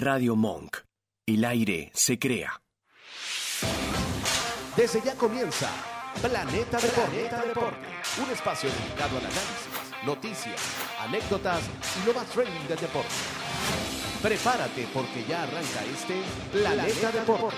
Radio 0.00 0.34
Monk. 0.34 0.78
El 1.26 1.44
aire 1.44 1.90
se 1.92 2.18
crea. 2.18 2.62
Desde 4.74 5.02
ya 5.02 5.14
comienza 5.14 5.68
Planeta 6.22 6.78
Deporte. 6.78 7.86
Un 8.24 8.30
espacio 8.30 8.70
dedicado 8.70 9.18
al 9.18 9.26
análisis, 9.26 9.68
noticias, 10.06 10.58
anécdotas 11.00 11.60
y 12.00 12.06
lo 12.06 12.14
más 12.14 12.26
trending 12.30 12.66
del 12.66 12.80
deporte. 12.80 13.14
Prepárate 14.22 14.88
porque 14.94 15.22
ya 15.28 15.42
arranca 15.42 15.84
este 15.92 16.22
Planeta 16.50 17.12
Deporte. 17.12 17.56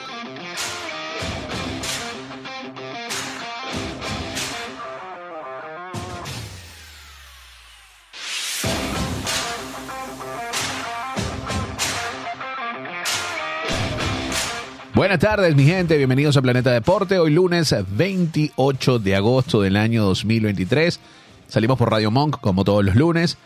Buenas 14.95 15.21
tardes, 15.21 15.57
mi 15.57 15.64
gente. 15.64 15.96
Bienvenidos 15.96 16.37
a 16.37 16.43
Planeta 16.43 16.71
Deporte. 16.71 17.19
Hoy 17.19 17.31
lunes 17.31 17.75
28 17.96 18.99
de 18.99 19.17
agosto 19.17 19.63
del 19.63 19.77
año 19.77 20.05
2023. 20.05 21.01
Salimos 21.49 21.79
por 21.79 21.91
Radio 21.91 22.11
Monk, 22.11 22.39
como 22.43 22.63
todos 22.63 22.85
los 22.85 22.95
lunes. 22.95 23.39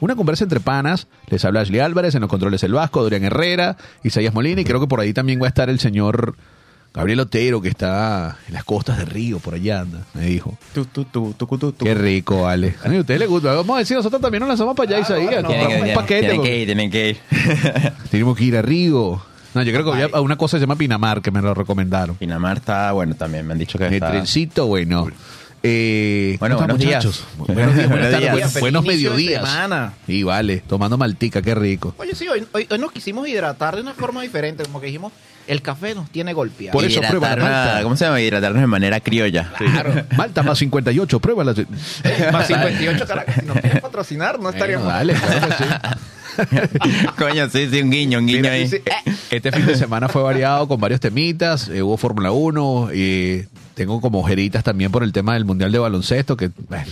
Una 0.00 0.14
conversa 0.14 0.44
entre 0.44 0.60
panas. 0.60 1.06
Les 1.28 1.42
habla 1.46 1.62
Ashley 1.62 1.80
Álvarez, 1.80 2.14
en 2.14 2.20
los 2.20 2.28
controles 2.28 2.62
El 2.64 2.74
Vasco, 2.74 3.00
Adrián 3.00 3.24
Herrera, 3.24 3.78
Isaías 4.04 4.34
Molina. 4.34 4.60
Y 4.60 4.64
creo 4.64 4.78
que 4.78 4.86
por 4.86 5.00
ahí 5.00 5.14
también 5.14 5.40
va 5.40 5.46
a 5.46 5.48
estar 5.48 5.70
el 5.70 5.80
señor 5.80 6.36
Gabriel 6.92 7.20
Otero, 7.20 7.62
que 7.62 7.68
está 7.70 8.36
en 8.48 8.52
las 8.52 8.64
costas 8.64 8.98
de 8.98 9.06
Río, 9.06 9.38
por 9.38 9.54
allá 9.54 9.80
anda, 9.80 10.04
me 10.12 10.26
dijo. 10.26 10.58
Qué 11.86 11.94
rico, 11.94 12.46
Ale. 12.46 12.74
A 12.84 12.90
usted 12.90 13.18
le 13.18 13.26
gusta. 13.26 13.54
Vamos 13.54 13.76
a 13.76 13.78
decir, 13.78 13.96
nosotros 13.96 14.20
también 14.20 14.40
nos 14.40 14.48
lanzamos 14.48 14.76
para 14.76 14.96
allá, 14.96 15.00
Isaías. 15.00 15.44
tienen 16.20 16.42
que 16.42 16.58
ir, 16.58 16.66
tienen 16.66 16.90
que 16.90 17.08
ir. 17.10 17.18
Tenemos 18.10 18.36
que 18.36 18.44
ir 18.44 18.56
a 18.58 18.62
Río. 18.62 19.29
No, 19.54 19.62
yo 19.62 19.72
creo 19.72 19.84
que 19.84 20.02
había 20.02 20.20
una 20.20 20.36
cosa 20.36 20.56
que 20.56 20.60
se 20.60 20.66
llama 20.66 20.76
Pinamar, 20.76 21.20
que 21.22 21.30
me 21.30 21.42
lo 21.42 21.54
recomendaron. 21.54 22.16
Pinamar 22.16 22.58
está 22.58 22.92
bueno 22.92 23.14
también, 23.14 23.46
me 23.46 23.52
han 23.54 23.58
dicho 23.58 23.78
que 23.78 23.86
El 23.86 23.94
está... 23.94 24.10
trencito, 24.10 24.66
bueno. 24.66 25.08
Eh, 25.62 26.36
Bueno, 26.40 26.56
¿cómo 26.56 26.66
están, 26.72 26.78
buenos 26.78 26.78
días. 26.78 27.04
muchachos? 27.04 27.24
Buenos 27.36 27.74
días, 27.74 27.88
buenas 27.88 27.88
Buenos 27.90 28.10
tardes, 28.10 28.20
días. 28.20 28.32
buenos, 28.32 28.52
Feliz 28.52 28.60
buenos 28.62 28.84
inicio 28.86 29.10
de 29.10 29.16
mediodías. 29.16 29.50
semana. 29.50 29.92
Y 30.06 30.22
vale, 30.22 30.62
tomando 30.66 30.96
maltica, 30.96 31.42
qué 31.42 31.54
rico. 31.54 31.94
Oye, 31.98 32.14
sí, 32.14 32.26
hoy, 32.28 32.46
hoy, 32.52 32.66
hoy 32.70 32.78
nos 32.78 32.92
quisimos 32.92 33.28
hidratar 33.28 33.74
de 33.76 33.82
una 33.82 33.92
forma 33.92 34.22
diferente, 34.22 34.62
como 34.64 34.80
que 34.80 34.86
dijimos, 34.86 35.12
el 35.46 35.60
café 35.60 35.94
nos 35.94 36.08
tiene 36.10 36.32
golpeado. 36.32 36.72
Por 36.72 36.84
eso 36.84 37.00
prueba 37.02 37.30
la 37.30 37.34
Hidratarnos- 37.36 37.42
malta. 37.66 37.82
¿Cómo 37.82 37.96
se 37.96 38.04
llama? 38.06 38.20
Hidratarnos 38.22 38.60
de 38.60 38.66
manera 38.68 39.00
criolla. 39.00 39.52
Claro. 39.58 39.92
Malta 40.16 40.42
más 40.44 40.56
58, 40.58 41.20
pruébala. 41.20 41.52
Más 42.32 42.46
58 42.46 43.06
caracas. 43.06 43.34
Si 43.40 43.46
nos 43.46 43.58
quieren 43.58 43.80
patrocinar, 43.80 44.38
no 44.40 44.48
estaríamos. 44.50 44.84
Bueno, 44.84 44.98
dale, 44.98 45.12
claro 45.14 45.48
que 45.48 45.54
sí. 45.64 45.64
Coño, 47.18 47.48
sí, 47.50 47.68
sí, 47.70 47.82
un 47.82 47.90
guiño, 47.90 48.18
un 48.18 48.26
guiño 48.26 48.40
Mira, 48.42 48.52
ahí. 48.54 48.70
eh, 48.72 48.82
Este 49.30 49.52
fin 49.52 49.66
de 49.66 49.76
semana 49.76 50.08
fue 50.08 50.22
variado 50.22 50.66
con 50.68 50.80
varios 50.80 51.00
temitas. 51.00 51.68
eh, 51.68 51.82
hubo 51.82 51.96
Fórmula 51.96 52.32
1. 52.32 52.90
Y 52.94 53.44
tengo 53.74 54.00
como 54.00 54.20
ojeritas 54.20 54.64
también 54.64 54.90
por 54.90 55.02
el 55.02 55.12
tema 55.12 55.34
del 55.34 55.44
Mundial 55.44 55.72
de 55.72 55.78
Baloncesto. 55.78 56.36
que 56.36 56.50
bueno, 56.68 56.84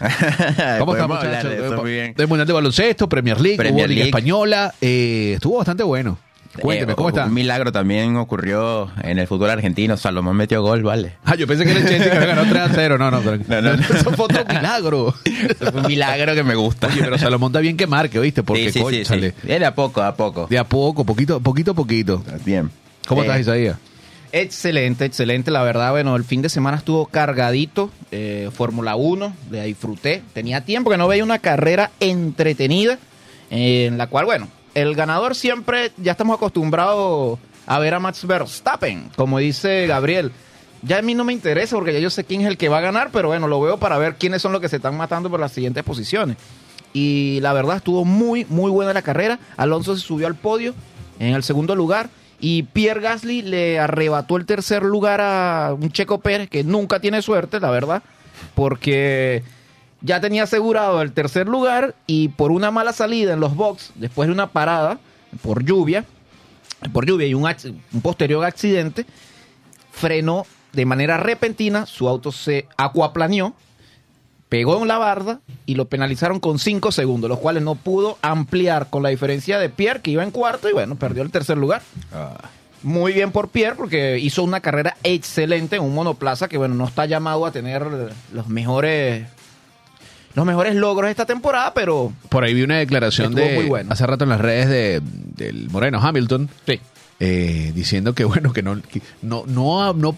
¿Cómo 0.78 0.94
estamos, 0.94 1.18
muchachos? 1.22 1.50
de. 1.84 2.14
Del 2.16 2.26
Mundial 2.28 2.46
de 2.46 2.52
Baloncesto, 2.52 3.08
Premier 3.08 3.38
League, 3.40 3.56
Premier 3.58 3.86
hubo 3.86 3.94
Liga. 3.94 4.04
Española. 4.06 4.74
eh, 4.80 5.32
estuvo 5.34 5.58
bastante 5.58 5.82
bueno. 5.82 6.18
Cuénteme, 6.58 6.92
Eh, 6.92 6.96
¿cómo 6.96 7.10
está? 7.10 7.26
Un 7.26 7.34
milagro 7.34 7.70
también 7.70 8.16
ocurrió 8.16 8.90
en 9.02 9.18
el 9.20 9.26
fútbol 9.28 9.50
argentino. 9.50 9.96
Salomón 9.96 10.36
metió 10.36 10.60
gol, 10.62 10.82
vale. 10.82 11.12
Ah, 11.24 11.36
yo 11.36 11.46
pensé 11.46 11.64
que 11.64 11.70
era 11.70 11.80
el 11.80 11.86
Chelsea 11.88 12.10
que 12.10 12.16
había 12.16 12.28
ganado 12.28 12.46
3 12.50 12.62
a 12.62 12.68
0. 12.74 12.98
No, 12.98 13.10
no. 13.10 13.20
No, 13.20 13.36
no, 13.62 13.76
no. 13.76 13.82
Eso 13.82 14.10
fue 14.12 14.24
otro 14.24 14.44
milagro. 14.48 15.14
Eso 15.24 15.70
fue 15.72 15.80
un 15.80 15.86
milagro 15.86 16.34
que 16.34 16.42
me 16.42 16.54
gusta. 16.56 16.88
Oye, 16.88 17.00
pero 17.02 17.18
Salomón 17.18 17.50
está 17.52 17.60
bien 17.60 17.76
que 17.76 17.86
marque, 17.86 18.18
¿oíste? 18.18 18.42
Porque, 18.42 18.72
sí, 18.72 18.82
sí, 18.90 19.04
sí. 19.04 19.32
De 19.46 19.64
a 19.64 19.74
poco, 19.74 20.02
a 20.02 20.14
poco. 20.16 20.46
de 20.50 20.58
a 20.58 20.64
poco, 20.64 21.04
poquito, 21.04 21.38
poquito 21.40 21.70
a 21.70 21.74
poquito. 21.74 22.22
Bien. 22.44 22.70
¿Cómo 23.06 23.22
Eh, 23.22 23.26
estás, 23.26 23.40
Isaías? 23.40 23.76
Excelente, 24.32 25.04
excelente. 25.04 25.50
La 25.50 25.62
verdad, 25.62 25.90
bueno, 25.90 26.14
el 26.16 26.24
fin 26.24 26.42
de 26.42 26.48
semana 26.48 26.76
estuvo 26.76 27.06
cargadito. 27.06 27.90
eh, 28.10 28.48
Fórmula 28.52 28.96
1, 28.96 29.32
la 29.50 29.62
disfruté. 29.64 30.22
Tenía 30.32 30.64
tiempo 30.64 30.90
que 30.90 30.96
no 30.96 31.08
veía 31.08 31.24
una 31.24 31.38
carrera 31.38 31.90
entretenida, 32.00 32.98
eh, 33.50 33.86
en 33.86 33.98
la 33.98 34.06
cual, 34.08 34.24
bueno, 34.26 34.48
el 34.74 34.94
ganador 34.94 35.34
siempre, 35.34 35.92
ya 35.96 36.12
estamos 36.12 36.36
acostumbrados 36.36 37.38
a 37.66 37.78
ver 37.78 37.94
a 37.94 38.00
Max 38.00 38.26
Verstappen, 38.26 39.10
como 39.16 39.38
dice 39.38 39.86
Gabriel. 39.86 40.32
Ya 40.82 40.98
a 40.98 41.02
mí 41.02 41.14
no 41.14 41.24
me 41.24 41.32
interesa 41.32 41.76
porque 41.76 41.92
ya 41.92 41.98
yo 41.98 42.10
sé 42.10 42.24
quién 42.24 42.40
es 42.40 42.46
el 42.46 42.56
que 42.56 42.68
va 42.68 42.78
a 42.78 42.82
ganar, 42.82 43.10
pero 43.12 43.28
bueno, 43.28 43.48
lo 43.48 43.60
veo 43.60 43.78
para 43.78 43.98
ver 43.98 44.16
quiénes 44.16 44.40
son 44.40 44.52
los 44.52 44.60
que 44.60 44.68
se 44.68 44.76
están 44.76 44.96
matando 44.96 45.28
por 45.28 45.38
las 45.38 45.52
siguientes 45.52 45.84
posiciones. 45.84 46.36
Y 46.92 47.38
la 47.42 47.52
verdad 47.52 47.76
estuvo 47.76 48.04
muy, 48.04 48.46
muy 48.48 48.70
buena 48.70 48.92
la 48.92 49.02
carrera. 49.02 49.38
Alonso 49.56 49.94
se 49.96 50.02
subió 50.02 50.26
al 50.26 50.34
podio 50.34 50.74
en 51.18 51.34
el 51.34 51.42
segundo 51.42 51.76
lugar. 51.76 52.08
Y 52.40 52.62
Pierre 52.62 53.02
Gasly 53.02 53.42
le 53.42 53.78
arrebató 53.78 54.38
el 54.38 54.46
tercer 54.46 54.82
lugar 54.82 55.20
a 55.20 55.74
un 55.78 55.92
Checo 55.92 56.20
Pérez 56.20 56.48
que 56.48 56.64
nunca 56.64 56.98
tiene 56.98 57.20
suerte, 57.20 57.60
la 57.60 57.70
verdad, 57.70 58.02
porque 58.54 59.42
ya 60.02 60.20
tenía 60.20 60.44
asegurado 60.44 61.02
el 61.02 61.12
tercer 61.12 61.46
lugar 61.48 61.94
y 62.06 62.28
por 62.28 62.52
una 62.52 62.70
mala 62.70 62.92
salida 62.92 63.32
en 63.32 63.40
los 63.40 63.54
box, 63.54 63.92
después 63.96 64.28
de 64.28 64.32
una 64.32 64.48
parada 64.48 64.98
por 65.42 65.64
lluvia, 65.64 66.04
por 66.92 67.06
lluvia 67.06 67.26
y 67.26 67.34
un, 67.34 67.46
posterior 68.02 68.44
accidente, 68.44 69.04
frenó 69.92 70.46
de 70.72 70.86
manera 70.86 71.18
repentina, 71.18 71.86
su 71.86 72.08
auto 72.08 72.32
se 72.32 72.66
acuaplaneó, 72.76 73.54
pegó 74.48 74.80
en 74.80 74.88
la 74.88 74.98
barda 74.98 75.40
y 75.66 75.74
lo 75.74 75.88
penalizaron 75.88 76.40
con 76.40 76.58
5 76.58 76.92
segundos, 76.92 77.28
los 77.28 77.38
cuales 77.38 77.62
no 77.62 77.74
pudo 77.74 78.18
ampliar 78.22 78.88
con 78.88 79.02
la 79.02 79.10
diferencia 79.10 79.58
de 79.58 79.68
Pierre, 79.68 80.00
que 80.00 80.12
iba 80.12 80.22
en 80.22 80.30
cuarto 80.30 80.68
y 80.68 80.72
bueno, 80.72 80.96
perdió 80.96 81.22
el 81.22 81.30
tercer 81.30 81.58
lugar. 81.58 81.82
Muy 82.82 83.12
bien 83.12 83.30
por 83.30 83.50
Pierre 83.50 83.76
porque 83.76 84.18
hizo 84.18 84.42
una 84.42 84.60
carrera 84.60 84.96
excelente 85.02 85.76
en 85.76 85.82
un 85.82 85.94
monoplaza 85.94 86.48
que 86.48 86.56
bueno, 86.56 86.74
no 86.74 86.86
está 86.86 87.04
llamado 87.04 87.44
a 87.44 87.52
tener 87.52 87.86
los 88.32 88.48
mejores 88.48 89.26
los 90.34 90.46
mejores 90.46 90.74
logros 90.76 91.10
esta 91.10 91.26
temporada, 91.26 91.74
pero 91.74 92.12
Por 92.28 92.44
ahí 92.44 92.54
vi 92.54 92.62
una 92.62 92.78
declaración 92.78 93.34
de 93.34 93.54
muy 93.54 93.64
bueno. 93.66 93.92
hace 93.92 94.06
rato 94.06 94.24
en 94.24 94.30
las 94.30 94.40
redes 94.40 94.68
de, 94.68 95.00
del 95.36 95.68
Moreno 95.70 95.98
Hamilton 96.00 96.48
sí. 96.66 96.80
eh, 97.18 97.72
diciendo 97.74 98.14
que 98.14 98.24
bueno 98.26 98.52
que 98.52 98.62
no 98.62 98.80
que 98.80 99.02
no 99.22 99.44
no 99.46 99.92
no 99.92 100.16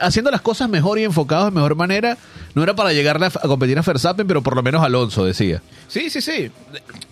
haciendo 0.00 0.30
las 0.30 0.40
cosas 0.40 0.68
mejor 0.68 0.98
y 0.98 1.04
enfocados 1.04 1.46
de 1.46 1.50
mejor 1.52 1.74
manera 1.76 2.16
no 2.54 2.62
era 2.62 2.74
para 2.74 2.92
llegar 2.92 3.22
a, 3.22 3.26
a 3.26 3.30
competir 3.30 3.78
a 3.78 3.82
Verstappen 3.82 4.26
pero 4.26 4.42
por 4.42 4.56
lo 4.56 4.62
menos 4.62 4.82
Alonso 4.82 5.24
decía 5.24 5.62
Sí, 5.88 6.10
sí, 6.10 6.20
sí. 6.20 6.50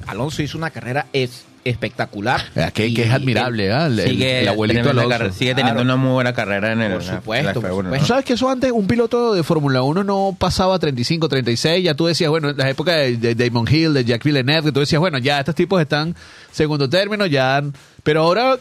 Alonso 0.07 0.43
hizo 0.43 0.59
una 0.59 0.71
carrera 0.71 1.07
es 1.13 1.45
espectacular. 1.65 2.43
Eh, 2.57 2.71
que, 2.75 2.89
Y 2.89 2.95
que 2.95 3.05
es 3.05 3.11
admirable 3.11 3.73
¿ah? 3.73 3.87
el, 3.87 3.99
Sigue, 4.01 4.41
el 4.41 4.49
abuelito 4.49 4.81
teniendo 4.81 4.93
una 4.93 5.03
Alonso 5.03 5.19
carrera- 5.19 5.33
sigue 5.35 5.55
teniendo 5.55 5.81
Claro. 5.83 5.95
una 5.95 5.97
muy 6.05 6.13
buena 6.13 6.33
carrera 6.35 6.73
en 6.73 6.83
el 6.83 6.93
Por 6.93 7.05
la- 7.05 7.15
supuesto, 7.17 7.41
en 7.41 7.47
la 7.47 7.53
por 7.55 7.63
F1, 7.65 7.69
¿no? 7.77 7.83
supuesto. 7.85 7.99
¿Tú 8.05 8.09
sabes 8.09 8.25
que 8.27 8.33
eso 8.35 8.51
antes 8.51 8.71
un 8.73 8.87
piloto 8.87 9.33
de 9.33 9.43
Fórmula 9.43 9.81
1 9.83 10.05
no 10.05 10.37
pasaba 10.39 10.79
35, 10.79 11.27
36? 11.29 11.83
Ya 11.83 11.95
tú 11.95 12.05
decías, 12.07 12.29
bueno, 12.29 12.51
en 12.51 12.57
la 12.59 12.69
época 12.69 12.93
de, 12.97 13.17
de 13.17 13.35
Damon 13.35 13.67
Hill, 13.71 13.95
de 13.95 14.05
Jack 14.05 14.25
Villeneuve, 14.25 14.65
que 14.65 14.73
tú 14.73 14.81
decías, 14.81 15.01
bueno, 15.01 15.17
ya 15.19 15.39
estos 15.39 15.55
tipos 15.55 15.81
están 15.81 16.15
segundo 16.53 16.89
término, 16.91 17.25
ya. 17.27 17.57
han- 17.57 17.73
Pero 18.03 18.21
ahora 18.25 18.59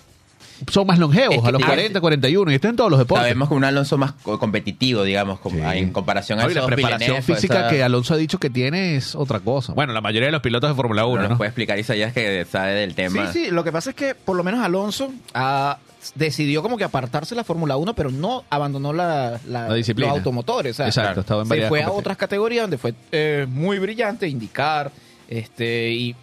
son 0.72 0.88
más 0.88 1.00
longevos, 1.00 1.36
Es 1.36 1.42
que 1.42 1.48
a 1.48 1.52
los 1.52 1.62
fíjate- 1.62 1.76
40, 1.76 2.02
41, 2.02 2.52
y 2.52 2.56
esto 2.56 2.68
en 2.68 2.76
todos 2.76 2.90
los 2.92 3.00
deportes. 3.00 3.24
Sabemos 3.26 3.50
que 3.50 3.56
un 3.56 3.64
Alonso 3.64 3.98
más 3.98 4.14
co- 4.14 4.40
competitivo, 4.40 5.04
digamos, 5.04 5.40
como- 5.40 5.58
Sí. 5.72 5.78
en 5.80 5.92
comparación 5.92 6.40
a 6.40 6.44
No, 6.44 6.52
y 6.52 6.54
la 6.54 6.66
preparación 6.66 7.00
Villeneuve, 7.00 7.22
física 7.36 7.60
esa- 7.62 7.70
que 7.70 7.84
Alonso 7.84 8.14
ha 8.14 8.18
dicho 8.18 8.40
que 8.40 8.50
tiene 8.50 8.96
es 8.96 9.16
otra 9.16 9.40
cosa. 9.40 9.74
Bueno, 9.74 9.94
la 9.94 10.02
mayoría 10.02 10.28
de 10.28 10.32
los 10.32 10.42
pilotos 10.42 10.70
de 10.70 10.76
Fórmula 10.76 11.06
1, 11.06 11.18
no 11.18 11.24
¿no? 11.24 11.30
nos 11.30 11.38
puede 11.38 11.50
explicar 11.50 11.78
Isaías 11.80 12.14
que 12.14 12.46
sabe 12.50 12.74
del 12.74 12.96
tema. 12.96 13.32
Sí, 13.32 13.46
sí, 13.46 13.52
lo 13.52 13.64
que 13.64 13.72
pasa 13.72 13.90
es 13.92 13.96
que 13.96 14.16
por 14.16 14.36
lo 14.36 14.44
menos 14.44 14.64
Alonso 14.64 15.12
ah, 15.34 15.78
decidió 16.16 16.62
como 16.62 16.78
que 16.78 16.84
apartarse 16.84 17.34
de 17.34 17.38
la 17.38 17.44
Fórmula 17.46 17.78
1, 17.78 17.94
pero 17.94 18.12
no 18.12 18.44
abandonó 18.50 18.92
la, 18.94 19.40
la- 19.48 19.70
La 19.70 19.74
disciplina. 19.74 20.10
los 20.10 20.18
automotores. 20.20 20.74
o 20.74 20.76
sea, 20.76 20.88
Exacto, 20.88 21.22
estaba 21.22 21.42
en 21.42 21.48
se 21.48 21.50
varias 21.52 21.70
fue 21.70 21.82
a 21.82 21.92
otras 21.92 22.18
categorías 22.18 22.64
donde 22.64 22.78
fue 22.78 22.94
eh, 23.12 23.46
muy 23.50 23.80
brillante, 23.80 24.28
indicar, 24.28 24.92
este 25.30 25.92
y, 25.92 26.16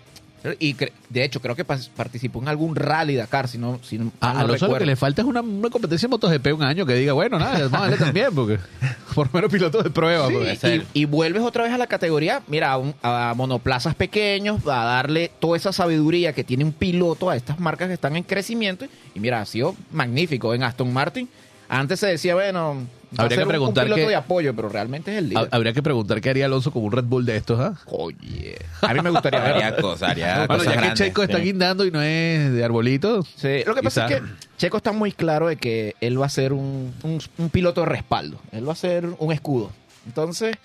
y 0.59 0.75
cre- 0.75 0.93
de 1.09 1.25
hecho 1.25 1.41
creo 1.41 1.55
que 1.55 1.65
participó 1.65 2.41
en 2.41 2.49
algún 2.49 2.75
rally 2.75 3.15
Dakar, 3.15 3.47
si 3.49 3.59
no, 3.59 3.79
si 3.83 3.99
no 3.99 4.11
A 4.21 4.27
mal 4.29 4.35
no 4.35 4.41
Alonso 4.41 4.53
lo 4.53 4.59
que 4.59 4.65
recuerdo. 4.67 4.87
le 4.87 4.97
falta 4.97 5.23
es 5.23 5.29
una, 5.29 5.41
una 5.43 5.69
competencia 5.71 6.07
de 6.07 6.11
MotoGP 6.11 6.47
un 6.55 6.63
año 6.63 6.87
que 6.87 6.95
diga, 6.95 7.13
bueno, 7.13 7.39
nada, 7.39 7.59
vamos 7.69 7.75
a 7.75 7.81
darle 7.83 7.97
también, 7.99 8.29
porque 8.35 8.59
por 9.15 9.27
lo 9.27 9.33
menos 9.35 9.53
pilotos 9.53 9.85
de 9.85 9.91
prueba. 9.91 10.29
Sí, 10.61 10.83
y, 10.95 11.03
y 11.03 11.05
vuelves 11.05 11.43
otra 11.43 11.65
vez 11.65 11.73
a 11.73 11.79
la 11.79 11.87
categoría, 11.87 12.43
mira, 12.47 12.73
a, 12.73 12.79
un- 12.79 12.95
a 13.03 13.35
monoplazas 13.37 13.95
pequeños, 13.95 14.67
a 14.67 14.85
darle 14.85 15.31
toda 15.41 15.57
esa 15.57 15.73
sabiduría 15.73 16.33
que 16.33 16.45
tiene 16.45 16.65
un 16.65 16.73
piloto 16.73 17.29
a 17.31 17.37
estas 17.37 17.61
marcas 17.61 17.89
que 17.89 17.95
están 17.95 18.17
en 18.17 18.23
crecimiento. 18.23 18.87
Y 19.15 19.21
mira, 19.21 19.41
ha 19.41 19.47
sido 19.47 19.75
magnífico 19.93 20.55
en 20.55 20.63
Aston 20.63 20.93
Martin. 20.93 21.29
Antes 21.69 22.01
se 22.01 22.07
decía, 22.07 22.35
bueno, 22.35 22.71
a 22.71 22.75
Habría 23.17 23.39
que 23.39 23.43
un- 23.43 23.49
preguntar 23.49 23.85
un 23.85 23.87
piloto 23.89 24.03
qué- 24.03 24.09
de 24.09 24.15
apoyo, 24.17 24.55
pero 24.55 24.69
realmente 24.69 25.11
es 25.13 25.19
el 25.19 25.29
líder. 25.31 25.49
Ha- 25.51 25.57
Habría 25.57 25.73
que 25.73 25.83
preguntar 25.83 26.21
qué 26.21 26.31
haría 26.31 26.47
Alonso 26.47 26.71
con 26.71 26.85
un 26.85 26.93
Red 26.93 27.05
Bull 27.05 27.27
de 27.27 27.37
estos, 27.37 27.59
¿ah? 27.59 27.75
Oye, 27.87 28.57
a 28.83 28.95
mí 28.95 29.01
me 29.01 29.11
gustaría 29.11 29.43
Haría 29.45 29.71
ver. 29.73 29.81
cosas, 29.81 30.11
haría 30.11 30.35
Bueno, 30.47 30.49
cosas 30.49 30.65
ya 30.67 30.71
que 30.73 30.77
grandes, 30.79 30.99
Checo 31.07 31.23
está 31.23 31.39
guindando 31.39 31.85
y 31.85 31.91
no 31.91 32.01
es 32.03 32.53
de 32.53 32.65
arbolito. 32.65 33.23
Sí, 33.37 33.63
Lo 33.67 33.75
que 33.75 33.83
pasa 33.83 34.07
Quizá. 34.07 34.17
es 34.19 34.23
que 34.23 34.29
Checo 34.59 34.77
está 34.77 34.93
muy 34.93 35.13
claro 35.13 35.49
de 35.49 35.57
que 35.57 35.97
él 36.01 36.21
va 36.21 36.27
a 36.27 36.31
ser 36.31 36.53
un, 36.53 36.95
un- 37.03 37.21
un 37.39 37.51
piloto 37.51 37.81
de 37.81 37.87
respaldo. 37.89 38.39
Él 38.53 38.69
va 38.69 38.73
a 38.73 38.77
ser 38.77 39.07
un 39.19 39.33
escudo. 39.33 39.71
Entonces, 40.07 40.57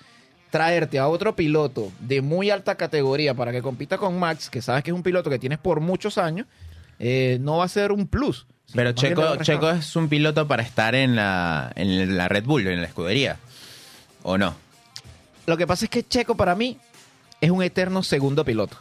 traerte 0.50 0.98
a 0.98 1.08
otro 1.08 1.34
piloto 1.34 1.90
de 2.00 2.22
muy 2.22 2.50
alta 2.50 2.76
categoría 2.76 3.34
para 3.34 3.52
que 3.52 3.60
compita 3.62 3.98
con 3.98 4.18
Max, 4.18 4.48
que 4.48 4.62
sabes 4.62 4.84
que 4.84 4.90
es 4.90 4.94
un 4.94 5.02
piloto 5.02 5.28
que 5.30 5.38
tienes 5.38 5.58
por 5.58 5.80
muchos 5.80 6.16
años, 6.16 6.46
eh, 6.98 7.38
no 7.40 7.58
va 7.58 7.64
a 7.64 7.68
ser 7.68 7.92
un 7.92 8.06
plus. 8.06 8.46
Pero 8.74 8.92
Checo. 8.92 9.36
Checo 9.36 9.70
es 9.70 9.94
un 9.96 10.08
piloto 10.08 10.46
para 10.48 10.62
estar 10.62 10.94
en 10.94 11.16
la, 11.16 11.72
en 11.76 12.16
la 12.16 12.28
Red 12.28 12.44
Bull, 12.44 12.66
en 12.66 12.80
la 12.82 12.86
escudería. 12.88 13.36
¿O 14.22 14.36
no? 14.38 14.54
Lo 15.46 15.56
que 15.56 15.66
pasa 15.66 15.84
es 15.84 15.90
que 15.90 16.02
Checo 16.06 16.36
para 16.36 16.54
mí 16.54 16.76
es 17.40 17.50
un 17.50 17.62
eterno 17.62 18.02
segundo 18.02 18.44
piloto. 18.44 18.76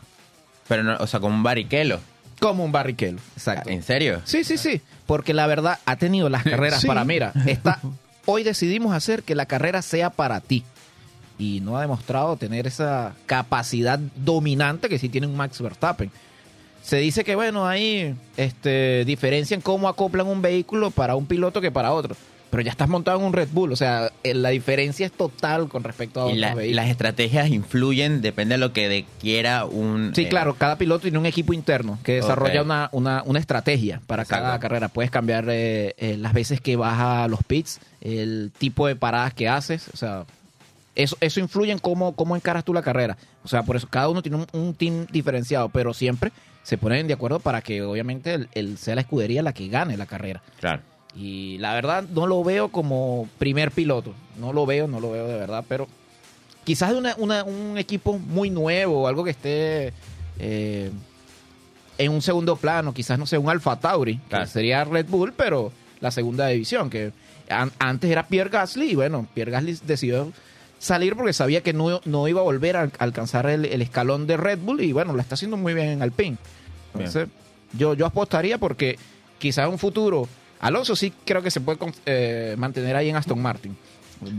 Pero 0.68 0.84
no, 0.84 0.98
o 0.98 1.08
sea, 1.08 1.20
como 1.20 1.36
un 1.36 1.44
Barrichello. 1.44 2.00
Como 2.40 2.66
un 2.66 2.72
Barrichello. 2.72 3.20
Exacto. 3.38 3.70
¿En 3.70 3.84
serio? 3.84 4.22
Sí, 4.26 4.44
sí, 4.44 4.58
sí. 4.58 4.82
Porque 5.06 5.34
la 5.34 5.46
verdad 5.48 5.80
ha 5.86 5.96
tenido 5.98 6.28
las 6.30 6.44
carreras 6.44 6.82
Sí. 6.82 6.88
para, 6.88 7.06
mira, 7.06 7.32
está, 7.46 7.80
hoy 8.26 8.44
decidimos 8.44 8.94
hacer 8.94 9.22
que 9.24 9.36
la 9.36 9.46
carrera 9.46 9.82
sea 9.84 10.10
para 10.10 10.42
ti. 10.42 10.64
Y 11.38 11.60
no 11.60 11.78
ha 11.78 11.82
demostrado 11.82 12.38
tener 12.38 12.66
esa 12.66 13.14
capacidad 13.26 14.00
dominante 14.16 14.90
que 14.90 14.98
sí 14.98 15.10
tiene 15.10 15.28
un 15.28 15.36
Max 15.38 15.62
Verstappen. 15.62 16.10
Se 16.86 16.98
dice 16.98 17.24
que, 17.24 17.34
bueno, 17.36 17.66
ahí 17.68 18.14
este, 18.38 19.06
diferencian 19.06 19.60
cómo 19.62 19.88
acoplan 19.88 20.28
un 20.28 20.42
vehículo 20.44 20.92
para 20.92 21.16
un 21.16 21.26
piloto 21.26 21.60
que 21.60 21.72
para 21.72 21.92
otro. 21.92 22.16
Pero 22.52 22.62
ya 22.62 22.70
estás 22.72 22.88
montado 22.88 23.18
en 23.20 23.26
un 23.26 23.34
Red 23.34 23.50
Bull. 23.52 23.72
O 23.72 23.76
sea, 23.76 24.12
eh, 24.24 24.36
la 24.36 24.50
diferencia 24.50 25.04
es 25.06 25.12
total 25.12 25.68
con 25.68 25.84
respecto 25.84 26.22
a 26.22 26.24
Y 26.26 26.28
otros 26.28 26.38
la- 26.40 26.54
vehículos. 26.56 26.76
las 26.76 26.90
estrategias 26.92 27.50
influyen, 27.50 28.22
depende 28.22 28.54
de 28.54 28.60
lo 28.60 28.72
que 28.72 28.88
de- 28.88 29.06
quiera 29.20 29.66
un... 29.66 30.14
Sí, 30.16 30.22
eh, 30.26 30.30
claro, 30.30 30.54
cada 30.54 30.78
piloto 30.78 31.02
tiene 31.02 31.18
un 31.18 31.26
equipo 31.26 31.54
interno 31.54 31.98
que 32.04 32.14
desarrolla 32.14 32.62
una, 32.62 32.90
una, 32.92 33.24
una 33.26 33.40
estrategia 33.40 34.00
para 34.06 34.22
Exacto. 34.24 34.44
cada 34.46 34.60
carrera. 34.60 34.88
Puedes 34.88 35.10
cambiar 35.10 35.46
eh, 35.50 35.96
eh, 35.98 36.18
las 36.18 36.34
veces 36.34 36.62
que 36.62 36.76
vas 36.76 37.00
a 37.00 37.28
los 37.28 37.40
pits, 37.44 37.80
el 38.00 38.52
tipo 38.58 38.86
de 38.88 38.96
paradas 38.96 39.34
que 39.34 39.50
haces, 39.50 39.90
o 39.92 39.98
sea, 39.98 40.26
eso, 40.94 41.18
eso 41.20 41.40
influye 41.42 41.72
en 41.74 41.80
cómo, 41.80 42.16
cómo 42.16 42.36
encaras 42.38 42.64
tú 42.64 42.74
la 42.74 42.84
carrera. 42.84 43.18
O 43.44 43.48
sea, 43.50 43.64
por 43.64 43.76
eso 43.76 43.88
cada 43.90 44.08
uno 44.08 44.22
tiene 44.22 44.38
un, 44.38 44.48
un 44.54 44.74
team 44.76 45.08
diferenciado, 45.12 45.68
pero 45.70 45.94
siempre 45.94 46.32
se 46.66 46.78
ponen 46.78 47.06
de 47.08 47.14
acuerdo 47.14 47.40
para 47.40 47.62
que 47.62 47.82
obviamente 47.84 48.34
el, 48.34 48.50
el- 48.56 48.78
sea 48.80 48.96
la 48.96 49.02
escudería 49.02 49.42
la 49.44 49.54
que 49.54 49.68
gane 49.70 49.96
la 49.98 50.08
carrera. 50.08 50.42
Claro. 50.60 50.82
Y 51.16 51.58
la 51.60 51.74
verdad 51.76 52.04
no 52.12 52.26
lo 52.28 52.44
veo 52.44 52.70
como 52.70 53.30
primer 53.38 53.70
piloto. 53.72 54.14
No 54.40 54.52
lo 54.52 54.66
veo, 54.66 54.88
no 54.88 55.00
lo 55.00 55.12
veo 55.12 55.28
de 55.28 55.36
verdad, 55.36 55.64
pero 55.70 55.88
quizás 56.64 56.90
de 56.92 56.98
una- 56.98 57.16
una- 57.18 57.44
un 57.44 57.78
equipo 57.78 58.18
muy 58.18 58.50
nuevo 58.50 59.08
algo 59.08 59.24
que 59.24 59.30
esté 59.30 59.94
eh, 60.40 60.90
en 61.98 62.12
un 62.12 62.22
segundo 62.22 62.56
plano, 62.58 62.94
quizás 62.94 63.18
no 63.18 63.26
sé, 63.26 63.38
un 63.38 63.50
Alfa 63.50 63.80
Tauri, 63.80 64.18
Claro. 64.28 64.44
que 64.46 64.52
sería 64.52 64.84
Red 64.84 65.06
Bull, 65.08 65.32
pero 65.38 65.72
la 66.02 66.12
segunda 66.12 66.48
división, 66.48 66.90
que 66.90 67.12
an- 67.48 67.72
antes 67.80 68.10
era 68.12 68.28
Pierre 68.28 68.50
Gasly 68.50 68.92
y 68.92 68.96
bueno, 68.96 69.28
Pierre 69.34 69.52
Gasly 69.52 69.78
decidió 69.86 70.34
salir 70.80 71.16
porque 71.16 71.32
sabía 71.32 71.62
que 71.62 71.72
no, 71.72 72.02
no 72.04 72.28
iba 72.28 72.42
a 72.42 72.44
volver 72.44 72.76
a 72.76 72.82
al- 72.82 72.92
alcanzar 73.00 73.46
el, 73.50 73.64
el 73.66 73.82
escalón 73.82 74.28
de 74.28 74.36
Red 74.36 74.60
Bull 74.60 74.82
y 74.82 74.92
bueno, 74.92 75.14
lo 75.14 75.22
está 75.22 75.36
haciendo 75.36 75.56
muy 75.56 75.74
bien 75.74 75.88
en 75.88 76.02
Alpine. 76.02 76.36
Entonces, 76.98 77.28
yo, 77.74 77.94
yo 77.94 78.06
apostaría 78.06 78.58
porque 78.58 78.98
quizás 79.38 79.66
en 79.66 79.72
un 79.74 79.80
futuro, 79.80 80.28
Alonso 80.60 80.96
sí 80.96 81.12
creo 81.26 81.42
que 81.42 81.52
se 81.52 81.62
puede 81.62 81.78
eh, 82.06 82.56
mantener 82.58 82.96
ahí 82.96 83.10
en 83.10 83.16
Aston 83.16 83.42
Martin. 83.42 83.76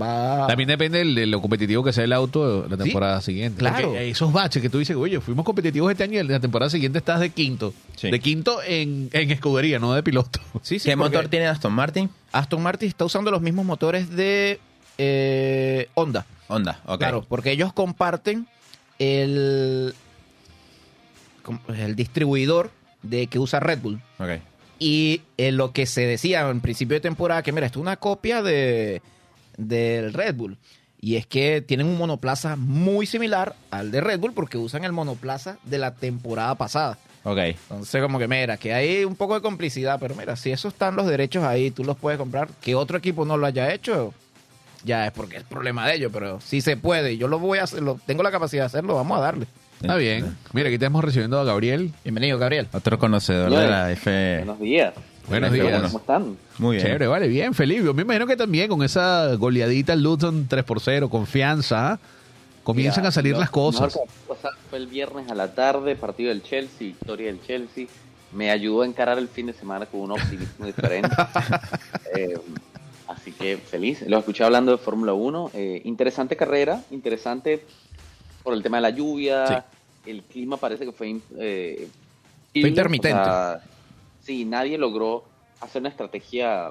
Va 0.00 0.46
También 0.46 0.68
depende 0.68 1.04
de 1.04 1.26
lo 1.26 1.40
competitivo 1.42 1.84
que 1.84 1.92
sea 1.92 2.04
el 2.04 2.12
auto 2.14 2.66
la 2.68 2.76
Sí, 2.78 2.82
temporada 2.84 3.20
siguiente. 3.20 3.58
claro. 3.58 3.88
Porque 3.88 4.08
esos 4.08 4.32
baches 4.32 4.62
que 4.62 4.70
tú 4.70 4.78
dices, 4.78 4.96
oye, 4.96 5.20
fuimos 5.20 5.44
competitivos 5.44 5.90
este 5.92 6.02
año 6.04 6.14
y 6.14 6.18
en 6.18 6.28
la 6.28 6.40
temporada 6.40 6.70
siguiente 6.70 6.98
estás 6.98 7.20
de 7.20 7.28
quinto. 7.28 7.74
Sí. 7.94 8.10
De 8.10 8.18
quinto 8.18 8.62
en, 8.66 9.10
en 9.12 9.30
escudería, 9.30 9.78
no 9.78 9.92
de 9.92 10.02
piloto. 10.02 10.40
Sí, 10.62 10.78
sí, 10.78 10.88
¿Qué 10.88 10.96
motor 10.96 11.28
tiene 11.28 11.46
Aston 11.46 11.72
Martin? 11.74 12.08
Aston 12.32 12.62
Martin 12.62 12.88
está 12.88 13.04
usando 13.04 13.30
los 13.30 13.42
mismos 13.42 13.66
motores 13.66 14.10
de 14.10 14.58
eh, 14.96 15.88
Honda. 15.94 16.24
Honda, 16.48 16.80
ok. 16.86 16.98
Claro, 16.98 17.26
porque 17.28 17.52
ellos 17.52 17.72
comparten 17.74 18.46
el, 18.98 19.94
el 21.69 21.96
distribuidor 21.96 22.70
de 23.02 23.26
que 23.28 23.38
usa 23.38 23.60
Red 23.60 23.81
Bull. 23.81 24.00
Ok. 24.19 24.40
Y 24.78 25.22
eh, 25.38 25.52
lo 25.52 25.72
que 25.72 25.87
se 25.87 26.06
decía 26.06 26.48
en 26.48 26.60
principio 26.60 26.94
de 26.96 27.00
temporada, 27.00 27.43
que 27.43 27.52
mira, 27.52 27.66
esto 27.66 27.78
es 27.78 27.82
una 27.82 27.96
copia 27.96 28.43
de 28.43 29.00
del 29.56 30.12
Red 30.12 30.34
Bull. 30.34 30.58
Y 31.00 31.16
es 31.16 31.26
que 31.26 31.60
tienen 31.62 31.87
un 31.87 31.98
monoplaza 31.98 32.56
muy 32.56 33.06
similar 33.06 33.54
al 33.70 33.90
de 33.90 34.00
Red 34.00 34.19
Bull 34.20 34.32
porque 34.32 34.58
usan 34.58 34.84
el 34.84 34.93
monoplaza 34.93 35.58
de 35.64 35.78
la 35.78 35.94
temporada 35.94 36.54
pasada. 36.56 36.98
Ok. 37.22 37.38
Entonces, 37.38 38.02
como 38.02 38.19
que 38.19 38.28
mira, 38.28 38.56
que 38.56 38.72
hay 38.75 39.04
un 39.04 39.14
poco 39.16 39.34
de 39.34 39.40
complicidad, 39.40 39.99
pero 40.00 40.14
mira, 40.14 40.37
si 40.37 40.50
esos 40.50 40.72
están 40.72 40.96
los 40.96 41.06
derechos 41.06 41.44
ahí, 41.44 41.70
tú 41.70 41.84
los 41.84 41.96
puedes 41.96 42.19
comprar. 42.19 42.49
Que 42.60 42.75
otro 42.75 42.99
equipo 42.99 43.25
no 43.25 43.37
lo 43.37 43.46
haya 43.46 43.72
hecho, 43.72 44.14
ya 44.84 45.06
es 45.06 45.12
porque 45.12 45.38
es 45.38 45.42
problema 45.44 45.87
de 45.87 45.94
ellos, 45.96 46.10
pero 46.12 46.40
si 46.40 46.60
se 46.60 46.76
puede, 46.76 47.16
yo 47.16 47.28
lo 47.28 47.38
voy 47.38 47.58
a 47.58 47.64
hacer, 47.64 47.82
lo- 47.82 48.00
tengo 48.06 48.22
la 48.22 48.31
capacidad 48.31 48.62
de 48.62 48.66
hacerlo, 48.66 48.94
vamos 48.94 49.19
a 49.19 49.22
darle. 49.22 49.46
Está 49.81 49.96
bien. 49.96 50.37
Mira, 50.52 50.69
aquí 50.69 50.75
estamos 50.75 51.05
recibiendo 51.05 51.38
a 51.38 51.44
Gabriel. 51.44 51.93
Bienvenido, 52.02 52.38
Gabriel. 52.38 52.67
Otro 52.73 52.99
conocedor 52.99 53.50
de 53.50 53.69
la 53.69 53.93
F... 53.93 54.38
Buenos 54.38 54.61
días. 54.61 54.94
Buenos 55.28 55.50
F1. 55.50 55.52
días. 55.52 55.82
¿Cómo 55.82 55.99
están? 55.99 56.37
Muy 56.58 56.76
bien. 56.76 56.87
Chévere, 56.87 57.06
vale, 57.06 57.28
bien, 57.28 57.52
feliz. 57.52 57.84
Yo 57.84 57.93
me 57.93 58.02
imagino 58.02 58.26
que 58.26 58.37
también 58.37 58.69
con 58.69 58.82
esa 58.82 59.34
goleadita 59.34 59.93
al 59.93 60.02
Luton 60.02 60.46
3 60.49 60.64
por 60.64 60.81
0, 60.81 61.11
confianza, 61.11 61.93
¿ah? 61.93 61.99
comienzan 62.62 63.05
a 63.05 63.11
salir 63.11 63.34
lo 63.34 63.40
las 63.40 63.50
cosas. 63.50 63.99
mejor 64.28 64.38
fue 64.70 64.78
el 64.78 64.87
viernes 64.87 65.31
a 65.31 65.34
la 65.34 65.55
tarde, 65.55 65.94
partido 65.94 66.31
del 66.31 66.43
Chelsea, 66.43 66.88
victoria 66.88 67.26
del 67.26 67.43
Chelsea. 67.43 67.87
Me 68.32 68.50
ayudó 68.50 68.82
a 68.82 68.87
encarar 68.87 69.19
el 69.19 69.28
fin 69.28 69.46
de 69.46 69.52
semana 69.52 69.87
con 69.87 70.00
un 70.00 70.12
optimismo 70.12 70.67
diferente. 70.67 71.11
Eh, 72.17 72.38
así 73.08 73.31
que 73.32 73.58
feliz. 73.58 74.00
Los 74.06 74.20
escuché 74.20 74.43
hablando 74.43 74.73
de 74.73 74.78
Fórmula 74.78 75.12
1. 75.12 75.50
Eh, 75.52 75.82
interesante 75.84 76.34
carrera, 76.34 76.82
interesante 76.90 77.62
por 78.46 78.54
el 78.54 78.62
tema 78.62 78.76
de 78.76 78.82
la 78.82 78.90
lluvia. 78.90 79.64
El 80.06 80.22
clima 80.22 80.56
parece 80.56 80.84
que 80.84 80.93
fue... 80.93 81.16
eh, 81.37 81.88
Fue 82.52 82.69
intermitente. 82.69 83.19
o 83.20 83.25
sea, 83.25 83.60
sí, 84.22 84.44
nadie 84.44 84.78
logró 84.78 85.25
hacer 85.60 85.82
una 85.82 85.88
estrategia 85.88 86.70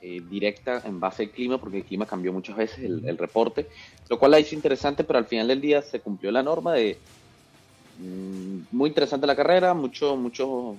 eh, 0.00 0.22
directa 0.30 0.80
en 0.86 0.98
base 0.98 1.24
al 1.24 1.30
clima, 1.30 1.58
porque 1.58 1.76
el 1.78 1.84
clima 1.84 2.06
cambió 2.06 2.32
muchas 2.32 2.56
veces 2.56 2.78
el, 2.78 3.06
el 3.06 3.18
reporte, 3.18 3.68
lo 4.08 4.18
cual 4.18 4.30
la 4.30 4.40
hizo 4.40 4.54
interesante, 4.54 5.04
pero 5.04 5.18
al 5.18 5.26
final 5.26 5.48
del 5.48 5.60
día 5.60 5.82
se 5.82 6.00
cumplió 6.00 6.30
la 6.32 6.42
norma 6.42 6.72
de 6.72 6.96
mm, 7.98 8.74
muy 8.74 8.88
interesante 8.88 9.26
la 9.26 9.36
carrera, 9.36 9.74
mucho, 9.74 10.16
mucho, 10.16 10.74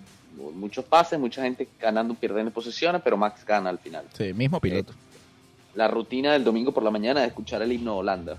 muchos 0.55 0.83
pases, 0.85 1.19
mucha 1.19 1.43
gente 1.43 1.67
ganando, 1.79 2.15
perdiendo 2.15 2.51
posiciones, 2.51 3.03
pero 3.03 3.17
Max 3.17 3.45
gana 3.45 3.69
al 3.69 3.77
final. 3.77 4.05
Sí, 4.17 4.33
mismo 4.33 4.59
piloto. 4.59 4.93
La 5.75 5.87
rutina 5.87 6.33
del 6.33 6.43
domingo 6.43 6.71
por 6.71 6.81
la 6.81 6.89
mañana 6.89 7.21
es 7.21 7.27
escuchar 7.27 7.61
el 7.61 7.71
himno 7.71 7.93
de 7.93 7.99
Holanda. 7.99 8.37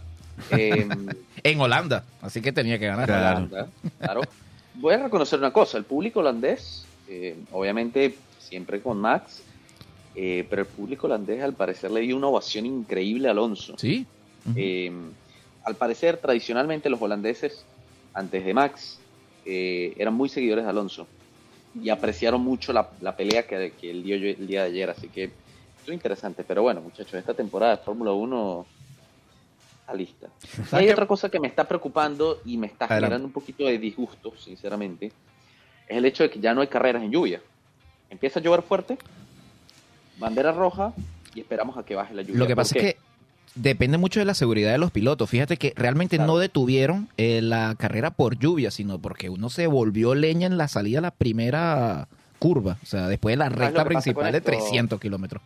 Eh, 0.51 0.89
En 1.45 1.61
Holanda, 1.61 2.05
así 2.23 2.41
que 2.41 2.53
tenía 2.53 2.79
que 2.79 2.87
ganar. 2.87 3.07
Claro. 3.07 3.37
Holanda, 3.37 3.69
claro. 3.99 4.21
Voy 4.77 4.95
a 4.95 5.03
reconocer 5.05 5.39
una 5.39 5.53
cosa, 5.53 5.77
el 5.77 5.85
público 5.85 6.21
holandés, 6.21 6.87
eh, 7.07 7.37
obviamente 7.53 8.17
siempre 8.39 8.81
con 8.81 8.99
Max, 8.99 9.43
eh, 10.15 10.47
pero 10.49 10.63
el 10.63 10.69
público 10.69 11.07
holandés 11.07 11.43
al 11.43 11.53
parecer 11.53 11.91
le 11.91 12.01
dio 12.01 12.17
una 12.17 12.29
ovación 12.29 12.65
increíble 12.65 13.29
a 13.29 13.33
Alonso. 13.33 13.75
Sí. 13.77 14.07
Eh, 14.57 14.91
al 15.65 15.75
parecer, 15.77 16.17
tradicionalmente 16.17 16.89
los 16.89 17.01
holandeses, 17.03 17.63
antes 18.15 18.43
de 18.43 18.55
Max, 18.55 18.99
eh, 19.45 19.93
eran 19.99 20.15
muy 20.15 20.31
seguidores 20.31 20.65
de 20.65 20.71
Alonso 20.71 21.07
y 21.79 21.91
apreciaron 21.91 22.41
mucho 22.41 22.73
la, 22.73 22.89
la 23.03 23.17
pelea 23.17 23.47
que, 23.47 23.75
que 23.79 23.91
él 23.91 24.03
dio 24.03 24.17
el 24.17 24.47
día 24.47 24.63
de 24.63 24.69
ayer, 24.69 24.89
así 24.89 25.09
que 25.09 25.25
esto 25.25 25.89
es 25.89 25.93
interesante. 25.93 26.43
Pero 26.43 26.63
bueno, 26.63 26.81
muchachos, 26.81 27.15
esta 27.15 27.35
temporada 27.35 27.77
de 27.77 27.83
Fórmula 27.83 28.13
1 28.13 28.67
lista. 29.93 30.29
Hay 30.73 30.89
otra 30.89 31.07
cosa 31.07 31.29
que 31.29 31.39
me 31.39 31.49
está 31.49 31.65
preocupando 31.69 32.41
y 32.45 32.57
me 32.57 32.67
está 32.69 32.87
Adelante. 32.87 33.05
generando 33.07 33.27
un 33.27 33.33
poquito 33.33 33.65
de 33.67 33.79
disgusto, 33.79 34.33
sinceramente, 34.39 35.07
es 35.87 35.97
el 35.99 36.05
hecho 36.07 36.23
de 36.23 36.31
que 36.31 36.41
ya 36.41 36.55
no 36.55 36.63
hay 36.63 36.69
carreras 36.69 37.03
en 37.03 37.11
lluvia. 37.11 37.41
Empieza 38.09 38.41
a 38.41 38.43
llover 38.43 38.63
fuerte, 38.63 38.97
bandera 40.19 40.53
roja 40.53 40.93
y 41.35 41.41
esperamos 41.41 41.77
a 41.77 41.85
que 41.85 41.95
baje 41.95 42.15
la 42.15 42.23
lluvia. 42.23 42.39
Lo 42.39 42.47
que 42.47 42.55
¿Por 42.55 42.63
pasa 42.65 42.79
es 42.79 42.83
que 42.85 42.97
depende 43.55 43.99
mucho 43.99 44.21
de 44.21 44.27
la 44.27 44.35
seguridad 44.35 44.73
de 44.73 44.79
los 44.79 44.91
pilotos. 44.91 45.29
Fíjate 45.29 45.57
que 45.57 45.73
realmente 45.77 46.17
Claro. 46.17 46.33
no 46.33 46.39
detuvieron 46.39 47.09
eh, 47.17 47.41
la 47.43 47.75
carrera 47.79 48.11
por 48.13 48.39
lluvia, 48.39 48.71
sino 48.71 48.99
porque 48.99 49.29
uno 49.29 49.51
se 49.51 49.67
volvió 49.67 50.15
leña 50.15 50.47
en 50.47 50.57
la 50.57 50.69
salida 50.69 50.99
a 50.99 51.03
la 51.03 51.11
primera 51.11 52.09
curva. 52.39 52.79
O 52.83 52.87
sea, 52.87 53.09
después 53.09 53.33
de 53.35 53.37
la 53.39 53.49
recta 53.49 53.85
principal 53.85 54.33
de 54.33 54.39
esto? 54.39 54.51
300 54.51 55.01
kilómetros. 55.01 55.43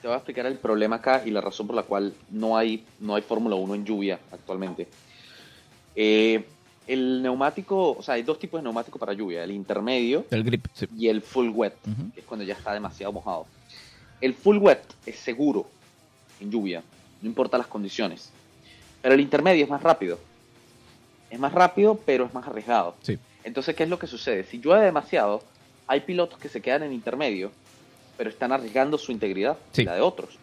Te 0.00 0.06
voy 0.06 0.14
a 0.14 0.18
explicar 0.18 0.46
el 0.46 0.56
problema 0.56 0.96
acá 0.96 1.22
y 1.24 1.30
la 1.30 1.40
razón 1.40 1.66
por 1.66 1.74
la 1.76 1.82
cual 1.82 2.14
no 2.30 2.56
hay, 2.56 2.84
no 3.00 3.14
hay 3.14 3.22
Fórmula 3.22 3.56
1 3.56 3.74
en 3.74 3.84
lluvia 3.84 4.18
actualmente. 4.30 4.86
Eh, 5.96 6.44
el 6.86 7.20
neumático, 7.22 7.92
o 7.92 8.02
sea, 8.02 8.14
hay 8.14 8.22
dos 8.22 8.38
tipos 8.38 8.60
de 8.60 8.62
neumático 8.62 8.98
para 8.98 9.12
lluvia, 9.12 9.44
el 9.44 9.50
intermedio 9.50 10.24
El 10.30 10.44
grip. 10.44 10.66
sí. 10.72 10.86
y 10.96 11.08
el 11.08 11.20
full 11.20 11.50
wet, 11.50 11.74
que 12.14 12.20
es 12.20 12.26
cuando 12.26 12.44
ya 12.44 12.54
está 12.54 12.72
demasiado 12.72 13.12
mojado. 13.12 13.46
El 14.20 14.34
full 14.34 14.56
wet 14.58 14.82
es 15.04 15.16
seguro 15.18 15.66
en 16.40 16.50
lluvia, 16.50 16.82
no 17.20 17.28
importa 17.28 17.58
las 17.58 17.66
condiciones. 17.66 18.30
Pero 19.02 19.14
el 19.14 19.20
intermedio 19.20 19.64
es 19.64 19.70
más 19.70 19.82
rápido. 19.82 20.18
Es 21.30 21.38
más 21.38 21.52
rápido, 21.52 22.00
pero 22.06 22.24
es 22.24 22.32
más 22.32 22.46
arriesgado. 22.46 22.96
Sí. 23.02 23.18
Entonces, 23.44 23.76
¿qué 23.76 23.82
es 23.82 23.88
lo 23.88 23.98
que 23.98 24.06
sucede? 24.06 24.44
Si 24.44 24.60
llueve 24.60 24.86
demasiado, 24.86 25.42
hay 25.86 26.00
pilotos 26.00 26.38
que 26.38 26.48
se 26.48 26.62
quedan 26.62 26.82
en 26.84 26.92
intermedio, 26.92 27.52
pero 28.18 28.28
están 28.28 28.52
arriesgando 28.52 28.98
su 28.98 29.12
integridad 29.12 29.56
Sí. 29.72 29.82
y 29.82 29.84
la 29.86 29.94
de 29.94 30.00
otros. 30.02 30.36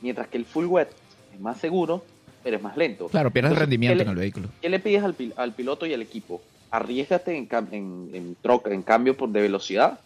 Mientras 0.00 0.26
que 0.28 0.38
el 0.38 0.46
full 0.46 0.64
wet 0.64 0.88
es 1.32 1.38
más 1.40 1.58
seguro, 1.60 2.02
pero 2.42 2.56
es 2.56 2.62
más 2.62 2.76
lento. 2.76 3.08
Claro, 3.08 3.30
pierdes 3.30 3.50
Entonces, 3.50 3.60
rendimiento 3.68 3.96
¿qué 3.98 4.02
en 4.02 4.08
el 4.08 4.16
vehículo. 4.16 4.48
¿Qué 4.60 4.68
le 4.70 4.78
pides 4.80 5.04
al, 5.04 5.14
pil- 5.16 5.34
al 5.36 5.52
piloto 5.54 5.86
y 5.86 5.94
al 5.94 6.02
equipo? 6.02 6.40
arriesgate 6.70 7.34
en, 7.34 7.48
cam- 7.48 7.68
en, 7.72 8.10
en 8.12 8.36
troca, 8.42 8.70
en 8.74 8.82
cambio 8.82 9.16
por 9.16 9.30
de 9.30 9.40
velocidad, 9.40 10.00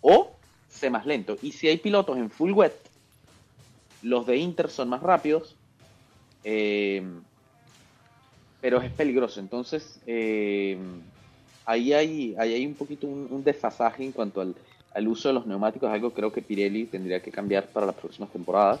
o 0.00 0.30
sé 0.68 0.88
más 0.88 1.06
lento. 1.06 1.36
Y 1.42 1.50
si 1.50 1.66
hay 1.66 1.76
pilotos 1.78 2.16
en 2.18 2.30
full 2.30 2.52
wet, 2.52 2.72
los 4.02 4.24
de 4.24 4.36
Inter 4.36 4.68
son 4.70 4.88
más 4.90 5.02
rápidos, 5.02 5.56
eh, 6.44 7.02
pero 8.60 8.80
es 8.80 8.92
peligroso. 8.92 9.40
Entonces, 9.40 9.98
eh, 10.06 10.78
ahí, 11.66 11.92
hay, 11.92 12.34
ahí 12.38 12.54
hay 12.54 12.64
un 12.66 12.74
poquito 12.74 13.08
un, 13.08 13.26
un 13.30 13.42
desfasaje 13.42 14.04
en 14.04 14.12
cuanto 14.12 14.40
al, 14.40 14.54
al 14.94 15.08
uso 15.08 15.28
de 15.28 15.34
los 15.34 15.46
neumáticos, 15.46 15.90
algo 15.90 16.10
que 16.10 16.16
creo 16.16 16.32
que 16.32 16.40
Pirelli 16.42 16.86
tendría 16.86 17.20
que 17.20 17.30
cambiar 17.30 17.66
para 17.66 17.86
las 17.86 17.94
próximas 17.96 18.30
temporadas. 18.30 18.80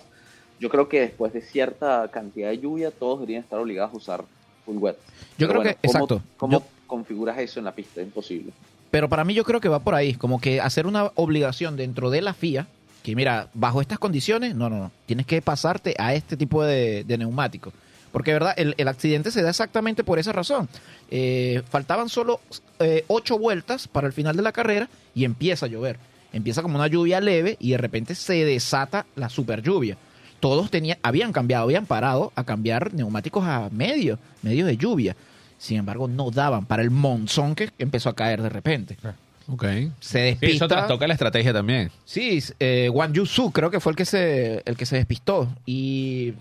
Yo 0.60 0.68
creo 0.68 0.88
que 0.88 1.00
después 1.00 1.32
de 1.32 1.40
cierta 1.40 2.08
cantidad 2.12 2.50
de 2.50 2.58
lluvia, 2.58 2.90
todos 2.92 3.18
deberían 3.20 3.42
estar 3.42 3.58
obligados 3.58 3.92
a 3.92 3.96
usar 3.96 4.24
full 4.64 4.76
wet. 4.78 4.96
Yo 5.36 5.48
Pero 5.48 5.60
creo 5.60 5.62
que- 5.62 5.78
¿cómo- 5.88 5.92
exacto. 5.92 6.22
¿Cómo 6.36 6.52
Yo- 6.60 6.64
configuras 6.86 7.38
eso 7.38 7.58
en 7.58 7.64
la 7.64 7.72
pista? 7.72 8.00
Es 8.00 8.06
imposible. 8.06 8.52
Pero 8.90 9.08
para 9.08 9.24
mí 9.24 9.34
yo 9.34 9.42
creo 9.44 9.60
que 9.60 9.68
va 9.68 9.80
por 9.80 9.94
ahí, 9.96 10.14
como 10.14 10.40
que 10.40 10.60
hacer 10.60 10.86
una 10.86 11.10
obligación 11.16 11.76
dentro 11.76 12.10
de 12.10 12.22
la 12.22 12.32
FIA, 12.32 12.68
que 13.02 13.16
mira, 13.16 13.48
bajo 13.52 13.80
estas 13.80 13.98
condiciones, 13.98 14.54
no, 14.54 14.70
no, 14.70 14.78
no, 14.78 14.90
tienes 15.06 15.26
que 15.26 15.42
pasarte 15.42 15.94
a 15.98 16.14
este 16.14 16.36
tipo 16.36 16.62
de, 16.64 17.02
de 17.04 17.18
neumático. 17.18 17.72
Porque, 18.14 18.32
¿verdad? 18.32 18.54
El, 18.56 18.76
el 18.78 18.86
accidente 18.86 19.32
se 19.32 19.42
da 19.42 19.50
exactamente 19.50 20.04
por 20.04 20.20
esa 20.20 20.30
razón. 20.30 20.68
Eh, 21.10 21.64
faltaban 21.68 22.08
solo 22.08 22.38
eh, 22.78 23.04
ocho 23.08 23.40
vueltas 23.40 23.88
para 23.88 24.06
el 24.06 24.12
final 24.12 24.36
de 24.36 24.42
la 24.42 24.52
carrera 24.52 24.88
y 25.16 25.24
empieza 25.24 25.66
a 25.66 25.68
llover. 25.68 25.98
Empieza 26.32 26.62
como 26.62 26.76
una 26.76 26.86
lluvia 26.86 27.20
leve 27.20 27.56
y 27.58 27.72
de 27.72 27.76
repente 27.76 28.14
se 28.14 28.44
desata 28.44 29.04
la 29.16 29.28
super 29.28 29.62
lluvia. 29.62 29.96
Todos 30.38 30.70
tenían, 30.70 30.96
habían 31.02 31.32
cambiado, 31.32 31.64
habían 31.64 31.86
parado 31.86 32.32
a 32.36 32.44
cambiar 32.44 32.94
neumáticos 32.94 33.42
a 33.44 33.68
medio, 33.72 34.20
medio 34.42 34.64
de 34.64 34.76
lluvia. 34.76 35.16
Sin 35.58 35.78
embargo, 35.78 36.06
no 36.06 36.30
daban 36.30 36.66
para 36.66 36.84
el 36.84 36.90
monzón 36.90 37.56
que 37.56 37.72
empezó 37.80 38.10
a 38.10 38.14
caer 38.14 38.42
de 38.42 38.48
repente. 38.48 38.96
Ok. 39.46 39.62
Se 39.64 39.90
Sí, 40.00 40.18
despista. 40.18 40.56
eso 40.56 40.68
trastoca 40.68 41.06
la 41.06 41.14
estrategia 41.14 41.52
también. 41.52 41.90
Sí, 42.04 42.42
eh, 42.60 42.88
Wang 42.92 43.12
Yusu 43.12 43.50
creo 43.52 43.70
que 43.70 43.78
fue 43.80 43.92
el 43.92 43.96
que 43.96 44.04
se 44.06 44.62
el 44.64 44.76
que 44.76 44.86
se 44.86 44.96
despistó 44.96 45.48
y 45.66 46.32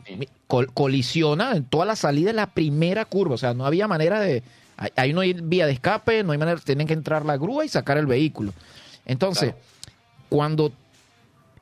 col- 0.47 0.71
colisiona 0.73 1.51
en 1.55 1.65
toda 1.65 1.85
la 1.85 1.95
salida 1.97 2.27
de 2.27 2.33
la 2.33 2.47
primera 2.47 3.03
curva, 3.05 3.35
o 3.35 3.37
sea, 3.37 3.53
no 3.53 3.65
había 3.65 3.87
manera 3.87 4.21
de 4.21 4.41
ahí- 4.95 5.11
no 5.13 5.21
hay 5.21 5.33
vía 5.33 5.65
de 5.65 5.73
escape, 5.73 6.23
no 6.23 6.31
hay 6.31 6.37
manera, 6.37 6.59
tienen 6.61 6.87
que 6.87 6.93
entrar 6.93 7.25
la 7.25 7.35
grúa 7.37 7.65
y 7.65 7.69
sacar 7.69 7.97
el 7.97 8.05
vehículo. 8.05 8.53
Entonces, 9.05 9.49
Claro. 9.51 9.57
cuando 10.29 10.71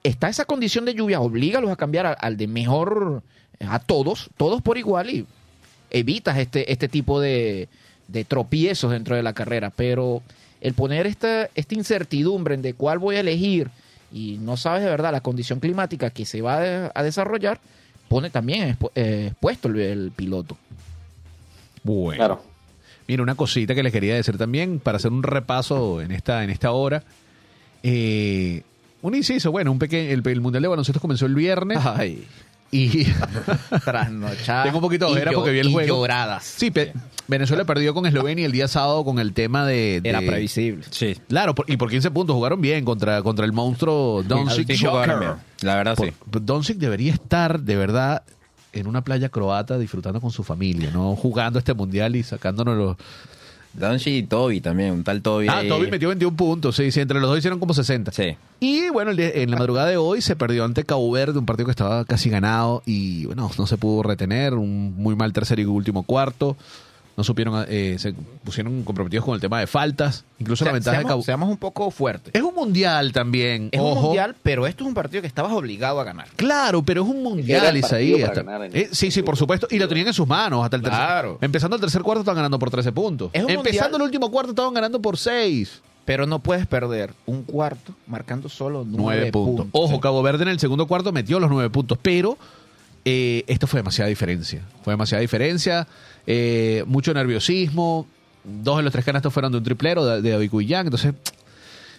está 0.04 0.30
esa 0.30 0.46
condición 0.46 0.86
de 0.86 0.94
lluvia, 0.94 1.22
oblígalos 1.22 1.72
a 1.72 1.76
cambiar 1.76 2.06
a- 2.06 2.14
al 2.14 2.38
de 2.38 2.48
mejor 2.48 3.24
a 3.60 3.80
todos, 3.80 4.30
todos 4.38 4.62
por 4.62 4.78
igual 4.78 5.10
y 5.10 5.26
evitas 5.90 6.38
este, 6.38 6.72
este 6.72 6.88
tipo 6.88 7.20
de, 7.20 7.68
de 8.08 8.26
tropiezos 8.26 8.92
dentro 8.92 9.16
de 9.16 9.24
la 9.24 9.34
carrera. 9.34 9.72
Pero 9.72 10.22
el 10.62 10.74
poner 10.74 11.08
esta, 11.08 11.50
esta 11.56 11.76
incertidumbre 11.76 12.56
en 12.56 12.62
de 12.62 12.74
cuál 12.74 13.00
voy 13.00 13.18
a 13.18 13.20
elegir 13.20 13.70
y 14.14 14.38
no 14.42 14.58
sabes 14.58 14.84
de 14.84 14.90
verdad 14.90 15.12
la 15.12 15.22
condición 15.22 15.60
climática 15.60 16.10
que 16.10 16.26
se 16.26 16.42
va 16.42 16.58
a, 16.58 16.92
a 16.94 17.04
desarrollar, 17.04 17.60
pone 18.08 18.30
también 18.30 18.78
eh, 18.96 19.28
expuesto 19.32 19.68
el, 19.70 19.80
el 19.80 20.12
piloto. 20.12 20.58
Bueno. 21.84 22.18
Claro. 22.18 22.44
Mira, 23.08 23.24
una 23.24 23.36
cosita 23.36 23.74
que 23.74 23.84
les 23.84 23.92
quería 23.92 24.16
decir 24.16 24.38
también, 24.38 24.80
para 24.80 24.98
hacer 24.98 25.12
un 25.12 25.24
repaso 25.24 26.02
en 26.02 26.12
esta, 26.12 26.44
en 26.44 26.50
esta 26.50 26.72
hora. 26.72 27.04
Eh, 27.84 28.62
un 29.02 29.16
inciso, 29.16 29.52
bueno, 29.52 29.72
un 29.72 29.80
pequeño, 29.80 30.12
el, 30.12 30.22
el 30.26 30.42
Mundial 30.42 30.62
de 30.62 30.68
Baloncesto 30.68 31.00
comenzó 31.00 31.26
el 31.26 31.34
viernes 31.34 31.80
Ay, 31.84 32.28
y 33.04 33.06
trasnochadas. 33.86 34.66
Tengo 34.66 34.78
un 34.78 34.82
poquito 34.82 35.06
de 35.08 35.12
ojera 35.14 35.32
porque 35.32 35.52
vi 35.52 35.60
el 35.60 35.70
y 35.70 35.74
juego. 35.74 35.98
lloradas. 35.98 36.44
sí, 36.44 36.72
pe- 36.72 36.94
Venezuela 37.28 37.64
perdió 37.64 37.94
con 37.94 38.06
Eslovenia 38.06 38.46
el 38.46 38.52
día 38.52 38.68
sábado 38.68 39.06
con 39.06 39.18
el 39.20 39.34
tema 39.34 39.66
de... 39.66 40.02
de- 40.02 40.10
Era 40.10 40.20
previsible. 40.20 40.84
Sí. 40.90 41.18
Claro, 41.30 41.56
por- 41.56 41.70
y 41.70 41.78
por 41.78 41.90
15 41.90 42.12
puntos 42.12 42.34
jugaron 42.36 42.60
bien 42.60 42.84
contra, 42.84 43.22
contra 43.22 43.46
el 43.46 43.54
monstruo 43.54 44.22
Doncic. 44.24 44.68
La 45.62 45.76
verdad, 45.76 45.96
Por- 45.96 46.08
sí. 46.10 46.14
Doncic 46.30 46.78
debería 46.78 47.14
estar 47.14 47.60
de 47.62 47.76
verdad 47.78 48.24
en 48.74 48.88
una 48.88 49.02
playa 49.04 49.30
croata 49.30 49.78
disfrutando 49.78 50.20
con 50.20 50.32
su 50.32 50.44
familia, 50.44 50.92
no 50.92 51.16
jugando 51.16 51.60
este 51.60 51.74
mundial 51.74 52.16
y 52.16 52.24
sacándonos 52.24 52.78
los... 52.78 52.98
Donchi 53.74 54.18
y 54.18 54.24
Toby 54.24 54.62
también, 54.62 54.92
un 54.92 55.04
tal 55.04 55.22
Toby. 55.22 55.48
Ah, 55.48 55.60
ahí. 55.60 55.70
Toby 55.70 55.90
metió 55.90 56.10
21 56.10 56.36
puntos, 56.36 56.76
sí, 56.76 56.92
sí, 56.92 57.00
entre 57.00 57.20
los 57.20 57.30
dos 57.30 57.38
hicieron 57.38 57.60
como 57.60 57.74
60. 57.74 58.12
Sí. 58.12 58.36
Y 58.60 58.90
bueno, 58.90 59.12
en 59.16 59.52
la 59.52 59.58
madrugada 59.58 59.88
de 59.88 59.98
hoy 59.98 60.22
se 60.22 60.36
perdió 60.36 60.66
ante 60.66 60.84
Cabo 60.84 61.10
Verde, 61.12 61.40
un 61.40 61.46
partido 61.46 61.66
que 61.66 61.72
estaba 61.72 62.06
casi 62.06 62.30
ganado 62.30 62.84
y 62.86 63.26
bueno, 63.26 63.50
no 63.58 63.68
se 63.68 63.78
pudo 63.78 64.04
retener, 64.04 64.54
un 64.54 64.96
muy 64.98 65.16
mal 65.16 65.34
tercer 65.34 65.60
y 65.60 65.66
último 65.66 66.04
cuarto. 66.04 66.58
No 67.18 67.24
supieron, 67.26 67.66
eh, 67.68 67.98
se 68.00 68.14
pusieron 68.44 68.84
comprometidos 68.84 69.26
con 69.26 69.36
el 69.36 69.42
tema 69.42 69.60
de 69.60 69.68
faltas, 69.68 70.24
incluso 70.40 70.64
la 70.64 70.72
ventaja 70.72 70.98
de 70.98 71.02
seamos, 71.04 71.12
Cabo 71.12 71.24
seamos 71.24 71.50
un 71.50 71.58
poco 71.58 71.92
fuertes. 71.92 72.34
Es 72.34 72.42
un 72.42 72.56
mundial 72.56 73.12
también, 73.12 73.70
Es 73.72 73.82
un 73.82 74.02
mundial, 74.02 74.36
pero 74.42 74.66
esto 74.66 74.84
es 74.84 74.88
un 74.88 74.94
partido 74.94 75.22
que 75.22 75.28
estabas 75.28 75.52
obligado 75.52 76.00
a 76.00 76.04
ganar. 76.06 76.28
Claro, 76.38 76.84
pero 76.84 77.04
es 77.04 77.10
un 77.10 77.22
mundial, 77.22 77.76
Isaí. 77.76 78.14
eh, 78.74 78.90
sí, 78.94 79.12
sí, 79.12 79.22
por 79.24 79.36
supuesto. 79.36 79.68
Y 79.70 79.78
lo 79.78 79.88
tenían 79.88 80.08
en 80.08 80.14
sus 80.14 80.28
manos 80.28 80.64
hasta 80.64 80.78
el 80.78 80.82
tercer. 80.82 81.00
Claro. 81.00 81.38
Empezando 81.42 81.76
el 81.76 81.82
tercer 81.82 82.02
cuarto 82.02 82.22
estaban 82.22 82.38
ganando 82.38 82.58
por 82.58 82.72
13 82.72 82.92
puntos. 82.94 83.30
Es 83.34 83.44
un 83.44 83.50
Empezando 83.50 83.98
mundial. 83.98 84.02
el 84.02 84.06
último 84.06 84.32
cuarto 84.32 84.52
estaban 84.52 84.74
ganando 84.74 85.02
por 85.02 85.18
6. 85.18 85.82
Pero 86.06 86.26
no 86.26 86.40
puedes 86.40 86.66
perder 86.66 87.14
un 87.28 87.44
cuarto 87.44 87.94
marcando 88.08 88.50
solo 88.50 88.84
nueve, 88.88 89.20
9 89.30 89.32
puntos. 89.32 89.66
puntos. 89.68 89.82
Ojo, 89.82 90.00
Cabo 90.00 90.24
Verde 90.24 90.44
en 90.44 90.50
el 90.50 90.60
segundo 90.60 90.88
cuarto 90.88 91.12
metió 91.12 91.40
los 91.40 91.50
9 91.52 91.70
puntos, 91.70 92.00
pero 92.02 92.38
eh, 93.06 93.44
esto 93.48 93.68
fue 93.68 93.80
demasiada 93.80 94.10
diferencia. 94.10 94.62
Fue 94.84 94.94
demasiada 94.94 95.22
diferencia, 95.22 95.88
eh, 96.28 96.84
mucho 96.88 97.14
nerviosismo. 97.14 98.08
Dos 98.44 98.78
de 98.78 98.84
los 98.84 98.92
tres 98.92 99.06
canastos 99.06 99.32
fueron 99.34 99.52
de 99.52 99.60
un 99.60 99.64
triplero 99.64 100.04
de, 100.06 100.22
de 100.22 100.32
David 100.32 100.52
entonces 100.72 101.14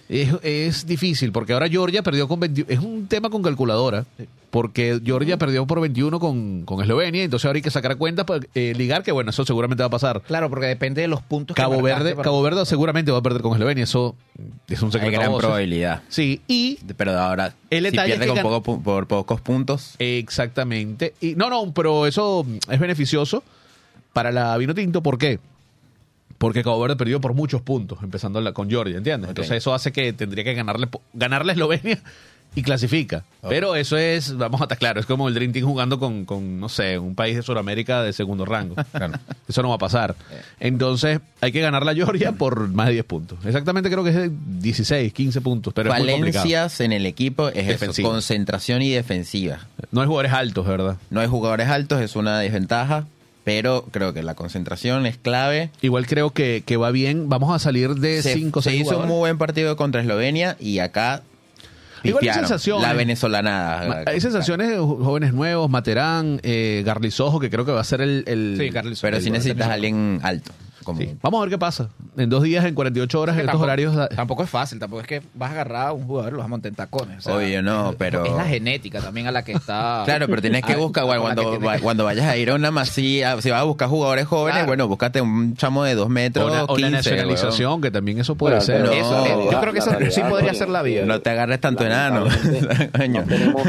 es, 0.09 0.29
es 0.43 0.87
difícil 0.87 1.33
porque 1.33 1.53
ahora 1.53 1.69
Georgia 1.69 2.03
perdió 2.03 2.29
con 2.29 2.41
21. 2.41 2.69
Es 2.71 2.81
un 2.81 3.07
tema 3.07 3.31
con 3.31 3.43
calculadora, 3.43 4.05
porque 4.51 5.01
Georgia 5.03 5.39
perdió 5.39 5.67
por 5.67 5.81
21 5.81 6.19
con, 6.21 6.65
con 6.65 6.83
Eslovenia, 6.83 7.23
entonces 7.23 7.47
ahora 7.47 7.57
hay 7.59 7.63
que 7.63 7.71
sacar 7.71 7.97
cuentas 7.97 8.27
para 8.27 8.45
eh, 8.55 8.75
ligar, 8.77 9.03
que 9.05 9.13
bueno, 9.13 9.31
eso 9.31 9.47
seguramente 9.47 9.83
va 9.83 9.87
a 9.87 9.91
pasar. 9.91 10.21
Claro, 10.23 10.51
porque 10.51 10.67
depende 10.67 11.01
de 11.01 11.09
los 11.09 11.23
puntos 11.23 11.55
que 11.55 11.63
Cabo 11.63 11.77
marcaste 11.81 12.03
Verde, 12.05 12.15
para- 12.17 12.25
Cabo 12.25 12.43
Verde 12.43 12.67
seguramente 12.67 13.11
va 13.13 13.19
a 13.19 13.23
perder 13.23 13.41
con 13.41 13.55
Eslovenia, 13.55 13.85
eso 13.85 14.15
es 14.69 14.83
un 14.83 14.89
Hay 14.89 14.93
secreto. 14.93 15.17
a 15.17 15.21
gran 15.21 15.31
voces. 15.33 15.47
probabilidad. 15.47 16.03
Sí, 16.09 16.43
y 16.47 16.79
Pero 16.97 17.19
ahora, 17.19 17.55
El 17.71 17.85
si 17.87 17.93
pierde 17.93 18.19
que 18.27 18.27
con 18.27 18.43
poco 18.43 18.83
por 18.83 19.07
pocos 19.07 19.41
puntos, 19.41 19.95
Exactamente. 19.99 21.15
Y 21.21 21.37
no, 21.37 21.49
no, 21.49 21.73
pero 21.73 22.07
eso 22.07 22.45
es 22.69 22.79
beneficioso 22.81 23.43
para 24.13 24.31
la 24.33 24.57
vino 24.59 24.75
tinto. 24.75 25.03
¿Por 25.03 25.19
qué? 25.19 25.39
Porque 26.39 26.63
Cabo 26.65 26.81
Verde 26.81 26.97
perdió 26.97 27.21
por 27.21 27.35
muchos 27.35 27.63
puntos, 27.63 27.99
empezando 28.03 28.41
la- 28.41 28.53
con 28.53 28.69
Georgia, 28.69 28.97
¿entiendes? 28.97 29.29
Entonces 29.29 29.57
eso 29.59 29.73
hace 29.75 29.93
que 29.93 30.13
tendría 30.13 30.43
que 30.45 30.55
ganarle 30.55 30.89
ganarle 31.13 31.53
a 31.53 31.55
Eslovenia 31.55 32.03
y 32.57 32.63
clasifica. 32.63 33.23
Pero 33.49 33.77
eso 33.77 33.97
es, 33.97 34.37
vamos 34.37 34.61
a 34.61 34.65
estar 34.65 34.77
claro, 34.77 34.99
es 35.01 35.07
como 35.07 35.29
el 35.29 35.35
Dream 35.35 35.53
Team 35.53 35.65
jugando 35.65 35.99
con, 36.01 36.25
con, 36.25 36.59
no 36.59 36.69
sé, 36.69 36.99
un 36.99 37.15
país 37.15 37.37
de 37.37 37.43
Sudamérica 37.43 38.03
de 38.03 38.13
segundo 38.13 38.45
rango. 38.45 38.75
Claro. 38.93 39.15
Eso 39.49 39.63
no 39.63 39.69
va 39.69 39.77
a 39.77 39.79
pasar. 39.79 40.17
Entonces 40.59 41.21
hay 41.41 41.53
que 41.53 41.61
ganarle 41.61 41.93
a 41.93 41.95
Georgia 41.95 42.33
por 42.33 42.69
más 42.69 42.89
de 42.89 42.95
10 42.95 43.05
puntos. 43.05 43.39
Exactamente 43.45 43.89
creo 43.89 44.03
que 44.03 44.11
es 44.11 44.17
de 44.17 44.31
16, 44.59 45.13
15 45.13 45.41
puntos, 45.43 45.73
pero 45.73 45.93
es 45.95 45.99
muy 46.01 46.11
complicado. 46.13 46.43
falencias 46.43 46.81
en 46.81 46.93
el 46.93 47.07
equipo 47.07 47.49
es 47.51 47.67
Defensiva. 47.69 48.09
eso, 48.09 48.13
concentración 48.15 48.83
y 48.83 48.91
defensiva. 48.91 49.61
No 49.93 50.01
hay 50.01 50.07
jugadores 50.09 50.33
altos, 50.33 50.67
¿verdad? 50.67 50.97
No 51.11 51.21
hay 51.21 51.29
jugadores 51.29 51.69
altos, 51.69 52.01
es 52.03 52.17
una 52.17 52.39
desventaja, 52.41 53.07
pero 53.45 53.85
creo 53.91 54.13
que 54.15 54.23
la 54.23 54.35
concentración 54.35 55.07
es 55.07 55.17
clave. 55.19 55.71
Igual 55.81 56.07
creo 56.07 56.31
que, 56.31 56.63
que 56.65 56.77
va 56.77 56.91
bien. 56.91 57.29
Vamos 57.29 57.55
a 57.55 57.59
salir 57.59 57.95
de 57.97 58.23
Se, 58.23 58.35
5 58.35 58.59
o 58.59 58.63
se 58.63 58.71
6 58.71 58.83
hizo 58.83 58.99
un 59.01 59.09
muy 59.09 59.19
buen 59.19 59.39
partido 59.39 59.77
contra 59.77 60.01
Eslovenia 60.01 60.57
y 60.61 60.79
acá 60.79 61.23
Igual 62.05 62.27
hay 62.29 62.35
sensaciones. 62.35 62.83
la 62.83 62.95
venezolanada. 62.95 64.03
Hay 64.07 64.21
sensaciones 64.21 64.77
jóvenes 64.79 65.33
nuevos, 65.35 65.71
Materán, 65.71 66.41
eh, 66.43 66.83
Garlizojo, 66.85 67.39
que 67.39 67.49
creo 67.49 67.65
que 67.65 67.71
va 67.73 67.81
a 67.81 67.85
ser 67.85 68.01
el... 68.01 68.25
el- 68.27 68.57
Sí, 68.59 68.71
Carlos. 68.71 68.99
Pero 69.01 69.17
el- 69.19 69.23
si 69.23 69.31
necesitas 69.31 69.69
a 69.69 69.75
alguien 69.75 70.19
alto. 70.23 70.51
Como, 70.83 71.01
Sí. 71.01 71.17
Vamos 71.23 71.39
a 71.39 71.41
ver 71.43 71.51
qué 71.51 71.59
pasa. 71.59 71.89
En 72.17 72.29
dos 72.31 72.43
días, 72.43 72.65
en 72.65 72.75
48 72.75 73.21
horas, 73.21 73.35
en 73.35 73.41
estos 73.41 73.53
tampoco, 73.53 73.65
horarios... 73.65 74.09
Tampoco 74.17 74.43
es 74.45 74.51
fácil, 74.51 74.79
tampoco 74.79 75.01
es 75.03 75.07
que 75.07 75.23
vas 75.35 75.51
a 75.51 75.53
agarrar 75.53 75.87
a 75.89 75.93
un 75.93 76.05
jugador 76.07 76.29
y 76.31 76.33
lo 76.33 76.39
vas 76.39 76.47
a 76.47 76.49
montar 76.49 76.69
en 76.71 76.75
tacones. 76.77 77.19
o 77.19 77.21
sea, 77.23 77.37
Obvio, 77.37 77.63
no, 77.63 77.91
es- 77.91 77.97
pero- 77.97 78.25
Es 78.25 78.33
la 78.33 78.45
genética 78.45 79.01
también 79.01 79.27
a 79.27 79.33
la 79.33 79.45
que 79.45 79.53
está. 79.53 80.03
Claro, 80.05 80.27
pero 80.29 80.43
tienes 80.43 80.65
que 80.65 80.77
buscar, 80.77 81.05
la 81.05 81.19
cuando, 81.21 81.51
que 81.53 81.59
tienes 81.59 81.81
cuando 81.83 82.05
vayas 82.05 82.27
a 82.27 82.37
ir 82.37 82.51
a 82.51 82.55
una 82.55 82.71
masía, 82.71 83.41
si 83.41 83.51
vas 83.51 83.61
a 83.61 83.65
buscar 83.65 83.89
jugadores 83.89 84.27
jóvenes, 84.27 84.55
Claro. 84.55 84.67
bueno, 84.67 84.89
búscate 84.89 85.21
un 85.21 85.57
chamo 85.57 85.85
de 85.85 85.95
dos 85.95 86.09
metros, 86.09 86.51
o, 86.51 86.55
la, 86.55 86.65
o 86.65 86.77
la 86.79 86.89
15, 86.89 86.91
nacionalización, 87.11 87.81
que 87.81 87.91
también 87.91 88.19
eso 88.21 88.35
puede 88.35 88.57
Bueno, 88.57 88.67
ser. 88.67 88.85
Eso, 88.87 89.11
No, 89.11 89.27
eh, 89.27 89.49
yo 89.53 89.61
creo 89.61 89.73
que 89.73 89.79
esa 89.79 89.99
sí 90.11 90.21
podría 90.23 90.51
oye, 90.51 90.59
ser 90.59 90.69
la 90.69 90.83
vida. 90.83 91.05
No 91.07 91.21
te 91.21 91.31
agarres 91.31 91.61
tanto 91.61 91.85
enano. 91.87 92.27
No 93.09 93.25
tenemos, 93.25 93.63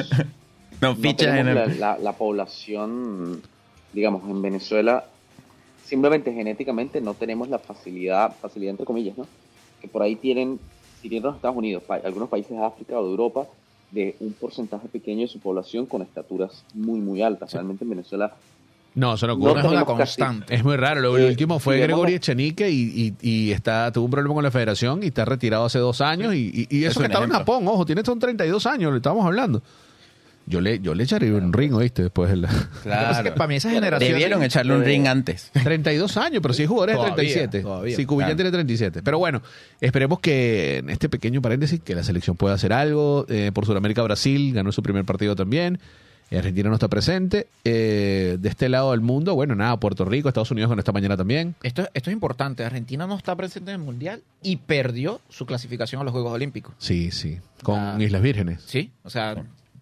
No 0.82 0.90
no 0.90 0.96
fichas 0.96 1.30
en 1.30 1.46
tenemos 1.46 1.68
el... 1.74 1.80
la, 1.80 1.94
la- 1.94 1.98
la 2.00 2.14
población, 2.14 3.42
digamos, 3.94 4.24
en 4.30 4.42
Venezuela, 4.42 5.06
simplemente 5.86 6.34
genéticamente 6.34 7.02
no 7.02 7.14
tenemos 7.14 7.50
la 7.50 7.60
facilidad, 7.60 8.36
facilidad 8.42 8.72
entre 8.72 8.86
comillas, 8.86 9.18
¿no? 9.18 9.28
Que 9.82 9.88
por 9.88 10.02
ahí 10.02 10.16
tienen, 10.16 10.60
si 11.02 11.10
tienen 11.10 11.26
los 11.28 11.36
Estados 11.36 11.58
Unidos, 11.58 11.84
pa- 11.84 12.02
algunos 12.04 12.30
países 12.30 12.52
de 12.58 12.64
África 12.64 12.98
o 13.00 13.04
de 13.04 13.10
Europa, 13.12 13.46
de 13.92 14.16
un 14.22 14.34
porcentaje 14.34 14.88
pequeño 14.88 15.22
de 15.22 15.28
su 15.28 15.40
población 15.40 15.86
con 15.86 16.02
estaturas 16.02 16.64
muy, 16.74 17.00
muy 17.00 17.22
altas. 17.22 17.54
Realmente 17.54 17.84
en 17.84 17.90
Venezuela 17.92 18.34
No, 18.96 19.16
eso 19.16 19.26
no 19.28 19.36
No 19.36 19.40
ocurre. 19.46 19.54
No 19.54 19.60
es 19.60 19.66
una 19.74 19.86
casi- 19.86 19.98
constante. 19.98 20.54
Es 20.56 20.64
muy 20.64 20.76
raro. 20.78 21.02
Lo 21.02 21.18
Eh, 21.18 21.28
último 21.28 21.58
fue 21.60 21.80
Gregory 21.80 22.14
Echenique 22.14 22.70
y, 22.70 23.16
y, 23.22 23.28
y 23.28 23.52
está, 23.52 23.92
tuvo 23.92 24.06
un 24.06 24.12
problema 24.12 24.36
con 24.36 24.44
la 24.44 24.52
federación 24.52 25.02
y 25.04 25.08
está 25.08 25.26
retirado 25.26 25.66
hace 25.66 25.80
dos 25.80 26.00
años. 26.02 26.34
Y, 26.36 26.52
y- 26.54 26.68
y 26.78 26.84
Es 26.86 26.92
eso 26.92 27.00
que 27.00 27.08
estaba 27.08 27.26
en. 27.26 27.32
Japón, 27.32 27.68
ojo, 27.68 27.86
tiene 27.88 28.04
son 28.06 28.20
32 28.20 28.66
años, 28.68 28.92
le 28.92 28.98
estábamos 28.98 29.26
hablando. 29.26 29.62
Yo 30.46 30.60
le, 30.62 30.80
yo 30.80 30.94
le 30.94 31.04
echaría 31.04 31.34
un 31.34 31.54
ring, 31.54 31.74
¿oíste? 31.74 32.04
Después 32.04 32.30
de 32.30 32.36
la... 32.38 32.52
Lo 32.52 32.58
que 32.60 32.68
pasa 32.90 33.12
es 33.12 33.18
que 33.18 33.22
Claro. 33.24 33.36
para 33.36 33.48
mí 33.48 33.56
esa 33.56 33.70
generación... 33.70 34.12
Debieron 34.12 34.44
echarle 34.44 34.76
un 34.76 34.84
ring 34.84 35.08
antes. 35.08 35.52
32 35.54 36.18
años, 36.18 36.42
pero 36.42 36.54
si 36.54 36.64
hay 36.64 36.68
jugadores 36.68 36.96
de 36.96 36.98
Todavía, 36.98 37.16
37. 37.16 37.62
todavía. 37.62 37.96
Sí, 37.96 38.06
Cubillán 38.06 38.28
Claro. 38.30 38.36
tiene 38.38 38.52
37. 38.52 39.02
Pero 39.04 39.20
bueno, 39.20 39.42
esperemos 39.80 40.20
que 40.20 40.78
en 40.80 40.90
este 40.90 41.08
pequeño 41.10 41.42
paréntesis 41.42 41.80
que 41.80 41.96
la 41.96 42.04
selección 42.04 42.36
pueda 42.36 42.56
hacer 42.56 42.74
algo. 42.74 43.26
Eh, 43.30 43.52
por 43.54 43.66
Sudamérica, 43.66 44.02
Brasil 44.04 44.54
ganó 44.54 44.72
su 44.74 44.84
primer 44.84 45.06
partido 45.06 45.36
también. 45.36 45.80
Argentina 46.32 46.68
no 46.68 46.74
está 46.76 46.88
presente. 46.88 47.46
Eh, 47.64 48.38
de 48.40 48.50
este 48.50 48.68
lado 48.68 48.90
del 48.92 49.02
mundo, 49.02 49.36
bueno, 49.36 49.54
nada, 49.54 49.78
Puerto 49.80 50.04
Rico, 50.04 50.28
Estados 50.30 50.50
Unidos 50.50 50.68
con 50.68 50.80
esta 50.80 50.92
mañana 50.92 51.16
también. 51.16 51.54
Esto, 51.62 51.88
esto 51.94 52.10
es 52.10 52.14
importante. 52.14 52.66
Argentina 52.66 53.06
no 53.06 53.16
está 53.18 53.36
presente 53.36 53.70
en 53.72 53.80
el 53.82 53.86
Mundial 53.86 54.24
y 54.42 54.56
perdió 54.56 55.22
su 55.30 55.46
clasificación 55.46 56.02
a 56.02 56.04
los 56.04 56.12
Juegos 56.12 56.34
Olímpicos. 56.34 56.74
Sí, 56.80 57.12
sí, 57.12 57.38
con 57.62 57.78
Ah. 57.80 57.98
Islas 58.00 58.22
Vírgenes. 58.24 58.62
Sí, 58.66 58.90
o 59.04 59.12
sea, 59.12 59.36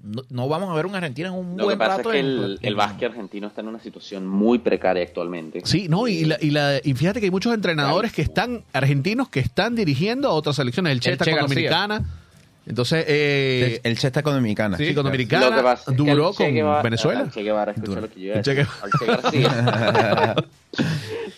no, 0.03 0.23
no 0.29 0.47
vamos 0.47 0.69
a 0.69 0.73
ver 0.73 0.85
un 0.85 0.95
Argentina 0.95 1.29
en 1.29 1.35
un 1.35 1.51
Lo 1.57 1.67
que 1.67 1.75
buen 1.75 1.81
es 1.81 1.87
rato. 1.97 2.09
que 2.11 2.19
el, 2.19 2.59
el 2.61 2.75
básquet 2.75 3.09
argentino 3.11 3.47
está 3.47 3.61
en 3.61 3.67
una 3.67 3.79
situación 3.79 4.27
muy 4.27 4.59
precaria 4.59 5.03
actualmente. 5.03 5.61
Sí, 5.63 5.87
no, 5.89 6.07
y, 6.07 6.25
la, 6.25 6.37
y, 6.41 6.49
la, 6.51 6.79
y 6.83 6.93
fíjate 6.93 7.19
que 7.19 7.25
hay 7.27 7.31
muchos 7.31 7.53
entrenadores 7.53 8.11
que 8.13 8.21
están, 8.21 8.63
argentinos, 8.73 9.29
que 9.29 9.39
están 9.39 9.75
dirigiendo 9.75 10.27
a 10.29 10.31
otras 10.33 10.55
selecciones. 10.55 10.91
El 10.93 10.99
Che 10.99 11.09
El 11.09 11.13
está 11.13 11.25
Che 11.25 11.31
con 11.31 11.39
García. 11.41 11.55
Dominicana. 11.69 12.17
Entonces, 12.63 13.05
eh, 13.07 13.79
el 13.83 13.97
Che 13.97 14.07
está 14.07 14.21
con 14.21 14.33
Dominicana. 14.35 14.77
sí, 14.77 14.93
con 14.93 15.03
Lo 15.05 15.11
que 15.11 15.17
Dominicana, 15.17 15.63
pasa 15.63 15.91
es 15.91 15.97
que 15.97 16.03
duró 16.03 16.31
con 16.33 16.45
Guevara- 16.53 16.81
Venezuela. 16.83 17.29
Che 17.31 17.41
Guevara, 17.43 17.71
escucha 17.71 18.01
lo 18.01 18.09
que 18.09 18.21
yo 18.21 18.33
Che 18.41 18.53
decir. 18.53 18.67
Al 18.83 18.91
Che 18.99 19.05
García. 19.07 20.35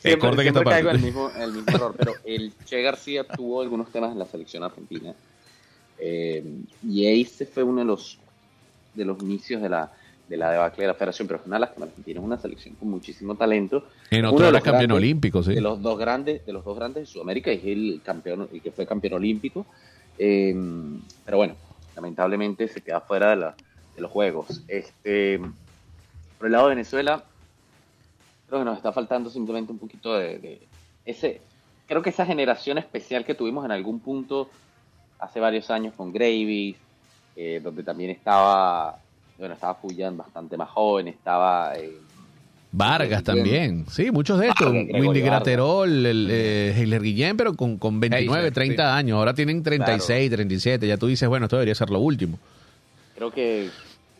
siempre 0.02 0.20
corte 0.20 0.44
que 0.44 0.52
siempre 0.52 0.62
esta 0.62 0.70
caigo 0.72 0.90
en 0.90 0.96
el 0.98 1.02
mismo, 1.02 1.30
el 1.40 1.52
mismo 1.54 1.76
error, 1.76 1.96
pero 1.98 2.14
el 2.26 2.52
Che 2.66 2.82
García 2.82 3.24
tuvo 3.26 3.62
algunos 3.62 3.90
temas 3.92 4.12
en 4.12 4.20
la 4.20 4.26
selección 4.26 4.64
argentina. 4.64 5.14
Eh, 6.00 6.44
y 6.86 7.06
ahí 7.06 7.24
se 7.24 7.46
fue 7.46 7.64
uno 7.64 7.80
de 7.80 7.86
los, 7.86 8.18
de 8.94 9.06
los 9.06 9.22
inicios 9.22 9.62
de 9.62 9.70
la, 9.70 9.92
de 10.30 10.38
la 10.38 10.52
debacle 10.52 10.84
de 10.84 10.88
la 10.88 10.94
federación, 10.94 11.28
pero 11.28 11.42
una 11.46 11.60
lástima. 11.60 11.86
Argentina 11.86 12.20
es 12.20 12.26
una 12.26 12.38
selección 12.38 12.76
con 12.76 12.90
muchísimo 12.90 13.36
talento. 13.36 13.86
En 14.10 14.26
otro 14.26 14.40
de 14.40 14.44
era 14.46 14.52
los 14.52 14.64
campeón 14.64 14.90
grandes- 14.90 14.98
olímpico, 14.98 15.44
sí. 15.44 15.54
de 15.56 15.62
los 15.62 15.82
dos 15.82 15.98
grandes 16.00 16.46
de 16.46 16.54
los 16.54 16.64
dos 16.64 16.78
grandes 16.78 17.04
de 17.04 17.06
Sudamérica 17.08 17.52
y 17.52 17.56
es 17.58 17.66
el 17.66 18.02
campeón 18.04 18.48
el 18.52 18.62
que 18.62 18.72
fue 18.72 18.86
campeón 18.86 19.14
olímpico 19.14 19.66
Eh, 20.20 20.54
pero 21.26 21.38
bueno 21.38 21.56
lamentablemente 21.96 22.68
se 22.68 22.82
queda 22.82 23.02
fuera 23.02 23.32
de, 23.32 23.36
la- 23.38 23.56
de 23.96 24.02
los 24.02 24.12
juegos 24.12 24.62
este 24.68 25.40
por 26.38 26.46
el 26.48 26.52
lado 26.54 26.68
de 26.70 26.76
Venezuela 26.76 27.24
creo 28.48 28.60
que 28.60 28.66
nos 28.66 28.78
está 28.78 28.92
faltando 28.92 29.30
simplemente 29.32 29.72
un 29.72 29.80
poquito 29.80 30.14
de, 30.16 30.38
de 30.38 30.62
ese 31.06 31.42
creo 31.88 32.02
que 32.04 32.12
esa 32.12 32.26
generación 32.28 32.78
especial 32.78 33.26
que 33.26 33.34
tuvimos 33.34 33.66
en 33.66 33.72
algún 33.72 34.00
punto 34.00 34.50
hace 35.20 35.40
varios 35.40 35.70
años 35.72 35.94
con 35.96 36.14
Gravis 36.14 36.76
eh, 37.36 37.60
donde 37.64 37.84
también 37.84 38.10
estaba 38.12 38.98
bueno 39.38 39.54
estaba 39.56 39.76
Fuyan 39.76 40.16
bastante 40.18 40.56
más 40.58 40.70
joven 40.70 41.08
estaba 41.08 41.76
eh, 41.78 41.92
Vargas 42.76 43.24
también. 43.24 43.86
Sí, 43.88 44.10
muchos 44.10 44.40
de 44.40 44.48
estos. 44.48 44.66
Vargas, 44.74 45.00
Windy. 45.00 45.22
Graterol, 45.22 46.06
el, 46.08 46.28
eh, 46.32 46.74
Heiler 46.76 47.04
Guillén, 47.04 47.38
pero 47.38 47.54
con, 47.54 47.78
con 47.78 48.00
29, 48.00 48.36
Heiler, 48.40 48.52
30 48.54 48.76
sí. 48.84 48.98
años. 48.98 49.18
Ahora 49.20 49.36
tienen 49.36 49.62
36, 49.62 50.32
37. 50.32 50.88
Ya 50.88 50.98
tú 50.98 51.06
dices, 51.06 51.30
bueno, 51.30 51.46
esto 51.46 51.58
debería 51.58 51.76
ser 51.76 51.92
lo 51.92 52.00
último. 52.00 52.40
creo 53.14 53.30
que 53.30 53.70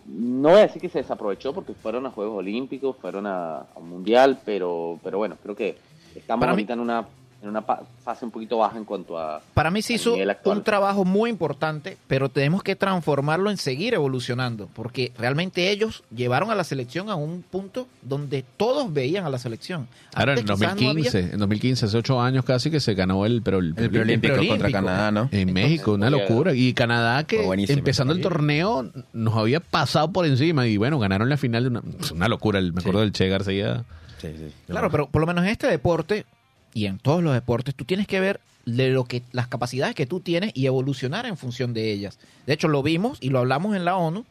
no 0.06 0.50
voy 0.50 0.60
a 0.60 0.68
decir 0.68 0.80
que 0.80 0.90
se 0.90 1.00
desaprovechó 1.00 1.52
porque 1.54 1.74
fueron 1.74 2.06
a 2.06 2.12
Juegos 2.12 2.38
Olímpicos, 2.38 2.96
fueron 3.02 3.26
a, 3.26 3.56
a 3.62 3.68
un 3.78 3.90
Mundial, 3.90 4.38
pero, 4.46 5.00
pero 5.04 5.18
bueno, 5.18 5.36
creo 5.42 5.56
que 5.56 5.76
estamos 6.14 6.42
Para 6.42 6.52
mí- 6.52 6.58
ahorita 6.62 6.74
en 6.74 6.80
una, 6.80 7.06
en 7.44 7.50
una 7.50 7.62
fase 7.62 8.24
un 8.24 8.32
poquito 8.32 8.58
baja 8.58 8.78
en 8.78 8.86
cuanto 8.86 9.20
a... 9.20 9.42
Para 9.54 9.70
mí 9.70 9.82
se 9.82 9.94
hizo 9.94 10.16
un 10.46 10.64
trabajo 10.64 11.04
muy 11.04 11.30
importante, 11.30 11.98
pero 12.08 12.30
tenemos 12.30 12.64
que 12.64 12.76
transformarlo 12.78 13.52
en 13.52 13.58
seguir 13.58 13.94
evolucionando, 13.94 14.70
porque 14.74 15.12
realmente 15.18 15.70
ellos 15.70 16.04
llevaron 16.16 16.50
a 16.52 16.56
la 16.56 16.64
selección 16.64 17.10
a 17.10 17.16
un 17.16 17.42
punto 17.44 17.88
donde 18.02 18.46
todos 18.56 18.92
veían 18.94 19.26
a 19.26 19.30
la 19.30 19.38
selección. 19.40 19.88
Ahora 20.16 20.34
en 20.34 20.40
Antes 20.40 20.56
quizás 20.56 20.60
no 20.62 20.82
2015, 20.82 21.18
había- 21.18 21.34
en 21.34 21.40
2015, 21.40 21.86
hace 21.86 21.98
8 21.98 22.22
años 22.22 22.46
casi 22.46 22.72
que 22.72 22.80
se 22.80 22.94
ganó 22.94 23.26
el, 23.26 23.42
pero 23.42 23.60
el, 23.60 23.74
El 23.78 23.90
preolímpico 23.90 24.36
contra. 24.48 24.72
Canadá, 24.72 25.12
¿no? 25.12 25.28
en 25.32 25.52
México, 25.54 25.94
una 25.94 26.10
locura. 26.10 26.54
Y 26.54 26.74
Canadá 26.74 27.26
que 27.26 27.44
empezando 27.68 28.14
el 28.14 28.22
torneo 28.22 28.90
nos 29.12 29.36
había 29.36 29.60
pasado 29.60 30.12
por 30.14 30.26
encima 30.26 30.66
y 30.66 30.78
bueno, 30.78 30.98
ganaron 30.98 31.28
la 31.28 31.36
final 31.38 31.64
de 31.64 31.70
una, 31.70 31.82
una 32.14 32.28
locura. 32.30 32.60
El- 32.60 32.72
Me 32.72 32.80
acuerdo 32.80 33.02
del 33.02 33.12
Che 33.12 33.28
García. 33.28 33.84
Sí, 34.22 34.30
sí. 34.38 34.48
Claro, 34.68 34.90
pero 34.90 35.08
por 35.08 35.20
lo 35.20 35.28
menos 35.28 35.44
en 35.44 35.50
este 35.50 35.68
deporte 35.68 36.26
y 36.74 36.86
en 36.86 36.98
todos 37.00 37.24
los 37.24 37.34
deportes, 37.34 37.76
tú 37.76 37.86
tienes 37.86 38.08
que 38.08 38.20
ver 38.20 38.40
de 38.66 38.90
lo 38.90 39.04
que 39.06 39.24
las 39.32 39.48
capacidades 39.48 39.94
que 39.96 40.06
tú 40.06 40.20
tienes 40.22 40.52
y 40.56 40.66
evolucionar 40.66 41.26
en 41.26 41.38
función 41.38 41.74
de 41.74 41.92
ellas. 41.92 42.18
De 42.48 42.54
hecho, 42.54 42.68
lo 42.68 42.82
vimos 42.82 43.18
y 43.22 43.30
lo 43.30 43.40
hablamos 43.40 43.76
en 43.76 43.86
la 43.86 43.98
ONU. 43.98 44.26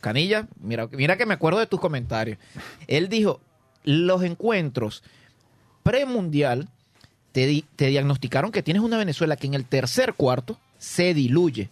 Canilla, 0.00 0.46
mira, 0.60 0.88
mira 0.92 1.16
que 1.16 1.26
me 1.26 1.34
acuerdo 1.34 1.58
de 1.58 1.66
tus 1.66 1.80
comentarios. 1.80 2.38
Él 2.86 3.08
dijo, 3.08 3.40
los 3.84 4.22
encuentros 4.22 5.02
premundial 5.82 6.68
te, 7.32 7.46
di- 7.46 7.64
te 7.76 7.86
diagnosticaron 7.86 8.50
que 8.52 8.62
tienes 8.62 8.82
una 8.82 8.98
Venezuela 8.98 9.36
que 9.36 9.46
en 9.46 9.54
el 9.54 9.64
tercer 9.64 10.14
cuarto 10.14 10.58
se 10.78 11.14
diluye. 11.14 11.70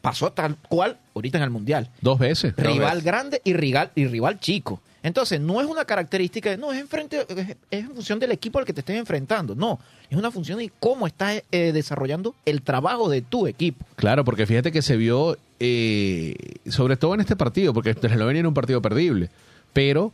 Pasó 0.00 0.32
tal 0.32 0.56
cual 0.68 0.98
ahorita 1.14 1.38
en 1.38 1.44
el 1.44 1.50
mundial 1.50 1.90
Dos 2.00 2.18
veces. 2.18 2.54
rival 2.56 3.02
grande 3.02 3.40
y 3.44 3.52
rival, 3.52 3.90
y 3.94 4.06
rival 4.06 4.40
chico. 4.40 4.80
Entonces, 5.02 5.40
no 5.40 5.60
es 5.62 5.66
una 5.66 5.86
característica 5.86 6.50
de, 6.50 6.58
no, 6.58 6.72
es, 6.72 6.78
en 6.80 6.86
frente, 6.86 7.24
es, 7.28 7.38
es 7.48 7.56
en 7.70 7.90
función 7.90 8.18
del 8.18 8.32
equipo 8.32 8.58
al 8.58 8.66
que 8.66 8.74
te 8.74 8.80
estés 8.80 8.96
enfrentando. 8.96 9.54
No, 9.54 9.78
es 10.10 10.18
una 10.18 10.30
función 10.30 10.58
de 10.58 10.70
cómo 10.78 11.06
estás 11.06 11.42
eh, 11.50 11.72
desarrollando 11.72 12.34
el 12.44 12.60
trabajo 12.60 13.08
de 13.08 13.22
tu 13.22 13.46
equipo. 13.46 13.84
Claro, 13.96 14.24
porque 14.26 14.44
fíjate 14.46 14.70
que 14.72 14.82
se 14.82 14.98
vio, 14.98 15.38
eh, 15.58 16.34
sobre 16.68 16.96
todo 16.98 17.14
en 17.14 17.20
este 17.20 17.34
partido, 17.34 17.72
porque 17.72 17.90
Eslovenia 17.90 18.40
era 18.40 18.48
un 18.48 18.54
partido 18.54 18.82
perdible, 18.82 19.30
pero 19.72 20.12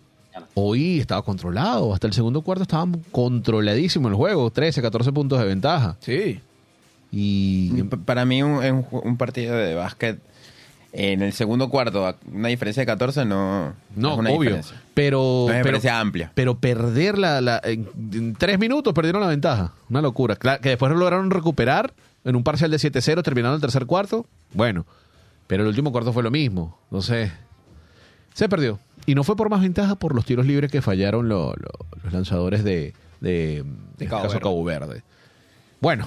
hoy 0.55 1.01
estaba 1.01 1.23
controlado, 1.23 1.93
hasta 1.93 2.07
el 2.07 2.13
segundo 2.13 2.43
cuarto 2.43 2.63
estaban 2.63 3.03
controladísimos 3.11 4.11
el 4.11 4.17
juego, 4.17 4.51
13, 4.51 4.83
14 4.83 5.13
puntos 5.13 5.39
de 5.41 5.47
ventaja. 5.47 5.97
Sí. 6.01 6.41
Y 7.19 7.83
P- 7.85 7.97
Para 7.97 8.25
mí 8.27 8.43
un, 8.43 8.53
un 8.65 8.85
ju- 8.85 9.01
un 9.05 9.17
partido 9.17 9.55
de 9.57 9.75
básquet 9.75 10.19
en 10.93 11.23
el 11.23 11.33
segundo 11.33 11.69
cuarto, 11.71 12.15
una 12.33 12.49
diferencia 12.49 12.81
de 12.83 12.87
14 12.87 13.25
no, 13.27 13.75
no, 13.97 14.13
es 14.13 14.19
una 14.19 14.31
obvio, 14.31 14.41
diferencia. 14.41 14.83
pero, 14.95 15.45
Una 15.45 15.53
pero, 15.55 15.59
diferencia 15.65 16.01
amplia. 16.01 16.33
pero 16.35 16.59
perder 16.59 17.19
la, 17.19 17.41
la- 17.41 17.61
en, 17.65 18.35
tres 18.39 18.59
minutos 18.59 18.93
perdieron 18.95 19.21
la 19.23 19.29
ventaja, 19.29 19.73
una 19.91 20.01
locura. 20.03 20.37
Claro, 20.37 20.61
que 20.61 20.71
después 20.71 20.91
lo 20.93 20.99
lograron 20.99 21.31
recuperar 21.31 21.93
en 22.25 22.35
un 22.37 22.43
parcial 22.45 22.71
de 22.71 22.79
7-0 22.79 23.23
terminando 23.23 23.55
el 23.55 23.61
tercer 23.61 23.87
cuarto, 23.87 24.27
bueno, 24.53 24.85
pero 25.47 25.63
el 25.63 25.69
último 25.69 25.93
cuarto 25.93 26.13
fue 26.13 26.23
lo 26.23 26.31
mismo, 26.31 26.79
entonces 26.91 27.31
se 28.35 28.49
perdió. 28.49 28.79
Y 29.07 29.15
no 29.15 29.23
fue 29.23 29.37
por 29.37 29.49
más 29.51 29.61
ventaja 29.63 29.95
por 29.97 30.15
los 30.15 30.25
tiros 30.25 30.47
libres 30.47 30.71
que 30.71 30.83
fallaron 30.83 31.29
lo- 31.29 31.55
lo- 31.57 31.87
los 32.05 32.13
lanzadores 32.13 32.65
de, 32.65 32.95
de, 33.21 33.59
en 33.59 33.77
este 33.93 34.07
Cabo 34.07 34.23
caso, 34.23 34.35
Verde. 34.35 34.43
Cabo 34.43 34.65
Verde. 34.65 35.03
Bueno, 35.81 36.07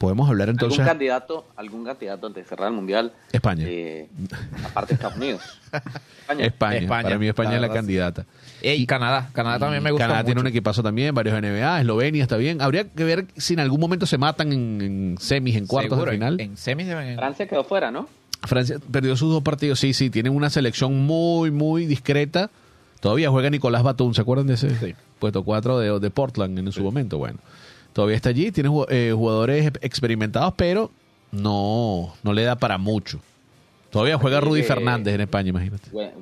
podemos 0.00 0.30
hablar 0.30 0.48
entonces 0.48 0.78
¿Algún 0.80 0.90
candidato, 0.92 1.46
algún 1.56 1.84
candidato 1.84 2.26
antes 2.26 2.42
de 2.44 2.48
cerrar 2.48 2.68
el 2.68 2.74
Mundial? 2.74 3.12
España. 3.32 3.64
eh, 3.68 4.08
aparte 4.64 4.88
de 4.88 4.94
Estados 4.94 5.16
Unidos. 5.18 5.42
España. 5.70 5.90
España. 6.46 6.76
España, 6.78 7.02
Para 7.02 7.18
mí 7.18 7.28
España 7.28 7.54
es 7.56 7.60
la 7.60 7.68
candidata. 7.70 8.24
Y 8.62 8.86
Canadá. 8.86 9.28
Canadá 9.34 9.58
también 9.58 9.82
me 9.82 9.90
gusta 9.90 10.06
Canadá 10.06 10.24
tiene 10.24 10.40
un 10.40 10.46
equipazo 10.46 10.82
también, 10.82 11.14
varios 11.14 11.38
NBA, 11.40 11.80
Eslovenia 11.82 12.22
está 12.22 12.38
bien. 12.38 12.62
Habría 12.62 12.84
que 12.88 13.04
ver 13.04 13.26
si 13.36 13.52
en 13.52 13.60
algún 13.60 13.78
momento 13.78 14.06
se 14.06 14.16
matan 14.16 14.52
en, 14.54 14.80
en 14.80 15.18
semis, 15.18 15.54
en 15.56 15.66
cuartos 15.66 15.98
Seguro, 15.98 16.10
de 16.10 16.16
en- 16.16 16.20
final. 16.20 16.40
En, 16.40 16.56
semis 16.56 16.86
deben... 16.86 17.16
Francia 17.16 17.46
quedó 17.46 17.62
fuera, 17.64 17.90
¿no? 17.90 18.08
Francia 18.42 18.78
perdió 18.90 19.14
sus 19.18 19.30
dos 19.30 19.42
partidos, 19.42 19.78
sí, 19.80 19.92
sí, 19.92 20.08
tienen 20.08 20.34
una 20.34 20.48
selección 20.48 20.98
muy, 21.04 21.50
muy 21.50 21.84
discreta. 21.84 22.48
Todavía 23.00 23.28
juega 23.30 23.50
Nicolás 23.50 23.82
Batum, 23.82 24.14
¿se 24.14 24.22
acuerdan 24.22 24.46
de 24.46 24.54
ese? 24.54 24.70
Sí. 24.78 24.94
Puesto 25.18 25.42
4 25.42 25.78
de, 25.78 26.00
de 26.00 26.10
Portland 26.10 26.58
en 26.58 26.72
su 26.72 26.82
momento, 26.82 27.18
bueno. 27.18 27.38
Todavía 27.92 28.16
está 28.16 28.28
allí, 28.28 28.52
tiene 28.52 28.70
eh, 28.88 29.12
jugadores 29.14 29.66
experimentados, 29.80 30.54
pero 30.56 30.90
no, 31.32 32.14
no 32.22 32.32
le 32.32 32.42
da 32.44 32.56
para 32.56 32.78
mucho. 32.78 33.20
Todavía 33.90 34.16
juega 34.18 34.40
Rudy 34.40 34.60
que- 34.60 34.68
Fernández 34.68 35.14
en 35.16 35.20
España, 35.22 35.48
imagínate. 35.48 35.90
Buen 35.90 36.12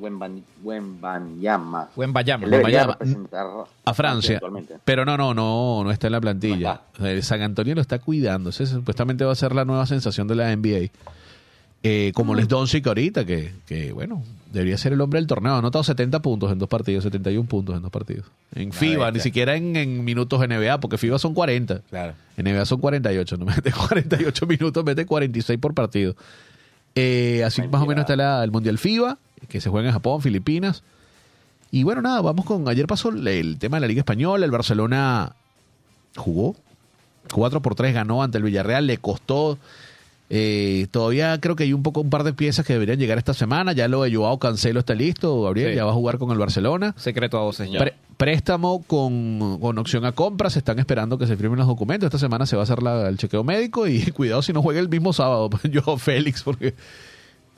Wembanyama. 1.97 2.93
representar 2.93 3.47
A 3.85 3.93
Francia. 3.95 4.37
actualmente. 4.37 4.77
Pero 4.87 5.05
no, 5.05 5.19
no, 5.19 5.35
no, 5.35 5.85
no 5.85 5.91
está 5.91 6.07
en 6.07 6.13
la 6.15 6.21
plantilla. 6.23 6.81
El 6.99 7.23
San 7.23 7.43
Antonio 7.43 7.75
lo 7.75 7.83
está 7.83 7.99
cuidando. 7.99 8.49
Ese 8.51 8.65
supuestamente 8.67 9.25
va 9.27 9.33
a 9.33 9.35
ser 9.37 9.55
la 9.55 9.67
nueva 9.67 9.85
sensación 9.85 10.27
de 10.29 10.35
la 10.37 10.51
NBA. 10.57 10.89
Eh, 11.91 12.13
como 12.15 12.35
Les 12.35 12.49
Doncic 12.49 12.87
ahorita, 12.87 13.25
que, 13.25 13.53
que, 13.67 13.93
bueno, 13.93 14.23
debería 14.53 14.77
ser 14.77 14.93
el 14.93 15.01
hombre 15.01 15.21
del 15.21 15.27
torneo. 15.27 15.55
Ha 15.55 15.59
anotado 15.59 15.83
70 15.85 16.21
puntos 16.21 16.53
en 16.53 16.59
dos 16.59 16.69
partidos, 16.69 17.05
71 17.05 17.49
puntos 17.49 17.77
en 17.77 17.83
dos 17.83 17.91
partidos. 17.91 18.27
En 18.55 18.73
FIBA, 18.73 19.11
ni 19.13 19.21
siquiera 19.21 19.57
en, 19.57 19.75
en 19.77 20.05
minutos 20.05 20.39
NBA, 20.47 20.81
porque 20.81 20.99
FIBA 20.99 21.19
son 21.19 21.33
40. 21.35 21.81
Claro. 21.89 22.15
En 22.37 22.45
NBA 22.53 22.67
son 22.67 22.81
48, 22.81 23.37
no 23.39 23.45
mete 23.47 23.73
48 23.73 24.47
minutos, 24.47 24.85
mete 24.85 25.07
46 25.07 25.59
por 25.59 25.73
partido. 25.75 26.15
Eh, 26.95 27.43
así 27.45 27.63
más 27.69 27.81
o 27.83 27.87
menos 27.87 28.03
está 28.03 28.17
la- 28.17 28.43
el 28.45 28.51
Mundial 28.51 28.77
FIBA, 28.77 29.17
que 29.49 29.61
se 29.61 29.71
juega 29.71 29.89
en 29.89 29.95
Japón, 29.95 30.21
Filipinas. 30.21 30.83
Y 31.71 31.85
bueno, 31.85 32.03
nada, 32.03 32.21
vamos 32.23 32.45
con. 32.45 32.69
Ayer 32.69 32.87
pasó 32.87 33.11
el, 33.11 33.27
el 33.29 33.59
tema 33.59 33.77
de 33.77 33.83
la 33.83 33.87
Liga 33.87 34.01
Española. 34.01 34.45
El 34.45 34.51
Barcelona 34.51 35.35
jugó 36.17 36.57
4 37.33 37.61
por 37.63 37.75
3 37.75 37.95
ganó 37.95 38.23
ante 38.23 38.39
el 38.39 38.45
Villarreal, 38.45 38.87
le 38.87 38.99
costó. 38.99 39.59
Eh, 40.31 40.87
todavía 40.91 41.41
creo 41.41 41.57
que 41.57 41.65
hay 41.65 41.73
un 41.73 41.83
poco 41.83 42.01
un 42.01 42.11
par 42.11 42.23
de 42.25 42.33
piezas 42.35 42.67
que 42.67 42.73
deberían 42.75 42.99
llegar 42.99 43.19
esta 43.19 43.35
semana. 43.35 43.73
Ya 43.73 43.89
lo 43.89 44.03
de 44.03 44.15
Joao 44.15 44.39
Cancelo 44.39 44.81
está 44.81 44.95
listo, 44.95 45.43
Gabriel, 45.43 45.71
Sí. 45.71 45.77
ya 45.77 45.85
va 45.85 45.93
a 45.93 45.95
jugar 45.95 46.19
con 46.19 46.31
el 46.31 46.39
Barcelona. 46.39 46.95
Secreto 46.99 47.39
a 47.39 47.43
voces 47.43 47.71
ya. 47.71 47.79
Pre- 47.79 47.95
préstamo 48.17 48.83
con, 48.87 49.59
con 49.61 49.79
opción 49.79 50.05
a 50.05 50.13
compra, 50.13 50.51
se 50.51 50.59
están 50.59 50.79
esperando 50.81 51.19
que 51.19 51.27
se 51.27 51.37
firmen 51.37 51.59
los 51.59 51.69
documentos. 51.69 52.07
Esta 52.09 52.19
semana 52.19 52.47
se 52.47 52.57
va 52.57 52.63
a 52.63 52.65
hacer 52.65 52.83
la- 52.83 53.09
el 53.09 53.17
chequeo 53.17 53.45
médico 53.45 53.87
y 53.87 54.03
cuidado 54.13 54.43
si 54.43 54.53
no 54.53 54.61
juega 54.63 54.81
el 54.81 54.89
mismo 54.89 55.13
sábado. 55.13 55.49
Joao 55.73 55.97
Félix, 55.99 56.43
porque. 56.43 56.75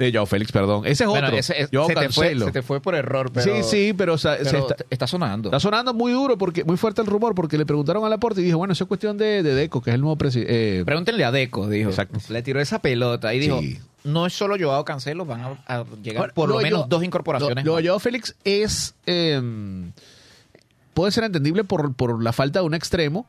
Eh, 0.00 0.10
Joao 0.12 0.26
Félix, 0.26 0.50
perdón. 0.50 0.86
Ese 0.86 1.04
es 1.04 1.08
Bueno, 1.10 1.26
otro. 1.28 1.38
ese- 1.38 1.68
Joao 1.72 1.86
se, 1.86 1.94
te 1.94 2.08
fue, 2.08 2.38
se 2.38 2.50
te 2.52 2.62
fue 2.62 2.80
por 2.80 2.94
error, 2.94 3.30
pero... 3.32 3.44
sí, 3.56 3.62
sí, 3.62 3.92
pero, 3.96 4.14
o 4.14 4.18
sea, 4.18 4.36
se 4.38 4.44
pero 4.50 4.66
está, 4.90 5.06
sonando. 5.06 5.48
está 5.50 5.60
sonando 5.60 5.92
muy 5.94 6.12
duro, 6.12 6.38
porque 6.38 6.64
muy 6.64 6.76
fuerte 6.76 7.00
el 7.02 7.06
rumor, 7.06 7.34
porque 7.34 7.58
le 7.58 7.66
preguntaron 7.66 8.04
a 8.04 8.08
Laporte 8.08 8.40
y 8.40 8.44
dijo, 8.44 8.58
bueno, 8.58 8.72
eso 8.72 8.84
es 8.84 8.88
cuestión 8.88 9.18
de, 9.18 9.42
de 9.42 9.54
Deco, 9.54 9.82
que 9.82 9.90
es 9.90 9.94
el 9.94 10.00
nuevo 10.00 10.16
presidente. 10.16 10.84
Pregúntenle 10.84 11.24
a 11.24 11.30
Deco, 11.30 11.68
dijo. 11.68 11.90
Exacto. 11.90 12.18
Le 12.30 12.42
tiró 12.42 12.60
esa 12.60 12.80
pelota 12.80 13.34
y 13.34 13.38
dijo, 13.40 13.60
Sí. 13.60 13.78
no 14.04 14.26
es 14.26 14.32
solo 14.32 14.56
Joao 14.58 14.84
Cancelo, 14.84 15.24
van 15.26 15.40
a, 15.42 15.46
a 15.66 15.84
llegar 16.02 16.20
Ahora, 16.22 16.32
por 16.34 16.48
lo 16.48 16.58
de 16.58 16.64
menos 16.64 16.88
dos 16.88 17.04
incorporaciones. 17.04 17.64
Lo, 17.64 17.72
lo 17.72 17.76
de 17.82 17.88
Joao 17.88 17.98
Félix 18.00 18.34
es. 18.44 18.94
eh, 19.06 19.40
puede 20.94 21.12
ser 21.12 21.24
entendible 21.24 21.64
por, 21.64 21.94
por 21.94 22.22
la 22.22 22.32
falta 22.32 22.60
de 22.60 22.66
un 22.66 22.74
extremo, 22.74 23.26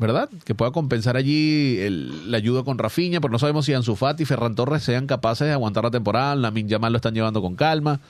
¿verdad? 0.00 0.28
Que 0.44 0.54
pueda 0.54 0.70
compensar 0.72 1.16
allí 1.16 1.78
el- 1.78 2.30
la 2.30 2.38
ayuda 2.38 2.64
con 2.64 2.78
Rafinha, 2.78 3.20
pero 3.20 3.30
no 3.30 3.38
sabemos 3.38 3.66
si 3.66 3.74
Ansu 3.74 3.94
Fati 3.94 4.22
y 4.22 4.26
Ferran 4.26 4.54
Torres 4.56 4.82
sean 4.82 5.06
capaces 5.06 5.46
de 5.46 5.52
aguantar 5.52 5.84
la 5.84 5.90
temporada. 5.90 6.34
La 6.34 6.50
Yamal 6.52 6.92
lo 6.92 6.96
están 6.96 7.14
llevando 7.14 7.40
con 7.42 7.54
calma. 7.54 8.00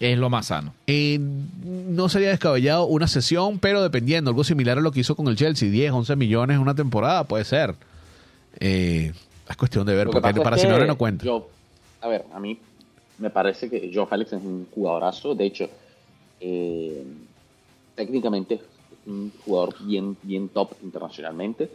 es 0.00 0.18
lo 0.18 0.28
más 0.28 0.46
sano. 0.46 0.74
Eh, 0.88 1.20
no 1.20 2.08
sería 2.08 2.28
descabellado 2.30 2.84
una 2.86 3.06
sesión, 3.06 3.60
pero 3.60 3.80
dependiendo, 3.80 4.28
algo 4.30 4.42
similar 4.42 4.76
a 4.76 4.80
lo 4.80 4.90
que 4.90 5.00
hizo 5.00 5.14
con 5.14 5.28
el 5.28 5.36
Chelsea, 5.36 5.70
10, 5.70 5.92
11 5.92 6.16
millones 6.16 6.56
en 6.56 6.60
una 6.62 6.74
temporada, 6.74 7.22
puede 7.24 7.44
ser. 7.44 7.76
Eh, 8.58 9.12
es 9.48 9.56
cuestión 9.56 9.86
de 9.86 9.94
ver, 9.94 10.08
porque 10.08 10.40
para 10.40 10.58
Simeone 10.58 10.86
no 10.86 10.98
cuenta. 10.98 11.24
yo- 11.24 11.48
a 12.00 12.08
ver, 12.08 12.24
a 12.34 12.40
mí 12.40 12.58
me 13.18 13.30
parece 13.30 13.70
que 13.70 13.90
Joe 13.94 14.04
Félix 14.06 14.32
es 14.32 14.42
un 14.42 14.66
jugadorazo. 14.74 15.32
De 15.36 15.46
hecho, 15.46 15.68
eh, 16.40 17.04
técnicamente 17.94 18.54
es 18.56 18.60
un 19.06 19.32
jugador 19.44 19.74
bien, 19.84 20.16
bien 20.22 20.48
top 20.48 20.72
internacionalmente, 20.82 21.70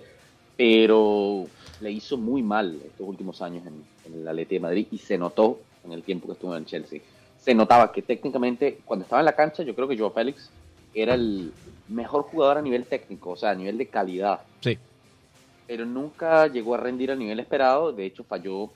pero 0.58 1.46
le 1.82 1.92
hizo 1.92 2.18
muy 2.18 2.42
mal 2.44 2.80
estos 2.86 3.08
últimos 3.08 3.42
años 3.42 3.66
en, 3.66 3.84
en 4.12 4.20
el 4.22 4.28
Atleti 4.28 4.56
de 4.56 4.62
Madrid 4.62 4.88
y 4.92 4.98
se 4.98 5.18
notó 5.18 5.60
en 5.86 5.94
el 5.94 6.04
tiempo 6.04 6.28
que 6.28 6.34
estuvo 6.34 6.54
en 6.56 6.60
el 6.64 6.66
Chelsea. 6.66 7.00
Se 7.40 7.54
notaba 7.54 7.92
que 7.92 8.02
técnicamente, 8.02 8.80
cuando 8.84 9.04
estaba 9.04 9.22
en 9.22 9.26
la 9.26 9.36
cancha, 9.36 9.64
yo 9.64 9.74
creo 9.74 9.88
que 9.88 9.98
Joe 9.98 10.12
Félix 10.12 10.50
era 10.94 11.14
el 11.14 11.54
mejor 11.88 12.24
jugador 12.24 12.58
a 12.58 12.62
nivel 12.62 12.86
técnico, 12.86 13.32
o 13.32 13.36
sea, 13.38 13.52
a 13.52 13.56
nivel 13.56 13.78
de 13.78 13.88
calidad 13.88 14.42
Sí. 14.62 14.78
pero 15.66 15.86
nunca 15.86 16.48
llegó 16.48 16.76
a 16.76 16.78
rendir 16.78 17.12
al 17.12 17.20
nivel 17.20 17.40
esperado. 17.40 17.94
De 17.94 18.06
hecho, 18.06 18.24
falló 18.24 18.70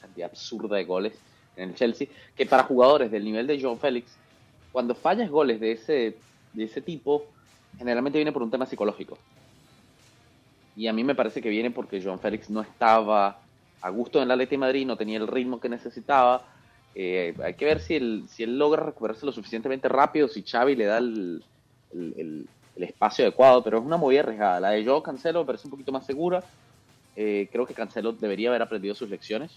cantidad 0.00 0.30
absurda 0.30 0.76
de 0.76 0.84
goles 0.84 1.14
en 1.56 1.70
el 1.70 1.74
Chelsea. 1.74 2.06
Que 2.36 2.46
para 2.46 2.62
jugadores 2.62 3.10
del 3.10 3.24
nivel 3.24 3.46
de 3.46 3.60
John 3.60 3.78
Félix, 3.78 4.12
cuando 4.70 4.94
fallas 4.94 5.28
goles 5.30 5.58
de 5.58 5.72
ese, 5.72 6.16
de 6.52 6.64
ese 6.64 6.80
tipo, 6.80 7.24
generalmente 7.78 8.18
viene 8.18 8.32
por 8.32 8.42
un 8.42 8.50
tema 8.50 8.66
psicológico. 8.66 9.18
Y 10.76 10.86
a 10.86 10.92
mí 10.92 11.04
me 11.04 11.14
parece 11.14 11.42
que 11.42 11.48
viene 11.48 11.70
porque 11.70 12.00
John 12.02 12.18
Félix 12.18 12.48
no 12.50 12.62
estaba 12.62 13.38
a 13.82 13.90
gusto 13.90 14.18
en 14.18 14.24
el 14.24 14.30
Atleti 14.30 14.52
de 14.52 14.58
Madrid, 14.58 14.86
no 14.86 14.96
tenía 14.96 15.18
el 15.18 15.26
ritmo 15.26 15.60
que 15.60 15.68
necesitaba. 15.68 16.42
Eh, 16.94 17.34
hay 17.42 17.54
que 17.54 17.64
ver 17.64 17.80
si 17.80 17.94
él, 17.94 18.24
si 18.28 18.42
él 18.42 18.58
logra 18.58 18.84
recuperarse 18.84 19.26
lo 19.26 19.32
suficientemente 19.32 19.88
rápido, 19.88 20.28
si 20.28 20.42
Xavi 20.42 20.76
le 20.76 20.84
da 20.84 20.98
el, 20.98 21.44
espacio 22.76 23.24
adecuado, 23.24 23.62
pero 23.62 23.78
es 23.78 23.84
una 23.84 23.96
movida 23.96 24.20
arriesgada. 24.20 24.60
La 24.60 24.70
de 24.70 24.84
Joe 24.84 25.02
Cancelo 25.02 25.40
me 25.40 25.46
parece 25.46 25.66
un 25.66 25.72
poquito 25.72 25.92
más 25.92 26.06
segura. 26.06 26.42
Eh, 27.16 27.48
creo 27.52 27.66
que 27.66 27.74
Cancelo 27.74 28.12
debería 28.12 28.48
haber 28.48 28.62
aprendido 28.62 28.94
sus 28.94 29.10
lecciones 29.10 29.50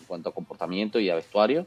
en 0.00 0.06
cuanto 0.06 0.30
a 0.30 0.32
comportamiento 0.32 0.98
y 0.98 1.10
a 1.10 1.14
vestuario. 1.16 1.66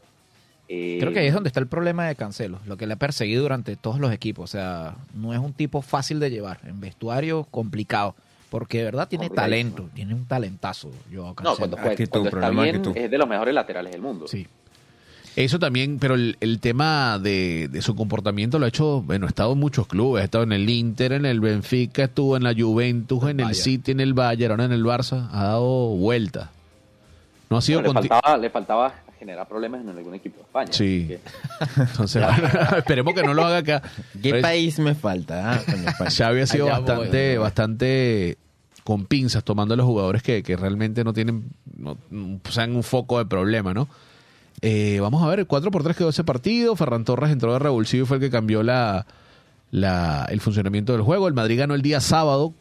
Eh, 0.71 0.97
Creo 0.99 1.11
que 1.11 1.19
ahí 1.19 1.27
es 1.27 1.33
donde 1.33 1.47
está 1.47 1.59
el 1.59 1.65
problema 1.67 2.05
de 2.07 2.15
Cancelo, 2.15 2.59
lo 2.67 2.77
que 2.77 2.85
le 2.85 2.93
ha 2.93 2.97
perseguido 2.97 3.41
durante 3.41 3.75
todos 3.75 3.99
los 3.99 4.13
equipos. 4.13 4.43
O 4.43 4.47
sea, 4.51 4.95
no 5.15 5.33
es 5.33 5.39
un 5.39 5.51
tipo 5.53 5.81
fácil 5.81 6.19
de 6.19 6.29
llevar. 6.29 6.59
En 6.65 6.79
vestuario, 6.79 7.45
complicado. 7.49 8.15
Porque 8.51 8.79
de 8.79 8.83
verdad 8.85 9.07
tiene 9.07 9.29
talento, 9.29 9.89
tiene 9.93 10.13
un 10.13 10.25
talentazo. 10.25 10.91
No, 11.11 11.33
Cancelo. 11.35 11.55
cuando, 11.57 11.77
juega, 11.77 11.91
Actitud, 11.91 12.09
cuando 12.11 12.29
está 12.29 12.39
problema 12.39 12.61
de 12.63 12.71
bien, 12.71 12.75
actitud. 12.81 12.97
es 12.97 13.11
de 13.11 13.17
los 13.17 13.27
mejores 13.27 13.53
laterales 13.53 13.91
del 13.91 14.01
mundo. 14.01 14.27
Sí. 14.27 14.47
Eso 15.35 15.59
también, 15.59 15.99
pero 15.99 16.15
el, 16.15 16.35
el 16.39 16.59
tema 16.59 17.17
de, 17.19 17.67
de 17.71 17.81
su 17.81 17.95
comportamiento 17.95 18.57
lo 18.59 18.65
ha 18.65 18.69
hecho, 18.69 19.01
bueno, 19.03 19.25
ha 19.27 19.29
estado 19.29 19.53
en 19.53 19.59
muchos 19.59 19.87
clubes, 19.87 20.21
ha 20.21 20.25
estado 20.25 20.43
en 20.43 20.51
el 20.51 20.67
Inter, 20.69 21.13
en 21.13 21.25
el 21.25 21.39
Benfica, 21.39 22.05
estuvo 22.05 22.35
en 22.37 22.43
la 22.43 22.53
Juventus, 22.53 23.23
en 23.29 23.39
el. 23.39 23.55
City, 23.55 23.91
en 23.91 23.99
el 23.99 24.13
Bayern, 24.13 24.51
ahora 24.51 24.65
en 24.65 24.71
el 24.71 24.83
Barça, 24.83 25.29
ha 25.31 25.43
dado 25.45 25.89
vuelta. 25.95 26.51
No 27.49 27.57
ha 27.57 27.61
sido 27.61 27.81
Pero 27.81 27.93
le, 27.93 28.09
faltaba, 28.09 28.37
le 28.37 28.49
faltaba 28.49 28.93
generar 29.19 29.47
problemas 29.47 29.81
en 29.81 29.89
algún 29.89 30.15
equipo 30.15 30.37
de 30.37 30.43
España. 30.43 30.71
Sí. 30.73 31.05
Que- 31.07 31.19
Entonces, 31.81 32.23
esperemos 32.77 33.13
que 33.13 33.23
no 33.23 33.33
lo 33.33 33.43
haga 33.45 33.57
acá. 33.57 33.81
¿Qué 34.21 34.31
Pero 34.31 34.41
país 34.41 34.79
me 34.79 34.95
falta? 34.95 35.53
ah? 35.53 35.61
Coño, 35.65 35.89
España. 35.89 36.09
Xavi 36.17 36.41
ha 36.41 36.47
sido 36.47 36.65
Allá 36.67 36.79
bastante, 36.79 37.29
voy. 37.37 37.43
bastante 37.43 38.37
con 38.83 39.05
pinzas 39.05 39.43
tomando 39.43 39.73
a 39.75 39.77
los 39.77 39.85
jugadores 39.85 40.23
que, 40.23 40.41
que 40.41 40.55
realmente 40.55 41.03
no 41.03 41.13
tienen, 41.13 41.49
no, 41.77 41.91
o 42.43 42.51
sea, 42.51 42.63
en 42.63 42.75
un 42.75 42.81
foco 42.83 43.19
de 43.19 43.25
problema, 43.25 43.73
¿no? 43.73 43.87
Eh, 44.61 44.97
vamos 44.99 45.21
a 45.23 45.27
ver, 45.27 45.45
4 45.45 45.69
por 45.71 45.83
3 45.83 45.95
quedó 45.95 46.09
ese 46.09 46.23
partido. 46.23 46.75
Ferran 46.75 47.05
Torres 47.05 47.31
entró 47.31 47.53
de 47.53 47.59
revulsivo 47.59 48.03
y 48.03 48.07
fue 48.07 48.17
el 48.17 48.21
que 48.21 48.29
cambió 48.31 48.63
la, 48.63 49.05
la- 49.71 50.25
el 50.31 50.41
funcionamiento 50.41 50.93
del 50.93 51.01
juego. 51.03 51.27
El 51.27 51.33
Madrid 51.33 51.59
ganó 51.59 51.75
el 51.75 51.81
día 51.81 51.99
sábado, 52.01 52.53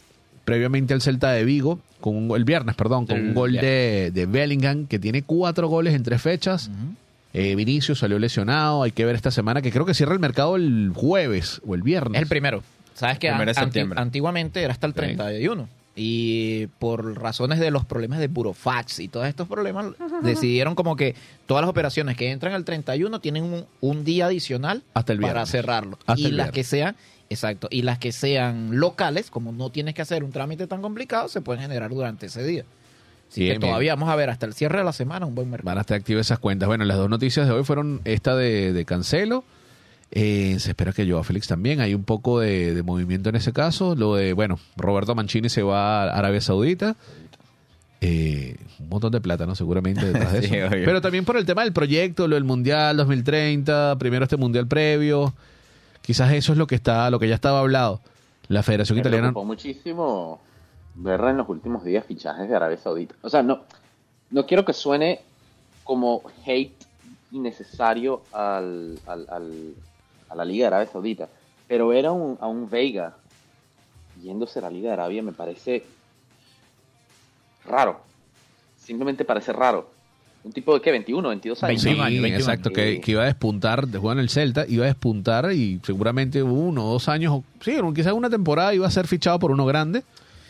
previamente 0.49 0.95
al 0.95 1.01
Celta 1.03 1.31
de 1.33 1.45
Vigo, 1.45 1.79
con 2.01 2.17
un, 2.17 2.37
el 2.37 2.45
viernes, 2.45 2.75
perdón, 2.75 3.07
con 3.07 3.17
El 3.19 3.29
un 3.29 3.35
gol 3.35 3.53
de, 3.53 4.11
de 4.13 4.27
Bellingham, 4.27 4.87
que 4.87 4.99
tiene 4.99 5.23
cuatro 5.23 5.69
goles 5.69 5.95
en 5.95 6.03
tres 6.03 6.23
fechas. 6.23 6.71
Eh, 7.35 7.55
Vinicius 7.55 7.99
salió 7.99 8.19
lesionado. 8.19 8.83
Hay 8.83 8.93
que 8.93 9.05
ver 9.05 9.15
esta 9.15 9.31
semana, 9.31 9.61
que 9.63 9.71
creo 9.71 9.85
que 9.85 9.95
cierra 9.95 10.15
el 10.15 10.19
mercado 10.21 10.57
el 10.57 10.93
jueves 10.95 11.61
o 11.67 11.75
el 11.75 11.83
viernes. 11.83 12.17
Es 12.17 12.23
el 12.23 12.29
primero. 12.29 12.63
Sabes 12.95 13.19
que 13.19 13.29
an- 13.29 13.49
anti- 13.57 13.81
antiguamente 13.97 14.63
era 14.63 14.73
hasta 14.73 14.87
el 14.87 14.93
Sí. 14.93 14.97
31. 14.97 15.69
Y 16.01 16.69
por 16.79 17.21
razones 17.21 17.59
de 17.59 17.71
los 17.73 17.85
problemas 17.85 18.21
de 18.21 18.29
Burofax 18.29 19.01
y 19.01 19.09
todos 19.09 19.27
estos 19.27 19.49
problemas, 19.49 19.87
decidieron 20.23 20.75
como 20.77 20.95
que 20.97 21.17
todas 21.47 21.61
las 21.63 21.69
operaciones 21.69 22.17
que 22.17 22.31
entran 22.31 22.55
al 22.55 22.65
31 22.65 23.19
tienen 23.21 23.43
un, 23.43 23.65
un 23.81 24.05
día 24.05 24.27
adicional 24.27 24.83
Hasta 24.95 25.13
el 25.13 25.19
para 25.19 25.33
viernes. 25.33 25.51
cerrarlo. 25.51 25.99
Hasta 26.07 26.21
y 26.23 26.27
el 26.27 26.37
las 26.37 26.53
que 26.53 26.63
sean, 26.63 26.95
exacto, 27.31 27.69
y 27.71 27.83
las 27.83 27.99
que 27.99 28.13
sean 28.13 28.79
locales, 28.79 29.31
como 29.31 29.53
no 29.53 29.71
tienes 29.71 29.95
que 29.95 30.03
hacer 30.03 30.25
un 30.25 30.33
trámite 30.33 30.67
tan 30.67 30.83
complicado, 30.83 31.29
se 31.29 31.41
pueden 31.41 31.63
generar 31.63 31.91
durante 31.91 32.27
ese 32.27 32.43
día. 32.45 32.65
Así 33.31 33.43
Bien, 33.43 33.55
que 33.55 33.59
bien. 33.59 33.71
todavía 33.71 33.95
vamos 33.95 34.09
a 34.09 34.17
ver 34.17 34.31
hasta 34.31 34.47
el 34.47 34.55
cierre 34.55 34.79
de 34.79 34.85
la 34.85 34.93
semana 34.93 35.27
un 35.27 35.35
buen 35.35 35.51
mercado. 35.51 35.67
Van 35.67 35.77
a 35.79 35.83
estar 35.83 35.97
activas 35.99 36.27
esas 36.27 36.39
cuentas. 36.39 36.67
Bueno, 36.67 36.85
las 36.85 36.97
dos 36.97 37.11
noticias 37.11 37.47
de 37.47 37.53
hoy 37.53 37.63
fueron 37.65 38.01
esta 38.05 38.35
de, 38.35 38.73
de 38.73 38.85
Cancelo. 38.87 39.45
Eh, 40.11 40.57
se 40.59 40.71
espera 40.71 40.95
que 40.95 41.07
Joao 41.07 41.23
Félix 41.23 41.47
también. 41.47 41.81
Hay 41.81 41.95
un 41.95 42.05
poco 42.05 42.41
de, 42.41 42.75
de 42.75 42.83
movimiento 42.83 43.29
en 43.29 43.37
ese 43.37 43.53
caso. 43.53 43.95
Lo 43.95 44.15
de, 44.15 44.33
bueno, 44.33 44.59
Roberto 44.79 45.15
Mancini 45.15 45.51
se 45.51 45.63
va 45.63 46.05
a 46.05 46.17
Arabia 46.19 46.41
Saudita. 46.41 46.97
Eh, 48.01 48.57
un 48.79 48.89
montón 48.89 49.13
de 49.13 49.21
plata, 49.21 49.45
¿no? 49.45 49.55
Seguramente 49.55 50.07
detrás 50.07 50.33
de 50.33 50.39
eso. 50.47 50.69
Pero 50.71 51.01
también 51.03 51.25
por 51.27 51.37
el 51.37 51.45
tema 51.45 51.65
del 51.65 51.73
proyecto, 51.75 52.29
lo 52.29 52.37
del 52.37 52.45
Mundial 52.45 52.97
2030, 52.97 53.97
primero 53.99 54.25
este 54.25 54.37
Mundial 54.39 54.67
previo. 54.67 55.35
Quizás 56.09 56.33
eso 56.33 56.53
es 56.53 56.59
lo 56.59 56.67
que 56.67 56.75
está, 56.75 57.11
lo 57.11 57.19
que 57.19 57.29
ya 57.29 57.35
estaba 57.35 57.59
hablado. 57.61 58.01
La 58.49 58.63
Federación 58.63 58.97
Me 58.97 59.01
Italiana. 59.01 59.25
preocupó 59.27 59.45
muchísimo 59.45 60.41
ver 60.95 61.21
en 61.21 61.37
los 61.37 61.47
últimos 61.51 61.85
días 61.85 62.03
fichajes 62.07 62.49
de 62.49 62.57
Arabia 62.57 62.79
Saudita. 62.79 63.15
O 63.21 63.29
sea, 63.29 63.43
no, 63.43 63.61
no 64.31 64.47
quiero 64.47 64.65
que 64.65 64.73
suene 64.73 65.21
como 65.85 66.23
hate 66.47 66.73
innecesario 67.31 68.23
al, 68.33 68.99
al- 69.07 69.27
al- 69.29 69.75
a 70.31 70.35
la 70.35 70.45
Liga 70.47 70.63
de 70.63 70.67
Arabia 70.77 70.91
Saudita, 70.91 71.29
pero 71.67 71.89
ver 71.89 72.07
a 72.07 72.13
un, 72.13 72.39
a 72.41 72.47
un 72.47 72.71
Veiga 72.71 73.15
yéndose 74.23 74.61
a 74.61 74.63
la 74.63 74.71
Liga 74.71 74.89
de 74.89 74.95
Arabia 74.95 75.23
me 75.23 75.33
parece 75.33 75.85
raro. 77.67 78.01
Simplemente 78.79 79.27
parece 79.27 79.53
raro. 79.53 79.91
Un 80.45 80.53
tipo 80.53 80.73
de 80.75 80.81
que 80.81 80.91
21, 80.91 81.29
22 81.29 81.63
años. 81.65 81.81
Sí, 81.83 81.89
21 81.89 82.05
años, 82.07 82.23
21 82.23 82.39
exacto, 82.53 82.71
que, 82.71 83.01
que 83.01 83.11
iba 83.11 83.23
a 83.23 83.27
despuntar, 83.27 83.87
de 83.89 83.99
jugar 83.99 84.17
en 84.17 84.23
el 84.23 84.31
Celta, 84.31 84.65
iba 84.69 84.85
a 84.85 84.89
despuntar 84.89 85.53
y 85.53 85.81
seguramente 85.85 86.43
uno 86.43 86.87
o 86.89 86.93
dos 86.93 87.09
años, 87.09 87.33
o- 87.35 87.45
sí, 87.63 87.77
quizás 87.95 88.13
una 88.13 88.31
temporada 88.31 88.73
iba 88.73 88.87
a 88.87 88.91
ser 88.91 89.07
fichado 89.07 89.39
por 89.39 89.51
uno 89.51 89.67
grande, 89.67 90.05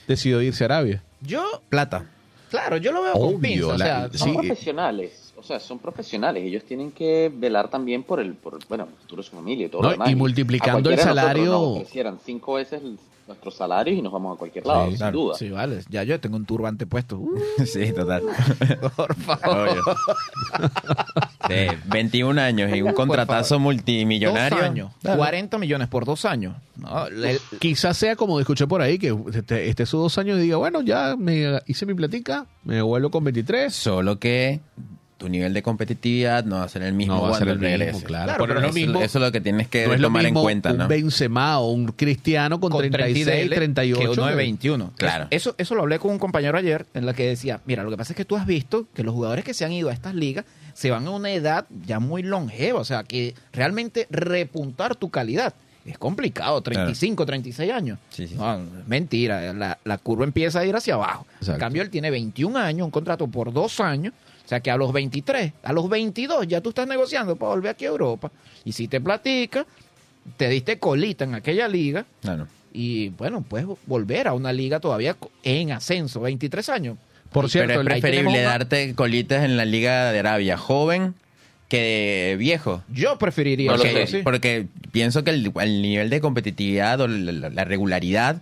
decidió 0.07 0.41
irse 0.43 0.65
a 0.65 0.67
Arabia. 0.67 1.03
Yo, 1.21 1.43
Plata. 1.69 2.05
claro, 2.51 2.77
yo 2.77 2.93
lo 2.93 3.03
veo 3.03 3.15
Obvio, 3.15 3.33
con 3.33 3.41
pinzas, 3.41 3.69
o 3.69 3.77
la- 3.79 3.85
sea, 3.85 4.09
sí. 4.13 4.19
son 4.19 4.35
profesionales, 4.35 5.33
o 5.37 5.43
sea, 5.43 5.59
son 5.59 5.79
profesionales. 5.79 6.45
Ellos 6.45 6.65
tienen 6.65 6.93
que 6.93 7.33
velar 7.35 7.69
también 7.69 8.03
por 8.05 8.21
el, 8.21 8.35
por, 8.35 8.59
bueno, 8.69 8.85
el 8.85 8.95
futuro 9.03 9.23
de 9.23 9.29
su 9.29 9.35
familia 9.37 9.67
y 9.67 9.69
todo 9.69 9.83
No, 9.83 9.89
lo 9.89 9.93
demás. 9.93 10.11
y 10.11 10.15
multiplicando 10.15 10.91
el 10.91 10.97
nosotros 10.97 11.17
salario- 11.17 11.45
nos 11.47 11.77
ofrecieran 11.79 12.19
cinco 12.25 12.55
veces 12.55 12.83
el- 12.83 12.99
nuestros 13.29 13.55
salarios 13.55 13.97
y 13.97 14.03
nos 14.03 14.13
vamos 14.13 14.35
a 14.35 14.39
cualquier 14.39 14.67
lado, 14.67 14.85
Sí, 14.87 14.91
sin 14.91 14.97
claro. 14.99 15.19
duda. 15.19 15.35
Sí, 15.37 15.51
vale. 15.51 15.81
Ya 15.89 16.03
yo 16.03 16.19
tengo 16.19 16.37
un 16.37 16.45
turbante 16.47 16.87
puesto. 16.87 17.19
Uh, 17.19 17.39
Sí, 17.67 17.93
total. 17.93 18.23
por 18.97 19.15
favor. 19.15 19.69
Obvio. 19.69 19.83
Sí, 21.47 21.77
21 21.87 22.41
años 22.41 22.75
y 22.75 22.83
un 22.83 22.93
contratazo 22.93 23.59
multimillonario. 23.59 24.57
Dos 24.59 24.67
años, 24.67 24.93
40 25.03 25.59
millones 25.59 25.89
por 25.89 26.05
dos 26.05 26.25
años. 26.25 26.57
No, 26.77 27.07
el- 27.07 27.39
Quizás 27.59 27.97
sea 27.97 28.17
como 28.17 28.39
escuché 28.41 28.67
por 28.67 28.81
ahí, 28.83 28.99
que 28.99 29.17
esté, 29.35 29.69
esté 29.69 29.87
sus 29.87 30.01
dos 30.01 30.19
años 30.19 30.39
y 30.39 30.43
diga, 30.43 30.57
bueno, 30.57 30.81
ya 30.83 31.17
me 31.17 31.61
hice 31.67 31.87
mi 31.87 31.95
platica, 31.95 32.47
me 32.65 32.81
vuelvo 32.83 33.11
con 33.11 33.25
23. 33.25 33.73
Solo 33.75 34.19
que 34.19 34.61
tu 35.19 35.29
nivel 35.29 35.53
de 35.53 35.63
competitividad 35.63 36.45
no 36.45 36.57
va 36.59 36.65
a 36.65 36.69
ser 36.69 36.83
el 36.83 36.95
mismo 36.95 37.17
No 37.17 37.23
va 37.23 37.31
a 37.31 37.39
ser 37.39 37.49
cuando 37.49 37.67
el 37.67 37.79
mismo, 37.87 38.01
claro. 38.03 38.25
Claro, 38.27 38.45
pero 38.45 38.55
pero 38.55 38.61
no 38.61 38.67
es 38.69 38.71
eso, 38.77 38.81
lo 38.81 38.87
mismo, 38.87 39.03
eso 39.05 39.19
es 39.19 39.25
lo 39.25 39.33
que 39.33 39.41
tienes 39.41 39.67
que 39.69 39.87
no 39.87 39.95
es 39.95 40.01
lo 40.01 40.07
tomar 40.07 40.23
en 40.23 40.27
mismo 40.27 40.43
cuenta, 40.43 40.71
un 40.71 40.79
¿no? 40.79 40.89
Benzema 40.89 41.59
o 41.59 41.73
un 41.73 41.87
Cristiano 41.89 42.61
con, 42.61 42.71
con 42.71 42.81
36, 42.89 43.27
30 43.51 43.55
38. 43.57 44.01
que 44.01 44.09
uno 44.09 44.25
de 44.27 44.31
que- 44.33 44.37
21. 44.37 44.93
Claro. 44.97 45.27
Eso, 45.31 45.55
eso 45.59 45.75
lo 45.75 45.83
hablé 45.83 45.99
con 45.99 46.13
un 46.13 46.19
compañero 46.19 46.57
ayer 46.57 46.87
en 46.95 47.05
la 47.05 47.15
que 47.15 47.27
decía, 47.29 47.61
mira, 47.67 47.83
lo 47.83 47.91
que 47.91 47.97
pasa 47.97 48.13
es 48.13 48.17
que 48.17 48.25
tú 48.25 48.37
has 48.37 48.47
visto 48.47 48.87
que 48.95 49.03
los 49.03 49.13
jugadores 49.13 49.45
que 49.45 49.55
se 49.55 49.65
han 49.65 49.73
ido 49.73 49.89
a 49.89 49.93
estas 49.93 50.15
ligas 50.15 50.45
se 50.73 50.91
van 50.93 51.07
a 51.07 51.11
una 51.11 51.31
edad 51.33 51.67
ya 51.85 51.99
muy 51.99 52.23
longeva, 52.23 52.79
o 52.79 52.85
sea, 52.85 53.03
que 53.03 53.35
realmente 53.53 54.07
repuntar 54.11 54.95
tu 54.95 55.11
calidad 55.11 55.53
es 55.85 55.97
complicado, 55.99 56.61
35, 56.61 57.25
36 57.25 57.73
años. 57.73 57.99
Sí, 58.11 58.29
sí. 58.29 58.35
No, 58.35 58.55
es 58.57 58.87
mentira, 58.87 59.53
la, 59.55 59.79
la 59.85 59.97
curva 59.99 60.25
empieza 60.25 60.61
a 60.61 60.65
ir 60.67 60.77
hacia 60.77 60.95
abajo. 60.95 61.27
Exacto. 61.39 61.53
En 61.55 61.59
cambio, 61.61 61.83
él 61.83 61.89
tiene 61.89 62.11
21 62.11 62.59
años, 62.59 62.85
un 62.85 62.91
contrato 62.91 63.27
por 63.27 63.53
dos 63.55 63.81
años, 63.81 64.13
o 64.49 64.51
sea 64.51 64.61
que 64.61 64.71
a 64.71 64.79
los 64.79 64.95
23, 64.95 65.53
a 65.63 65.73
los 65.75 65.91
22 65.91 66.49
ya 66.49 66.63
tú 66.63 66.71
estás 66.71 66.89
negociando 66.89 67.37
para 67.37 67.51
volver 67.51 67.73
aquí 67.73 67.85
a 67.85 67.89
Europa. 67.89 68.31
Y 68.65 68.73
si 68.73 68.89
te 68.89 68.99
platica, 68.99 69.67
te 70.39 70.49
diste 70.49 70.79
colita 70.79 71.25
en 71.25 71.35
aquella 71.35 71.69
liga, 71.69 72.07
Claro. 72.23 72.47
y 72.73 73.11
bueno, 73.11 73.43
puedes 73.43 73.67
volver 73.85 74.27
a 74.27 74.33
una 74.33 74.51
liga 74.55 74.81
todavía 74.81 75.17
en 75.43 75.73
ascenso, 75.73 76.21
23 76.21 76.67
años. 76.71 76.97
Por 77.31 77.51
cierto, 77.51 77.69
Pero 77.69 77.81
es 77.83 77.87
preferible 78.01 78.41
darte 78.41 78.95
colitas 78.95 79.45
en 79.45 79.59
la 79.59 79.67
Liga 79.67 80.11
de 80.13 80.19
Arabia 80.21 80.57
joven 80.57 81.15
que 81.69 82.37
viejo. 82.39 82.83
Yo 82.89 83.19
preferiría 83.19 83.77
lo 83.77 83.85
eso, 83.85 84.17
sí. 84.17 84.23
Porque 84.25 84.67
pienso 84.93 85.25
que 85.25 85.31
el, 85.33 85.53
el 85.61 85.83
nivel 85.83 86.09
de 86.09 86.21
competitividad 86.23 87.01
o 87.03 87.07
la, 87.09 87.33
la- 87.33 87.51
la 87.51 87.65
regularidad 87.67 88.41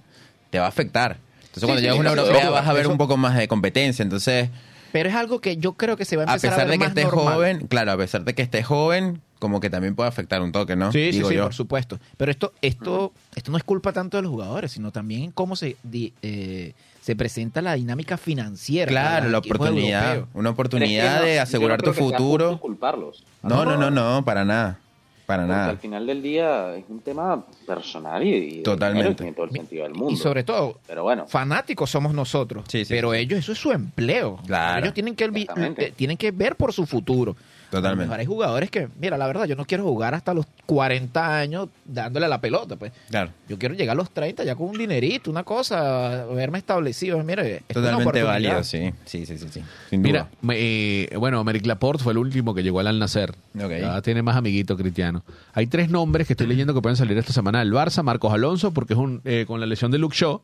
te 0.51 0.61
va 0.61 0.67
a 0.67 0.69
afectar. 0.69 1.17
Entonces, 1.47 1.65
cuando 1.65 1.79
sí, 1.81 1.83
llegas 1.83 1.97
a 1.97 2.01
una 2.01 2.11
europea 2.11 2.51
vas 2.51 2.69
a 2.69 2.73
ver 2.73 2.83
eso- 2.83 2.93
un 2.93 2.99
poco 2.99 3.17
más 3.17 3.37
de 3.37 3.49
competencia. 3.49 4.03
Entonces, 4.05 4.51
Pero 4.97 5.11
es 5.11 5.15
algo 5.15 5.43
que 5.43 5.59
yo 5.59 5.75
creo 5.75 5.99
que 5.99 6.07
se 6.07 6.17
va 6.17 6.23
a 6.23 6.31
a 6.31 6.35
empezar 6.37 6.53
a, 6.55 6.57
pesar 6.57 6.67
ver 6.79 6.79
de 6.79 6.95
que 6.95 7.03
normal. 7.05 7.35
joven, 7.35 7.67
claro, 7.67 7.93
a 7.93 7.97
pesar 7.99 8.25
de 8.25 8.35
que 8.35 8.41
estés 8.41 8.65
joven, 8.65 9.21
como 9.39 9.61
que 9.61 9.69
también 9.69 9.95
puede 9.95 10.09
afectar 10.09 10.41
un 10.41 10.53
toque, 10.53 10.75
¿no? 10.75 10.91
Sí, 10.91 11.11
sí, 11.13 11.19
Digo 11.19 11.29
sí, 11.29 11.35
yo. 11.35 11.43
por 11.43 11.53
supuesto. 11.53 11.99
Pero 12.17 12.31
esto, 12.31 12.55
esto, 12.63 13.13
esto 13.35 13.51
no 13.51 13.59
es 13.59 13.65
culpa 13.65 13.93
tanto 13.93 14.17
de 14.17 14.23
los 14.23 14.31
jugadores, 14.33 14.73
sino 14.73 14.93
también 14.93 15.25
en 15.25 15.31
cómo 15.33 15.55
se, 15.55 15.77
di- 15.83 16.15
eh, 16.23 16.73
se 17.03 17.15
presenta 17.15 17.61
la 17.61 17.75
dinámica 17.75 18.17
financiera. 18.17 18.89
Claro, 18.91 19.29
la 19.29 19.37
oportunidad, 19.37 20.13
una 20.13 20.25
Pero 20.33 20.41
es 20.41 20.45
que 20.45 20.51
oportunidad 20.51 21.21
no- 21.21 21.27
de 21.27 21.35
yo 21.37 21.43
asegurar 21.43 21.83
tu 21.83 21.93
futuro. 21.93 22.47
justo 22.49 22.61
culparlos. 22.63 23.23
No, 23.43 23.67
no, 23.67 23.77
no, 23.77 23.91
no, 23.91 24.25
para 24.25 24.47
nada. 24.47 24.79
Para 25.27 25.43
Porque 25.43 25.55
nada. 25.57 25.71
al 25.71 25.79
final 25.79 26.07
del 26.07 26.23
día 26.23 26.77
es 26.77 26.85
un 26.89 27.01
tema 27.01 27.45
personal 27.67 28.23
y, 28.23 28.59
y 28.61 28.63
Totalmente. 28.63 29.15
tiene 29.17 29.33
todo 29.33 29.47
el 29.47 29.51
sentido 29.53 29.83
del 29.83 29.93
mundo. 29.95 30.13
Y 30.13 30.17
sobre 30.17 30.45
todo, 30.45 30.79
Pero 30.87 31.03
bueno, 31.03 31.27
fanáticos 31.27 31.91
somos 31.91 32.15
nosotros. 32.15 32.65
Sí, 32.69 32.85
sí, 32.85 32.95
pero 32.95 33.13
sí. 33.13 33.19
ellos, 33.19 33.41
eso 33.41 33.51
es 33.53 33.59
su 33.59 33.73
empleo. 33.73 34.39
Claro. 34.47 34.81
Ellos 34.83 34.95
tienen 34.95 35.17
que, 35.17 35.29
te- 35.77 35.91
tienen 35.93 36.17
que 36.17 36.31
ver 36.31 36.55
por 36.55 36.73
su 36.73 36.87
futuro. 36.87 37.35
Totalmente. 37.71 37.89
A 37.89 37.91
lo 37.95 37.97
mejor 38.11 38.21
hay 38.21 38.27
jugadores 38.27 38.71
que, 38.71 38.89
mira, 39.01 39.19
la 39.19 39.27
verdad, 39.27 39.45
yo 39.47 39.57
no 39.57 39.65
quiero 39.65 39.83
jugar 39.85 40.15
hasta 40.15 40.33
los 40.35 40.47
40 40.67 41.37
años 41.39 41.69
dándole 41.85 42.27
a 42.27 42.29
la 42.29 42.41
pelota, 42.41 42.77
pues. 42.77 42.93
Claro. 43.11 43.31
Yo 43.49 43.59
quiero 43.59 43.75
llegar 43.75 43.95
a 43.95 43.97
los 43.97 44.11
30 44.11 44.45
ya 44.45 44.55
con 44.55 44.69
un 44.69 44.79
dinerito, 44.79 45.31
una 45.31 45.43
cosa, 45.45 46.23
haberme 46.23 46.59
establecido. 46.59 47.23
Mire, 47.25 47.57
es 47.69 47.75
Totalmente 47.75 48.23
válido, 48.23 48.63
sí. 48.65 48.93
Sí, 49.05 49.27
sí, 49.27 49.37
sí, 49.39 49.49
sí. 49.51 49.63
Sin 49.91 50.03
Mira, 50.03 50.21
duda. 50.21 50.31
me- 50.43 50.55
eh, 50.59 51.11
bueno, 51.19 51.43
Merrick 51.45 51.67
Laporte 51.67 52.03
fue 52.05 52.13
el 52.13 52.19
último 52.19 52.55
que 52.55 52.63
llegó 52.63 52.81
al 52.81 52.87
Al 52.87 52.99
Nacer. 52.99 53.31
Ok. 53.61 53.71
Ya 53.81 54.01
tiene 54.03 54.23
más 54.23 54.37
amiguito 54.37 54.77
cristiano. 54.77 55.23
Hay 55.53 55.67
tres 55.67 55.91
nombres 55.91 56.27
que 56.27 56.35
estoy 56.35 56.47
leyendo 56.47 56.73
que 56.75 56.81
pueden 56.81 56.97
salir 56.97 57.17
esta 57.19 57.33
semana 57.33 57.59
del 57.61 57.73
Barça. 57.73 58.03
Marcos 58.03 58.33
Alonso, 58.33 58.73
porque 58.73 58.93
es 58.95 58.99
un 58.99 59.21
eh, 59.25 59.45
con 59.47 59.61
la 59.61 59.67
lesión 59.67 59.91
de 59.91 59.99
Luke 59.99 60.17
Shaw. 60.17 60.41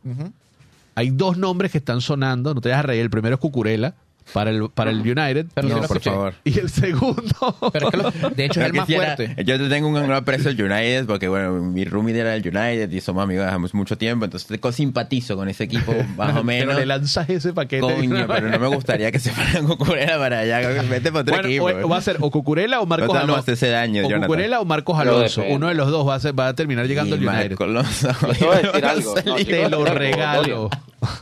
Hay 0.94 1.10
dos 1.10 1.38
nombres 1.38 1.72
que 1.72 1.78
están 1.78 2.00
sonando. 2.00 2.52
No 2.54 2.60
te 2.60 2.68
vayas 2.68 2.80
a 2.80 2.86
reír. 2.88 3.00
El 3.02 3.10
primero 3.10 3.34
es 3.36 3.40
Cucurella 3.40 3.94
para 4.32 4.50
el, 4.50 4.68
para 4.70 4.90
el 4.90 5.00
United. 5.00 5.46
Pero 5.54 5.68
no, 5.68 5.82
por 5.82 6.00
favor. 6.00 6.34
Y 6.44 6.58
el 6.58 6.68
segundo. 6.70 7.56
Pero 7.72 7.88
es 7.88 7.90
que 7.92 7.96
lo- 7.96 8.30
de 8.30 8.44
hecho 8.44 8.60
es 8.60 8.66
el 8.66 8.72
Yo 8.72 8.80
más 8.80 8.86
fuerte. 8.88 9.36
Yo 9.44 9.58
te 9.58 9.68
tengo 9.68 9.88
un 9.88 9.94
gran 9.94 10.12
aprecio 10.12 10.50
al 10.50 10.60
United 10.60 11.06
porque, 11.06 11.28
bueno, 11.28 11.52
mi 11.54 11.84
roomie 11.84 12.18
era 12.18 12.30
del 12.30 12.42
United 12.46 12.90
y 12.90 13.00
somos 13.00 13.22
amigos 13.24 13.46
hace 13.46 13.76
mucho 13.76 13.96
tiempo. 13.98 14.24
Entonces, 14.24 14.48
te 14.60 14.72
simpatizo 14.72 15.36
con 15.36 15.48
ese 15.48 15.64
equipo, 15.64 15.92
más 16.16 16.36
o 16.36 16.44
menos. 16.44 16.68
Pero 16.68 16.80
le 16.80 16.86
lanzas 16.86 17.28
ese 17.30 17.52
paquete. 17.52 17.80
Coño, 17.82 18.26
pero 18.26 18.48
no 18.48 18.58
me 18.58 18.66
gustaría 18.68 19.10
que 19.12 19.18
se 19.18 19.30
fueran 19.32 19.66
con 19.66 19.76
Cucurella 19.76 20.18
para 20.18 20.40
allá. 20.40 20.60
Vete 20.82 21.10
para 21.10 21.22
otro 21.22 21.34
Bueno, 21.34 21.48
equipo. 21.48 21.66
o, 21.66 21.88
va 21.88 21.96
a 21.98 22.02
ser 22.02 22.16
o 22.20 22.30
Cucurella 22.30 22.80
o 22.80 22.86
Marcos 22.86 23.08
No 23.08 23.12
te 23.14 23.18
vamos 23.18 23.30
a 23.30 23.34
Alonso. 23.34 23.52
ese 23.52 23.68
daño, 23.68 24.00
o 24.02 24.08
Jonathan. 24.08 24.26
Cucurella 24.28 24.60
o 24.60 24.64
Marcos 24.64 24.98
Alonso. 24.98 25.42
Uno 25.48 25.68
de 25.68 25.74
los 25.74 25.90
dos 25.90 26.06
va 26.08 26.14
a, 26.16 26.20
ser- 26.20 26.38
va 26.38 26.48
a 26.48 26.54
terminar 26.54 26.86
llegando 26.86 27.14
al 27.16 27.26
United. 27.26 27.60
Alonso. 27.60 28.08
Yo 28.22 28.28
te 28.34 28.44
voy 28.46 28.56
a 28.56 28.60
decir 28.62 28.84
algo. 28.84 29.14
No, 29.24 29.38
yo 29.38 29.44
Te 29.44 29.44
creo 29.46 29.68
lo 29.68 29.84
regalo. 29.84 30.70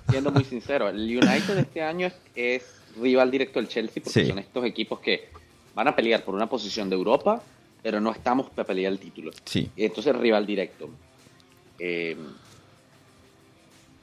siendo 0.09 0.31
muy 0.31 0.45
sincero, 0.45 0.89
el 0.89 0.97
United 0.97 1.59
este 1.59 1.83
año 1.83 2.07
es, 2.07 2.15
es 2.35 2.63
rival 3.01 3.31
directo 3.31 3.59
del 3.59 3.69
Chelsea 3.69 4.03
porque 4.03 4.23
Sí. 4.23 4.29
son 4.29 4.39
estos 4.39 4.65
equipos 4.65 5.01
que 5.01 5.29
van 5.75 5.89
a 5.89 5.97
pelear 5.97 6.25
por 6.25 6.35
una 6.35 6.49
posición 6.49 6.89
de 6.91 6.97
Europa, 6.97 7.43
pero 7.83 8.01
no 8.01 8.11
estamos 8.13 8.51
para 8.51 8.67
pelear 8.67 8.93
el 8.93 8.99
título. 8.99 9.31
Sí. 9.45 9.71
Entonces, 9.77 10.15
rival 10.17 10.47
directo. 10.47 10.91
Eh, 11.79 12.17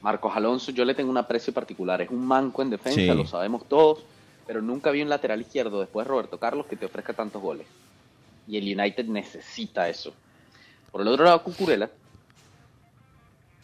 Marcos 0.00 0.32
Alonso, 0.36 0.70
yo 0.72 0.84
le 0.84 0.94
tengo 0.94 1.10
un 1.10 1.16
aprecio 1.18 1.52
particular. 1.52 2.00
Es 2.02 2.10
un 2.10 2.24
manco 2.26 2.62
en 2.62 2.70
defensa, 2.70 3.00
Sí. 3.00 3.06
lo 3.06 3.26
sabemos 3.26 3.68
todos, 3.68 4.00
pero 4.46 4.62
nunca 4.62 4.90
vi 4.90 5.02
un 5.02 5.08
lateral 5.08 5.40
izquierdo 5.40 5.80
después 5.80 6.06
de 6.06 6.10
Roberto 6.10 6.38
Carlos 6.38 6.66
que 6.66 6.76
te 6.76 6.86
ofrezca 6.86 7.12
tantos 7.12 7.42
goles. 7.42 7.66
Y 8.46 8.56
el 8.56 8.78
United 8.78 9.06
necesita 9.06 9.88
eso. 9.88 10.12
Por 10.90 11.02
el 11.02 11.08
otro 11.08 11.24
lado, 11.24 11.42
Cucurella. 11.42 11.90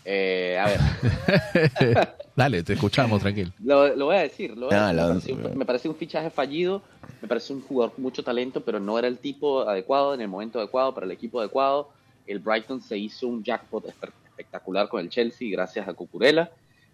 Eh, 0.05 0.59
a 0.59 0.67
ver, 0.67 2.09
Dale, 2.37 2.62
te 2.62 2.75
escuchamos, 2.75 3.23
tranquilo. 3.23 3.53
lo, 3.64 3.95
lo 3.97 4.07
voy 4.07 4.17
a 4.17 4.21
decir. 4.21 4.57
Lo 4.57 4.67
voy 4.67 4.75
a 4.75 4.88
Ah, 4.88 4.93
decir. 5.14 5.37
lo- 5.37 5.43
me, 5.45 5.45
parece 5.45 5.53
un, 5.53 5.59
me 5.59 5.64
parece 5.64 5.88
un 5.88 5.97
fichaje 5.97 6.31
fallido. 6.31 6.83
Me 7.23 7.29
parece 7.29 7.53
un 7.53 7.62
jugador 7.62 7.95
con 7.95 8.03
mucho 8.03 8.23
talento, 8.23 8.61
pero 8.62 8.81
no 8.81 8.99
era 8.99 9.09
el 9.09 9.19
tipo 9.19 9.67
adecuado 9.69 10.12
en 10.14 10.21
el 10.21 10.29
momento 10.29 10.59
adecuado 10.59 10.93
para 10.95 11.07
el 11.07 11.12
equipo 11.12 11.40
adecuado. 11.40 11.90
El 12.27 12.38
Brighton 12.38 12.83
se 12.83 12.99
hizo 12.99 13.27
un 13.29 13.43
jackpot 13.43 13.85
espe- 13.87 14.12
espectacular 14.27 14.88
con 14.88 15.01
el 15.01 15.09
Chelsea 15.09 15.49
gracias 15.51 15.88
a 15.88 15.95
Cucurella. 15.95 16.51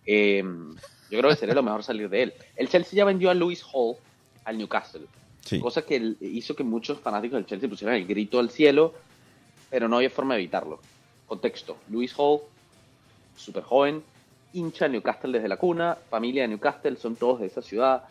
Eh, 0.06 0.42
yo 1.10 1.18
creo 1.18 1.30
que 1.30 1.36
sería 1.36 1.54
lo 1.54 1.62
mejor 1.62 1.82
salir 1.82 2.08
de 2.08 2.22
él. 2.24 2.32
El 2.54 2.68
Chelsea 2.68 2.96
ya 2.96 3.04
vendió 3.04 3.30
a 3.30 3.34
Lewis 3.34 3.64
Hall 3.72 3.96
al 4.44 4.56
Newcastle. 4.58 5.02
Sí. 5.44 5.58
Cosa 5.58 5.82
que 5.82 6.14
hizo 6.20 6.54
que 6.54 6.62
muchos 6.62 7.00
fanáticos 7.00 7.36
del 7.38 7.46
Chelsea 7.46 7.68
pusieran 7.68 7.96
el 7.96 8.06
grito 8.06 8.38
al 8.38 8.50
cielo, 8.50 8.94
pero 9.70 9.88
no 9.88 9.96
había 9.96 10.10
forma 10.10 10.34
de 10.34 10.40
evitarlo. 10.42 10.80
Contexto: 11.26 11.76
Luis 11.88 12.12
Hall, 12.16 12.40
súper 13.40 13.62
joven, 13.64 14.02
hincha 14.52 14.86
de 14.86 14.92
Newcastle 14.92 15.32
desde 15.32 15.48
la 15.48 15.56
cuna, 15.56 15.96
familia 16.08 16.42
de 16.42 16.48
Newcastle, 16.48 16.96
son 16.96 17.16
todos 17.16 17.40
de 17.40 17.46
esa 17.46 17.62
ciudad. 17.62 18.02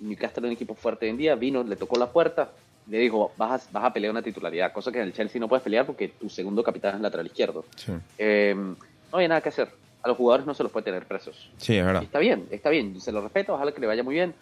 Newcastle 0.00 0.42
es 0.46 0.50
un 0.50 0.52
equipo 0.52 0.74
fuerte 0.74 1.06
hoy 1.06 1.10
en 1.10 1.16
día, 1.18 1.34
vino, 1.34 1.62
le 1.62 1.76
tocó 1.76 1.96
la 1.98 2.06
puerta, 2.10 2.50
le 2.88 2.98
dijo: 2.98 3.32
vas 3.36 3.66
a, 3.66 3.70
vas 3.72 3.84
a 3.84 3.92
pelear 3.92 4.10
una 4.10 4.22
titularidad, 4.22 4.72
cosa 4.72 4.90
que 4.92 4.98
en 4.98 5.04
el 5.04 5.12
Chelsea 5.12 5.40
no 5.40 5.48
puedes 5.48 5.62
pelear 5.62 5.86
porque 5.86 6.08
tu 6.08 6.28
segundo 6.28 6.62
capitán 6.62 6.96
es 6.96 7.00
lateral 7.00 7.26
izquierdo. 7.26 7.64
Sí. 7.76 7.92
Eh, 8.18 8.54
no 8.56 8.76
había 9.12 9.28
nada 9.28 9.40
que 9.40 9.48
hacer. 9.50 9.70
A 10.02 10.08
los 10.08 10.16
jugadores 10.18 10.44
no 10.46 10.52
se 10.52 10.62
los 10.62 10.70
puede 10.70 10.84
tener 10.84 11.06
presos. 11.06 11.48
Sí, 11.56 11.76
es 11.78 11.84
verdad. 11.84 12.02
Está 12.02 12.18
bien, 12.18 12.46
está 12.50 12.68
bien, 12.68 13.00
se 13.00 13.10
lo 13.10 13.22
respeto, 13.22 13.54
ojalá 13.54 13.72
que 13.72 13.80
le 13.80 13.86
vaya 13.86 14.02
muy 14.02 14.14
bien. 14.14 14.34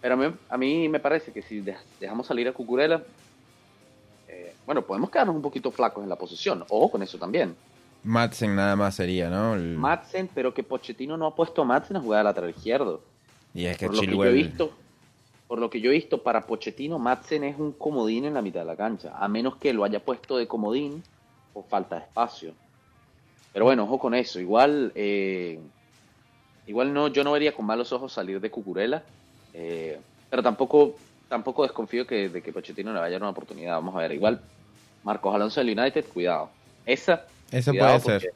Pero 0.00 0.14
a 0.14 0.16
mí, 0.16 0.32
a 0.48 0.56
mí 0.58 0.88
me 0.88 1.00
parece 1.00 1.32
que 1.32 1.42
si 1.42 1.60
dej- 1.60 1.76
dejamos 1.98 2.26
salir 2.26 2.46
a 2.46 2.52
Cucurella, 2.52 3.02
eh, 4.28 4.52
bueno, 4.64 4.82
podemos 4.82 5.10
quedarnos 5.10 5.34
un 5.34 5.42
poquito 5.42 5.70
flacos 5.72 6.04
en 6.04 6.08
la 6.08 6.16
posición. 6.16 6.64
Ojo 6.68 6.90
con 6.92 7.02
eso 7.02 7.18
también. 7.18 7.56
Madsen 8.04 8.56
nada 8.56 8.74
más 8.76 8.96
sería, 8.96 9.30
¿no? 9.30 9.54
El- 9.54 9.76
Madsen, 9.76 10.28
pero 10.34 10.52
que 10.52 10.62
Pochettino 10.62 11.16
no 11.16 11.26
ha 11.26 11.34
puesto 11.34 11.62
a 11.62 11.64
Madsen 11.64 11.96
a 11.96 12.00
jugar 12.00 12.20
a 12.20 12.24
lateral 12.24 12.50
izquierdo. 12.50 13.00
y 13.54 13.66
es 13.66 13.76
que 13.76 13.86
Por 13.86 13.94
lo 13.94 14.00
que 14.00 14.16
yo 14.16 14.24
he 14.24 14.32
visto, 14.32 14.72
por 15.46 15.58
lo 15.58 15.70
que 15.70 15.80
yo 15.80 15.90
he 15.90 15.94
visto, 15.94 16.22
para 16.22 16.46
Pochettino, 16.46 16.98
Madsen 16.98 17.44
es 17.44 17.58
un 17.58 17.72
comodín 17.72 18.24
en 18.24 18.34
la 18.34 18.42
mitad 18.42 18.60
de 18.60 18.66
la 18.66 18.76
cancha, 18.76 19.12
a 19.18 19.28
menos 19.28 19.56
que 19.56 19.72
lo 19.72 19.84
haya 19.84 20.00
puesto 20.00 20.36
de 20.36 20.46
comodín 20.48 21.02
por 21.52 21.64
falta 21.68 21.96
de 21.96 22.02
espacio. 22.02 22.54
Pero 23.52 23.66
bueno, 23.66 23.84
ojo 23.84 23.98
con 23.98 24.14
eso. 24.14 24.40
Igual, 24.40 24.92
eh, 24.94 25.60
igual 26.66 26.92
no, 26.94 27.08
yo 27.08 27.22
no 27.22 27.32
vería 27.32 27.54
con 27.54 27.66
malos 27.66 27.92
ojos 27.92 28.12
salir 28.12 28.40
de 28.40 28.50
Cucurella, 28.50 29.02
eh, 29.52 30.00
pero 30.30 30.42
tampoco, 30.42 30.94
tampoco 31.28 31.62
desconfío 31.64 32.06
que, 32.06 32.30
de 32.30 32.42
que 32.42 32.52
Pochettino 32.52 32.92
le 32.92 32.98
vaya 33.00 33.16
a 33.16 33.18
dar 33.18 33.22
una 33.22 33.30
oportunidad. 33.30 33.74
Vamos 33.74 33.94
a 33.94 33.98
ver, 33.98 34.12
igual 34.12 34.40
Marcos 35.04 35.34
Alonso 35.34 35.60
del 35.62 35.78
United, 35.78 36.06
cuidado. 36.06 36.48
Esa, 36.86 37.26
Eso 37.52 37.70
cuidado 37.70 38.00
puede 38.00 38.20
ser. 38.20 38.32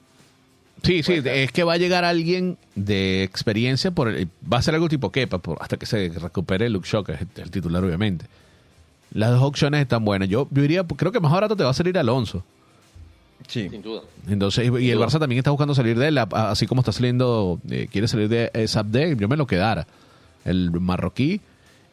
Sí, 0.83 1.03
sí, 1.03 1.23
ser. 1.23 1.29
es 1.29 1.53
que 1.53 1.65
va 1.65 1.73
a 1.73 1.77
llegar 1.79 2.05
alguien 2.05 2.59
de 2.75 3.23
experiencia, 3.23 3.91
por 3.91 4.09
el- 4.09 4.29
va 4.53 4.59
a 4.59 4.63
ser 4.63 4.75
algo 4.75 4.89
tipo 4.89 5.11
Kepa, 5.11 5.39
por- 5.39 5.59
hasta 5.61 5.77
que 5.79 5.87
se 5.87 6.09
recupere 6.11 6.69
Luke 6.69 6.87
Shaw, 6.89 7.03
que 7.03 7.13
es 7.13 7.21
el, 7.23 7.29
el 7.43 7.51
titular, 7.51 7.83
obviamente. 7.83 8.27
Las 9.13 9.31
dos 9.31 9.43
opciones 9.43 9.81
están 9.81 10.05
buenas. 10.05 10.29
Yo, 10.29 10.47
yo 10.51 10.63
diría, 10.63 10.85
creo 10.85 11.11
que 11.13 11.21
más 11.21 11.33
barato 11.33 11.57
te 11.57 11.65
va 11.65 11.71
a 11.71 11.75
salir 11.75 11.97
Alonso. 11.99 12.45
Sí. 13.49 13.69
Sin 13.69 13.81
duda. 13.83 14.03
Entonces, 14.29 14.65
y 14.81 14.91
el 14.91 14.99
duda. 14.99 15.07
Barça 15.07 15.19
también 15.19 15.39
está 15.39 15.51
buscando 15.51 15.75
salir 15.75 15.99
de 15.99 16.09
él, 16.09 16.19
así 16.19 16.67
como 16.67 16.81
está 16.81 16.93
saliendo, 16.93 17.61
eh, 17.71 17.89
quiere 17.91 18.09
salir 18.09 18.29
de 18.29 18.51
eh, 18.53 18.67
Sabde, 18.69 19.17
yo 19.19 19.29
me 19.29 19.37
lo 19.37 19.47
quedara. 19.47 19.87
El 20.45 20.71
marroquí. 20.73 21.41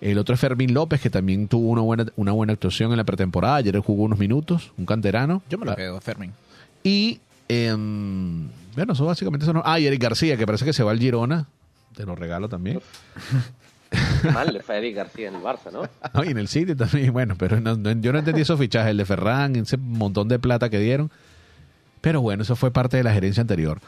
El 0.01 0.17
otro 0.17 0.35
es 0.35 0.41
Fermín 0.41 0.73
López, 0.73 0.99
que 0.99 1.09
también 1.09 1.47
tuvo 1.47 1.69
una 1.69 1.81
buena, 1.81 2.05
una 2.17 2.33
buena 2.33 2.53
actuación 2.53 2.91
en 2.91 2.97
la 2.97 3.03
pretemporada. 3.05 3.55
Ayer 3.57 3.77
jugó 3.79 4.03
unos 4.03 4.19
minutos, 4.19 4.71
un 4.77 4.85
canterano. 4.85 5.41
Yo 5.49 5.57
me 5.57 5.65
lo 5.65 5.75
quedo, 5.75 6.01
Fermín. 6.01 6.33
Y, 6.83 7.19
em, 7.47 8.47
bueno, 8.75 8.93
eso 8.93 9.05
básicamente 9.05 9.45
son... 9.45 9.61
Ah, 9.63 9.79
y 9.79 9.87
Eric 9.87 10.01
García, 10.01 10.37
que 10.37 10.45
parece 10.45 10.65
que 10.65 10.73
se 10.73 10.83
va 10.83 10.91
al 10.91 10.99
Girona. 10.99 11.47
Te 11.95 12.05
lo 12.05 12.15
regalo 12.15 12.49
también. 12.49 12.81
Mal 14.33 14.51
le 14.51 14.61
fue 14.63 14.75
a 14.75 14.77
Eric 14.79 14.95
García 14.95 15.27
en 15.27 15.35
el 15.35 15.41
Barça, 15.41 15.71
¿no? 15.71 15.83
No, 16.13 16.23
y 16.23 16.29
en 16.29 16.37
el 16.37 16.47
City 16.47 16.75
también, 16.75 17.13
bueno, 17.13 17.35
pero 17.37 17.59
no- 17.61 17.75
no- 17.77 17.91
yo 17.91 18.11
no 18.11 18.19
entendí 18.19 18.41
esos 18.41 18.59
fichajes, 18.59 18.89
el 18.91 18.97
de 18.97 19.05
Ferran, 19.05 19.55
ese 19.55 19.77
montón 19.77 20.27
de 20.27 20.39
plata 20.39 20.69
que 20.69 20.79
dieron. 20.79 21.11
Pero 22.01 22.21
bueno, 22.21 22.43
eso 22.43 22.55
fue 22.55 22.71
parte 22.71 22.97
de 22.97 23.03
la 23.03 23.13
gerencia 23.13 23.41
anterior. 23.41 23.79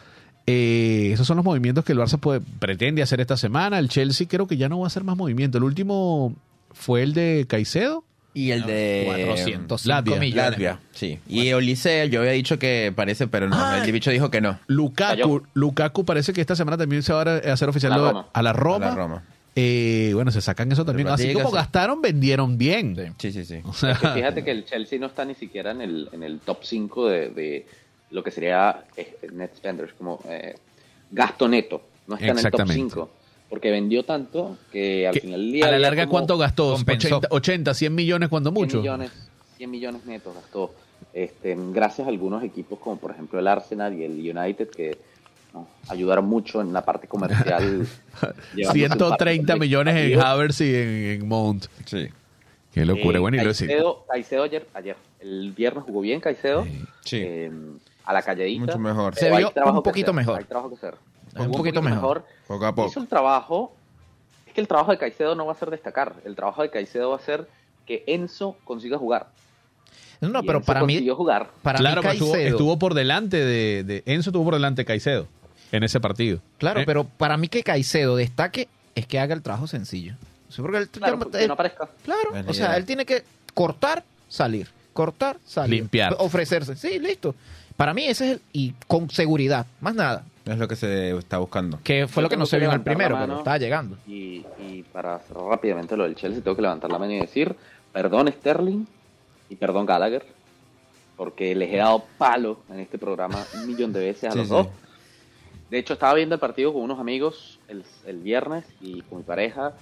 Eh, 0.48 1.10
esos 1.12 1.26
son 1.26 1.38
los 1.38 1.46
movimientos 1.46 1.84
que 1.84 1.92
el 1.94 1.98
Barça 2.00 2.20
puede- 2.20 2.40
pretende 2.60 3.02
hacer 3.02 3.20
esta 3.20 3.36
semana. 3.36 3.80
El 3.80 3.90
Chelsea 3.90 4.28
creo 4.28 4.46
que 4.48 4.58
ya 4.58 4.70
no 4.70 4.80
va 4.80 4.86
a 4.86 4.88
hacer 4.88 5.04
más 5.04 5.18
movimiento. 5.18 5.58
El 5.58 5.64
último 5.64 6.36
fue 6.72 7.02
el 7.02 7.14
de 7.14 7.46
Caicedo. 7.50 8.04
Y 8.36 8.52
el 8.52 8.66
de 8.66 9.04
405 9.26 9.90
Latvia. 9.90 10.20
millones. 10.20 10.50
Latvia, 10.52 10.80
sí. 10.94 11.18
Y 11.28 11.52
Olise, 11.54 12.10
yo 12.10 12.20
había 12.20 12.34
dicho 12.34 12.60
que 12.60 12.94
parece, 12.96 13.28
pero 13.28 13.48
no. 13.50 13.56
Ah. 13.58 13.82
el 13.84 13.92
bicho 13.92 14.12
dijo 14.12 14.30
que 14.30 14.42
no. 14.42 14.60
Lukaku. 14.68 15.42
Lukaku 15.56 16.06
parece 16.06 16.34
que 16.34 16.42
esta 16.42 16.56
semana 16.56 16.78
también 16.78 17.02
se 17.02 17.14
va 17.14 17.22
a 17.22 17.54
hacer 17.54 17.68
oficial 17.70 17.94
A 17.94 17.98
la 17.98 18.02
lo- 18.04 18.10
Roma. 18.10 18.28
a 18.34 18.42
la 18.44 18.54
Roma. 18.54 18.86
A 18.86 18.90
la 18.90 18.96
Roma. 18.96 19.24
Eh, 19.56 20.12
bueno, 20.14 20.32
se 20.32 20.42
sacan 20.42 20.70
eso 20.72 20.84
también. 20.84 21.08
Así 21.08 21.32
como 21.34 21.50
sí. 21.50 21.56
gastaron, 21.56 22.02
vendieron 22.02 22.58
bien. 22.58 23.16
Sí. 23.18 23.32
Sí, 23.32 23.32
sí, 23.32 23.46
sí. 23.46 23.62
O 23.64 23.72
sea, 23.74 23.92
Es 23.94 24.00
que 24.00 24.08
fíjate 24.10 24.44
que 24.44 24.52
el 24.52 24.66
Chelsea 24.66 25.00
no 25.00 25.06
está 25.08 25.24
ni 25.24 25.34
siquiera 25.34 25.72
en 25.72 25.80
el, 25.82 26.10
en 26.12 26.22
el 26.24 26.40
top 26.40 26.58
5 26.64 27.08
de, 27.08 27.30
de 27.30 27.66
lo 28.12 28.22
que 28.22 28.32
sería 28.32 28.84
eh, 28.98 29.16
net 29.32 29.52
spenders, 29.56 29.94
como 29.94 30.20
eh, 30.28 30.56
gasto 31.10 31.48
neto. 31.48 31.82
No 32.08 32.16
está 32.16 32.26
en 32.28 32.32
el 32.32 32.36
top 32.44 32.46
Exactamente. 32.48 32.90
5. 32.96 33.10
Porque 33.56 33.72
vendió 33.72 34.04
tanto 34.04 34.58
que 34.70 35.08
al 35.08 35.14
que 35.14 35.22
final 35.22 35.40
del 35.40 35.52
día. 35.54 35.68
a 35.68 35.72
la 35.72 35.80
larga, 35.80 36.08
¿cuánto 36.08 36.38
gastó? 36.38 36.74
compensó. 36.74 37.08
80, 37.20 37.28
80, 37.32 37.74
100 37.74 37.96
millones 37.96 38.28
cuando 38.28 38.50
100 38.52 38.54
mucho. 38.62 38.78
millones, 38.80 39.12
100 39.56 39.72
millones 39.72 40.06
netos 40.06 40.36
gastó. 40.36 40.74
Este, 41.14 41.56
gracias 41.72 42.06
a 42.06 42.10
algunos 42.10 42.44
equipos 42.44 42.78
como 42.80 42.98
por 42.98 43.12
ejemplo 43.12 43.40
el 43.40 43.48
Arsenal 43.48 43.94
y 43.94 44.04
el 44.04 44.12
United 44.38 44.70
que 44.72 44.98
¿no? 45.54 45.70
ayudaron 45.88 46.26
mucho 46.26 46.60
en 46.60 46.74
la 46.74 46.84
parte 46.84 47.08
comercial. 47.08 47.88
llevándose 48.56 48.62
el 48.62 48.72
130 48.90 49.08
partido. 49.48 49.58
millones 49.58 49.96
en. 49.96 50.20
Havertz 50.20 50.60
y 50.60 50.76
en, 50.76 50.90
en 51.22 51.28
Mount. 51.30 51.68
Sí. 51.86 52.10
Qué 52.74 52.86
locura. 52.86 53.20
Eh, 53.20 53.22
bueno, 53.22 53.42
y 53.42 53.46
lo 53.46 53.54
sí. 53.54 53.68
Caicedo, 53.68 54.06
Caicedo 54.10 54.44
ayer, 54.44 54.68
ayer, 54.74 54.98
el 55.22 55.54
viernes 55.54 55.86
jugó 55.86 56.02
bien 56.02 56.20
Caicedo. 56.20 56.66
Sí. 57.06 57.22
eh, 57.24 57.52
a 58.04 58.12
la 58.12 58.22
calladita. 58.22 58.66
Mucho 58.66 58.80
mejor. 58.80 59.16
Se 59.16 59.30
vio 59.34 59.54
un 59.66 59.82
poquito 59.82 60.12
hacer, 60.12 60.14
mejor. 60.14 60.40
Hay 60.40 60.44
trabajo 60.44 60.70
que 60.70 60.76
hacer. 60.76 60.96
Un 61.36 61.52
poquito 61.52 61.82
mejor. 61.82 62.26
Poco 62.48 62.66
a 62.66 62.74
poco. 62.74 62.90
Hizo 62.90 63.00
el 63.00 63.08
trabajo. 63.08 63.74
Es 64.48 64.54
que 64.54 64.62
el 64.62 64.68
trabajo 64.68 64.92
de 64.92 64.98
Caicedo 64.98 65.36
no 65.36 65.46
va 65.46 65.52
a 65.54 65.56
ser 65.56 65.70
destacar. 65.70 66.14
El 66.26 66.36
trabajo 66.36 66.62
de 66.62 66.70
Caicedo 66.70 67.10
va 67.10 67.18
a 67.18 67.20
ser 67.20 67.48
que 67.86 68.04
Enzo 68.08 68.56
consiga 68.64 68.98
jugar. 68.98 69.28
No, 70.22 70.40
Y 70.42 70.46
pero 70.46 70.60
Enzo 70.60 70.66
para 70.66 70.82
mí, 70.82 70.94
consiguió 70.94 71.16
jugar. 71.16 71.50
para 71.62 71.78
claro, 71.80 72.02
mí 72.02 72.10
estuvo, 72.10 72.32
Caicedo, 72.32 72.52
estuvo 72.56 72.80
por 72.80 72.94
delante 72.94 73.38
de, 73.38 73.84
de- 73.84 74.04
Enzo 74.06 74.30
estuvo 74.30 74.46
por 74.46 74.54
delante 74.54 74.82
de 74.82 74.86
Caicedo 74.86 75.28
en 75.72 75.84
ese 75.84 76.00
partido. 76.00 76.40
claro, 76.58 76.80
Eh, 76.80 76.84
pero 76.86 77.04
para 77.04 77.36
mí 77.38 77.48
que 77.50 77.64
Caicedo 77.64 78.16
destaque 78.16 78.70
es 78.96 79.06
que 79.08 79.20
haga 79.20 79.34
el 79.36 79.42
trabajo 79.42 79.68
sencillo. 79.68 80.16
Porque 80.56 80.78
él- 80.78 80.90
Claro, 80.90 81.20
él- 81.22 81.30
que 81.32 81.48
no 81.48 81.54
aparezca. 81.54 81.90
claro, 82.04 82.30
o 82.48 82.54
sea, 82.54 82.68
idea. 82.68 82.78
él 82.78 82.86
tiene 82.86 83.06
que 83.06 83.24
cortar, 83.54 84.06
salir, 84.30 84.70
cortar, 84.94 85.38
salir, 85.46 85.82
Limpiar. 85.82 86.16
ofrecerse. 86.20 86.78
Sí, 86.78 86.98
listo. 86.98 87.36
Para 87.76 87.94
mí 87.94 88.06
ese 88.06 88.26
es 88.26 88.32
el 88.38 88.42
y 88.54 88.74
con 88.88 89.10
seguridad, 89.10 89.66
más 89.82 89.96
nada. 89.96 90.24
Es 90.46 90.58
lo 90.60 90.68
que 90.68 90.76
se 90.76 91.18
está 91.18 91.40
buscando. 91.40 91.80
Que 91.84 92.08
fue 92.08 92.22
Yo 92.22 92.26
lo 92.26 92.30
que 92.30 92.38
no 92.38 92.46
se 92.46 92.60
vio 92.60 92.70
en 92.70 92.76
el 92.76 92.82
primero, 92.82 93.18
pero 93.20 93.38
estaba 93.40 93.58
llegando. 93.58 93.98
Y, 94.08 94.46
y 94.60 94.84
para 94.94 95.20
cerrar 95.20 95.46
rápidamente 95.46 95.98
lo 95.98 96.04
del 96.04 96.16
Chelsea, 96.16 96.44
tengo 96.44 96.56
que 96.56 96.62
levantar 96.62 96.92
la 96.92 97.00
mano 97.00 97.12
y 97.14 97.20
decir, 97.20 97.56
perdón 97.92 98.28
Sterling 98.32 98.86
y 99.50 99.56
perdón 99.56 99.86
Gallagher, 99.88 100.24
porque 101.18 101.56
les 101.56 101.74
he 101.74 101.78
dado 101.78 102.04
palo 102.18 102.60
en 102.70 102.80
este 102.80 102.98
programa 103.00 103.44
un 103.56 103.66
millón 103.68 103.92
de 103.92 104.00
veces 104.02 104.26
a 104.30 104.32
Sí, 104.34 104.38
los 104.38 104.48
sí. 104.48 104.54
dos. 104.54 104.68
De 105.72 105.80
hecho, 105.80 105.94
estaba 105.94 106.14
viendo 106.14 106.36
el 106.36 106.40
partido 106.40 106.72
con 106.74 106.84
unos 106.84 107.00
amigos 107.00 107.60
el, 107.68 107.84
el 108.06 108.18
viernes 108.20 108.66
y 108.82 109.02
con 109.02 109.18
mi 109.20 109.24
pareja 109.24 109.74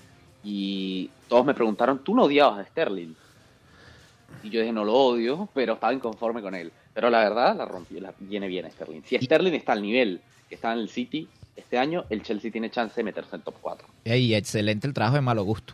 y 0.45 1.10
todos 1.28 1.45
me 1.45 1.54
preguntaron, 1.54 1.99
¿tú 2.04 2.15
no 2.15 2.23
odiabas 2.23 2.60
a 2.60 2.65
Sterling? 2.69 3.13
Y 4.43 4.49
yo 4.49 4.62
dije, 4.62 4.71
no 4.71 4.86
lo 4.86 4.93
odio, 4.93 5.49
pero 5.54 5.73
estaba 5.73 5.93
inconforme 5.93 6.41
con 6.41 6.56
él. 6.56 6.71
Pero 6.94 7.10
la 7.10 7.20
verdad, 7.20 7.56
la 7.56 7.66
rompió, 7.66 8.00
la 8.00 8.14
viene 8.20 8.48
bien 8.48 8.70
Sterling. 8.72 9.02
Si 9.06 9.18
Sterling 9.18 9.54
está 9.54 9.74
al 9.74 9.82
nivel 9.82 10.22
que 10.50 10.56
está 10.56 10.74
en 10.74 10.80
el 10.80 10.90
City 10.90 11.28
este 11.56 11.78
año, 11.78 12.06
el 12.10 12.22
Chelsea 12.24 12.52
tiene 12.52 12.70
chance 12.70 12.94
de 12.96 13.04
meterse 13.04 13.36
en 13.36 13.42
top 13.42 13.56
4. 13.62 13.88
Y 14.06 14.34
excelente 14.34 14.88
el 14.88 14.94
trabajo 14.94 15.16
de 15.16 15.22
malo 15.22 15.44
gusto. 15.44 15.74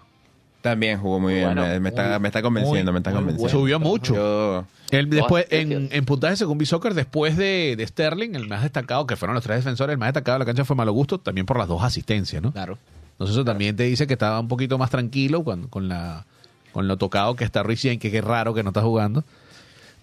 También 0.62 1.00
jugó 1.00 1.22
muy 1.22 1.36
bien. 1.36 1.46
Bueno, 1.46 1.62
me, 1.62 1.80
me 1.80 1.90
está, 1.90 2.10
muy- 2.12 2.20
me 2.20 2.28
está 2.28 2.42
convenciendo, 2.42 2.92
muy- 2.92 2.94
me 2.94 3.00
está 3.00 3.12
convenciendo. 3.14 3.50
Subió 3.50 3.80
mucho. 3.80 4.14
Yo, 4.16 4.66
Él 4.92 5.10
después, 5.10 5.46
en, 5.52 5.88
en 5.92 6.06
puntaje 6.06 6.36
según 6.36 6.58
B-Soccer, 6.58 6.94
después 6.94 7.38
de, 7.38 7.76
de 7.78 7.88
Sterling, 7.88 8.36
el 8.36 8.48
más 8.48 8.64
destacado, 8.64 9.08
que 9.08 9.16
fueron 9.16 9.36
los 9.36 9.44
tres 9.44 9.58
defensores, 9.58 9.94
el 9.94 9.98
más 9.98 10.08
destacado 10.10 10.36
de 10.36 10.40
la 10.40 10.46
cancha 10.46 10.66
fue 10.66 10.76
Malo 10.76 10.92
Gusto, 10.92 11.18
también 11.18 11.46
por 11.46 11.58
las 11.58 11.68
dos 11.70 11.82
asistencias, 11.82 12.42
¿no? 12.44 12.52
Claro. 12.52 12.78
Entonces 13.14 13.36
eso 13.38 13.46
también 13.46 13.76
te 13.78 13.84
dice 13.84 14.06
que 14.06 14.14
estaba 14.14 14.38
un 14.40 14.48
poquito 14.50 14.78
más 14.78 14.90
tranquilo 14.90 15.44
cuando, 15.44 15.70
con 15.70 15.88
la 15.88 16.26
con 16.74 16.88
lo 16.88 16.98
tocado 16.98 17.36
que 17.36 17.44
está 17.46 17.64
Ruiz 17.64 17.82
que 17.82 17.98
qué 17.98 18.22
raro 18.22 18.54
que 18.54 18.62
no 18.64 18.70
está 18.70 18.82
jugando. 18.82 19.24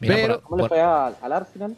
Mira, 0.00 0.14
Pero, 0.14 0.40
¿Cómo 0.42 0.62
le 0.62 0.68
fue 0.68 0.80
al, 0.80 1.16
al 1.20 1.32
Arsenal? 1.32 1.76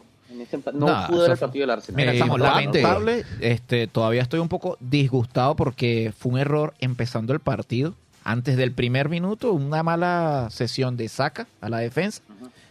No 0.73 0.85
Nah, 0.85 1.07
pude 1.07 1.21
ver 1.23 1.31
el 1.31 1.37
partido 1.37 1.63
del 1.63 1.69
Arsenal. 1.71 1.95
Mira, 1.97 2.11
Eh, 2.11 2.15
estamos 2.15 2.39
lamentable. 2.39 3.25
Este, 3.41 3.87
todavía 3.87 4.21
estoy 4.21 4.39
un 4.39 4.47
poco 4.49 4.77
disgustado 4.79 5.55
porque 5.55 6.13
fue 6.17 6.33
un 6.33 6.37
error 6.39 6.73
empezando 6.79 7.33
el 7.33 7.39
partido. 7.39 7.95
Antes 8.23 8.55
del 8.57 8.71
primer 8.71 9.09
minuto, 9.09 9.51
una 9.53 9.81
mala 9.81 10.47
sesión 10.51 10.97
de 10.97 11.07
saca 11.09 11.47
a 11.61 11.69
la 11.69 11.79
defensa. 11.79 12.21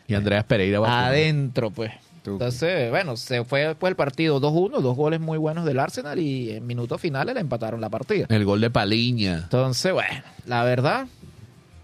y 0.06 0.14
Andreas 0.14 0.44
Pereira 0.44 0.78
va 0.78 1.06
Adentro, 1.06 1.70
pues. 1.70 1.90
Tú. 2.22 2.32
Entonces, 2.32 2.90
bueno, 2.90 3.16
se 3.16 3.44
fue 3.44 3.66
después 3.66 3.90
el 3.90 3.96
partido 3.96 4.40
2-1, 4.40 4.80
dos 4.80 4.96
goles 4.96 5.18
muy 5.20 5.38
buenos 5.38 5.64
del 5.64 5.78
Arsenal 5.80 6.18
y 6.18 6.50
en 6.52 6.66
minutos 6.66 7.00
finales 7.00 7.34
le 7.34 7.40
empataron 7.40 7.80
la 7.80 7.88
partida. 7.88 8.26
el 8.28 8.44
gol 8.44 8.60
de 8.60 8.70
Paliña. 8.70 9.38
Entonces, 9.44 9.92
bueno, 9.92 10.22
la 10.46 10.62
verdad, 10.64 11.06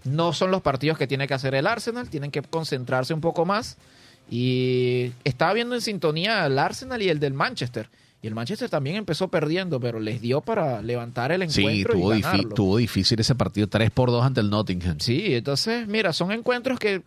no 0.05 0.33
son 0.33 0.51
los 0.51 0.61
partidos 0.61 0.97
que 0.97 1.07
tiene 1.07 1.27
que 1.27 1.33
hacer 1.33 1.53
el 1.55 1.67
Arsenal, 1.67 2.09
tienen 2.09 2.31
que 2.31 2.41
concentrarse 2.41 3.13
un 3.13 3.21
poco 3.21 3.45
más. 3.45 3.77
Y 4.29 5.11
estaba 5.23 5.53
viendo 5.53 5.75
en 5.75 5.81
sintonía 5.81 6.45
el 6.45 6.57
Arsenal 6.57 7.01
y 7.01 7.09
el 7.09 7.19
del 7.19 7.33
Manchester. 7.33 7.89
Y 8.21 8.27
el 8.27 8.33
Manchester 8.33 8.69
también 8.69 8.95
empezó 8.95 9.27
perdiendo, 9.27 9.79
pero 9.79 9.99
les 9.99 10.19
dio 10.19 10.41
para 10.41 10.81
levantar 10.81 11.31
el 11.31 11.47
Sí, 11.51 11.61
encuentro 11.61 11.93
tuvo, 11.93 12.13
y 12.13 12.17
difi- 12.17 12.21
ganarlo. 12.23 12.55
tuvo 12.55 12.77
difícil 12.77 13.19
ese 13.19 13.35
partido, 13.35 13.67
3 13.67 13.91
por 13.91 14.09
2 14.09 14.25
ante 14.25 14.41
el 14.41 14.49
Nottingham. 14.49 14.97
Sí, 14.99 15.35
entonces, 15.35 15.87
mira, 15.87 16.11
son 16.11 16.31
encuentros 16.31 16.79
que, 16.79 17.03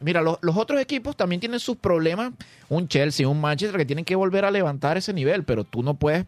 mira, 0.00 0.22
los, 0.22 0.38
los 0.40 0.56
otros 0.56 0.80
equipos 0.80 1.16
también 1.16 1.40
tienen 1.40 1.60
sus 1.60 1.76
problemas. 1.76 2.32
Un 2.70 2.88
Chelsea, 2.88 3.28
un 3.28 3.42
Manchester 3.42 3.76
que 3.78 3.84
tienen 3.84 4.06
que 4.06 4.16
volver 4.16 4.46
a 4.46 4.50
levantar 4.50 4.96
ese 4.96 5.12
nivel, 5.12 5.44
pero 5.44 5.64
tú 5.64 5.82
no 5.82 5.94
puedes 5.94 6.24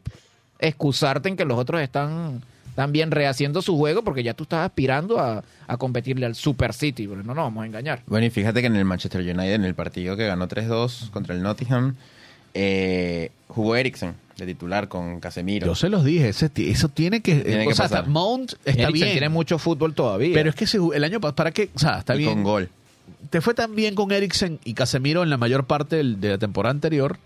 excusarte 0.58 1.30
en 1.30 1.36
que 1.36 1.46
los 1.46 1.58
otros 1.58 1.80
están 1.80 2.42
también 2.76 3.10
rehaciendo 3.10 3.60
su 3.62 3.76
juego 3.76 4.04
porque 4.04 4.22
ya 4.22 4.34
tú 4.34 4.44
estás 4.44 4.64
aspirando 4.66 5.18
a, 5.18 5.42
a 5.66 5.76
competirle 5.78 6.26
al 6.26 6.36
Super 6.36 6.72
City, 6.72 7.08
pero 7.08 7.24
no 7.24 7.34
nos 7.34 7.46
vamos 7.46 7.64
a 7.64 7.66
engañar. 7.66 8.02
Bueno, 8.06 8.26
y 8.26 8.30
fíjate 8.30 8.60
que 8.60 8.68
en 8.68 8.76
el 8.76 8.84
Manchester 8.84 9.20
United, 9.22 9.54
en 9.54 9.64
el 9.64 9.74
partido 9.74 10.16
que 10.16 10.26
ganó 10.28 10.46
3-2 10.46 11.10
contra 11.10 11.34
el 11.34 11.42
Nottingham, 11.42 11.96
eh, 12.54 13.30
jugó 13.48 13.76
Eriksen 13.76 14.14
de 14.36 14.46
titular 14.46 14.88
con 14.88 15.18
Casemiro. 15.20 15.66
Yo 15.66 15.74
se 15.74 15.88
los 15.88 16.04
dije, 16.04 16.28
ese 16.28 16.50
eso 16.56 16.88
tiene 16.88 17.22
que... 17.22 17.36
Tiene 17.36 17.64
o 17.64 17.68
que 17.70 17.74
sea, 17.74 17.84
pasar. 17.88 18.06
Mount 18.06 18.52
está 18.66 18.70
Eriksen 18.84 18.92
bien. 18.92 19.10
tiene 19.12 19.28
mucho 19.30 19.58
fútbol 19.58 19.94
todavía. 19.94 20.34
Pero 20.34 20.50
es 20.50 20.54
que 20.56 20.66
se- 20.66 20.78
el 20.94 21.04
año 21.04 21.20
pasado, 21.20 21.36
¿para 21.36 21.52
qué? 21.52 21.70
O 21.74 21.78
sea, 21.78 21.98
está 22.00 22.14
y 22.14 22.18
bien. 22.18 22.34
con 22.34 22.42
gol. 22.44 22.68
Te 23.30 23.40
fue 23.40 23.54
tan 23.54 23.74
bien 23.74 23.94
con 23.94 24.12
Eriksen 24.12 24.58
y 24.64 24.74
Casemiro 24.74 25.22
en 25.22 25.30
la 25.30 25.38
mayor 25.38 25.64
parte 25.64 25.96
de 26.04 26.28
la 26.28 26.38
temporada 26.38 26.72
anterior 26.72 27.18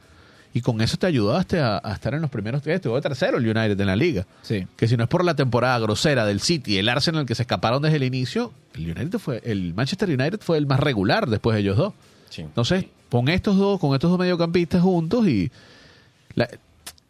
y 0.53 0.61
con 0.63 0.81
eso 0.81 0.97
te 0.97 1.07
ayudaste 1.07 1.61
a, 1.61 1.81
a 1.83 1.93
estar 1.93 2.13
en 2.15 2.23
los 2.23 2.31
primeros 2.31 2.63
tres. 2.63 2.77
Estuvo 2.77 3.01
tercero 3.01 3.39
el 3.39 3.45
United 3.45 3.79
en 3.81 3.87
la 3.87 3.97
liga. 3.97 4.27
sí. 4.43 4.67
Que 4.77 4.89
si 4.89 4.97
no 4.97 5.05
es 5.05 5.09
por 5.09 5.25
la 5.25 5.35
temporada 5.35 5.79
grosera 5.79 6.25
del 6.27 6.41
City 6.41 6.75
y 6.75 6.79
el 6.79 6.89
Arsenal 6.89 7.27
que 7.27 7.35
se 7.35 7.43
escaparon 7.43 7.83
desde 7.83 7.97
el 7.97 8.03
inicio, 8.05 8.53
el 8.75 8.91
United 8.91 9.19
fue, 9.19 9.41
el 9.45 9.75
Manchester 9.75 10.09
United 10.09 10.41
fue 10.41 10.59
el 10.59 10.67
más 10.67 10.81
regular 10.81 11.29
después 11.29 11.55
de 11.55 11.61
ellos 11.61 11.77
dos. 11.77 11.93
Sí. 12.31 12.43
Entonces, 12.43 12.87
con 13.11 13.29
estos 13.29 13.57
dos, 13.57 13.79
con 13.81 13.95
estos 13.95 14.11
dos 14.11 14.19
mediocampistas 14.19 14.83
juntos 14.83 15.27
y 15.29 15.51
la- 16.35 16.49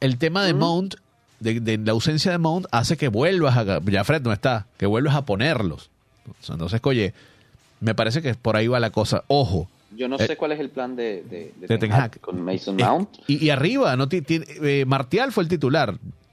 el 0.00 0.16
tema 0.18 0.44
de 0.44 0.54
Mount, 0.54 0.94
de, 1.40 1.60
de 1.60 1.78
la 1.78 1.92
ausencia 1.92 2.30
de 2.32 2.38
Mount, 2.38 2.66
hace 2.70 2.96
que 2.96 3.08
vuelvas 3.08 3.56
a, 3.56 3.80
ya 3.84 4.04
Fred 4.04 4.22
no 4.22 4.32
está, 4.32 4.66
que 4.78 4.86
vuelvas 4.86 5.14
a 5.14 5.24
ponerlos. 5.24 5.90
Entonces, 6.48 6.80
oye, 6.84 7.12
me 7.80 7.94
parece 7.94 8.20
que 8.22 8.34
por 8.34 8.56
ahí 8.56 8.66
va 8.68 8.78
la 8.80 8.90
cosa. 8.90 9.24
Ojo. 9.26 9.68
Yo 9.96 10.08
no 10.08 10.16
Eh, 10.16 10.26
sé 10.26 10.36
cuál 10.36 10.52
es 10.52 10.60
el 10.60 10.70
plan 10.70 10.94
de, 10.96 11.22
de, 11.28 11.52
de 11.58 11.66
de 11.66 11.78
Ten 11.78 11.92
Hag. 11.92 12.20
con 12.20 12.40
Mason 12.42 12.78
Eh, 12.78 12.84
Mount. 12.84 13.08
y, 13.26 13.44
y 13.44 13.50
arriba, 13.50 13.96
no 13.96 14.08
ti- 14.08 14.22
ti- 14.22 14.40
eh, 14.62 14.84
Martial 14.86 15.32
fue 15.32 15.42
el 15.42 15.48
titular. 15.48 15.90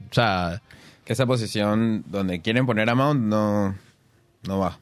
O 0.09 0.13
sea, 0.13 0.61
Que 1.05 1.13
esa 1.13 1.25
posición 1.25 2.03
donde 2.07 2.41
quieren 2.41 2.65
poner 2.65 2.89
a 2.89 2.95
Mount 2.95 3.21
no, 3.21 3.75
no 4.45 4.59
va. 4.59 4.77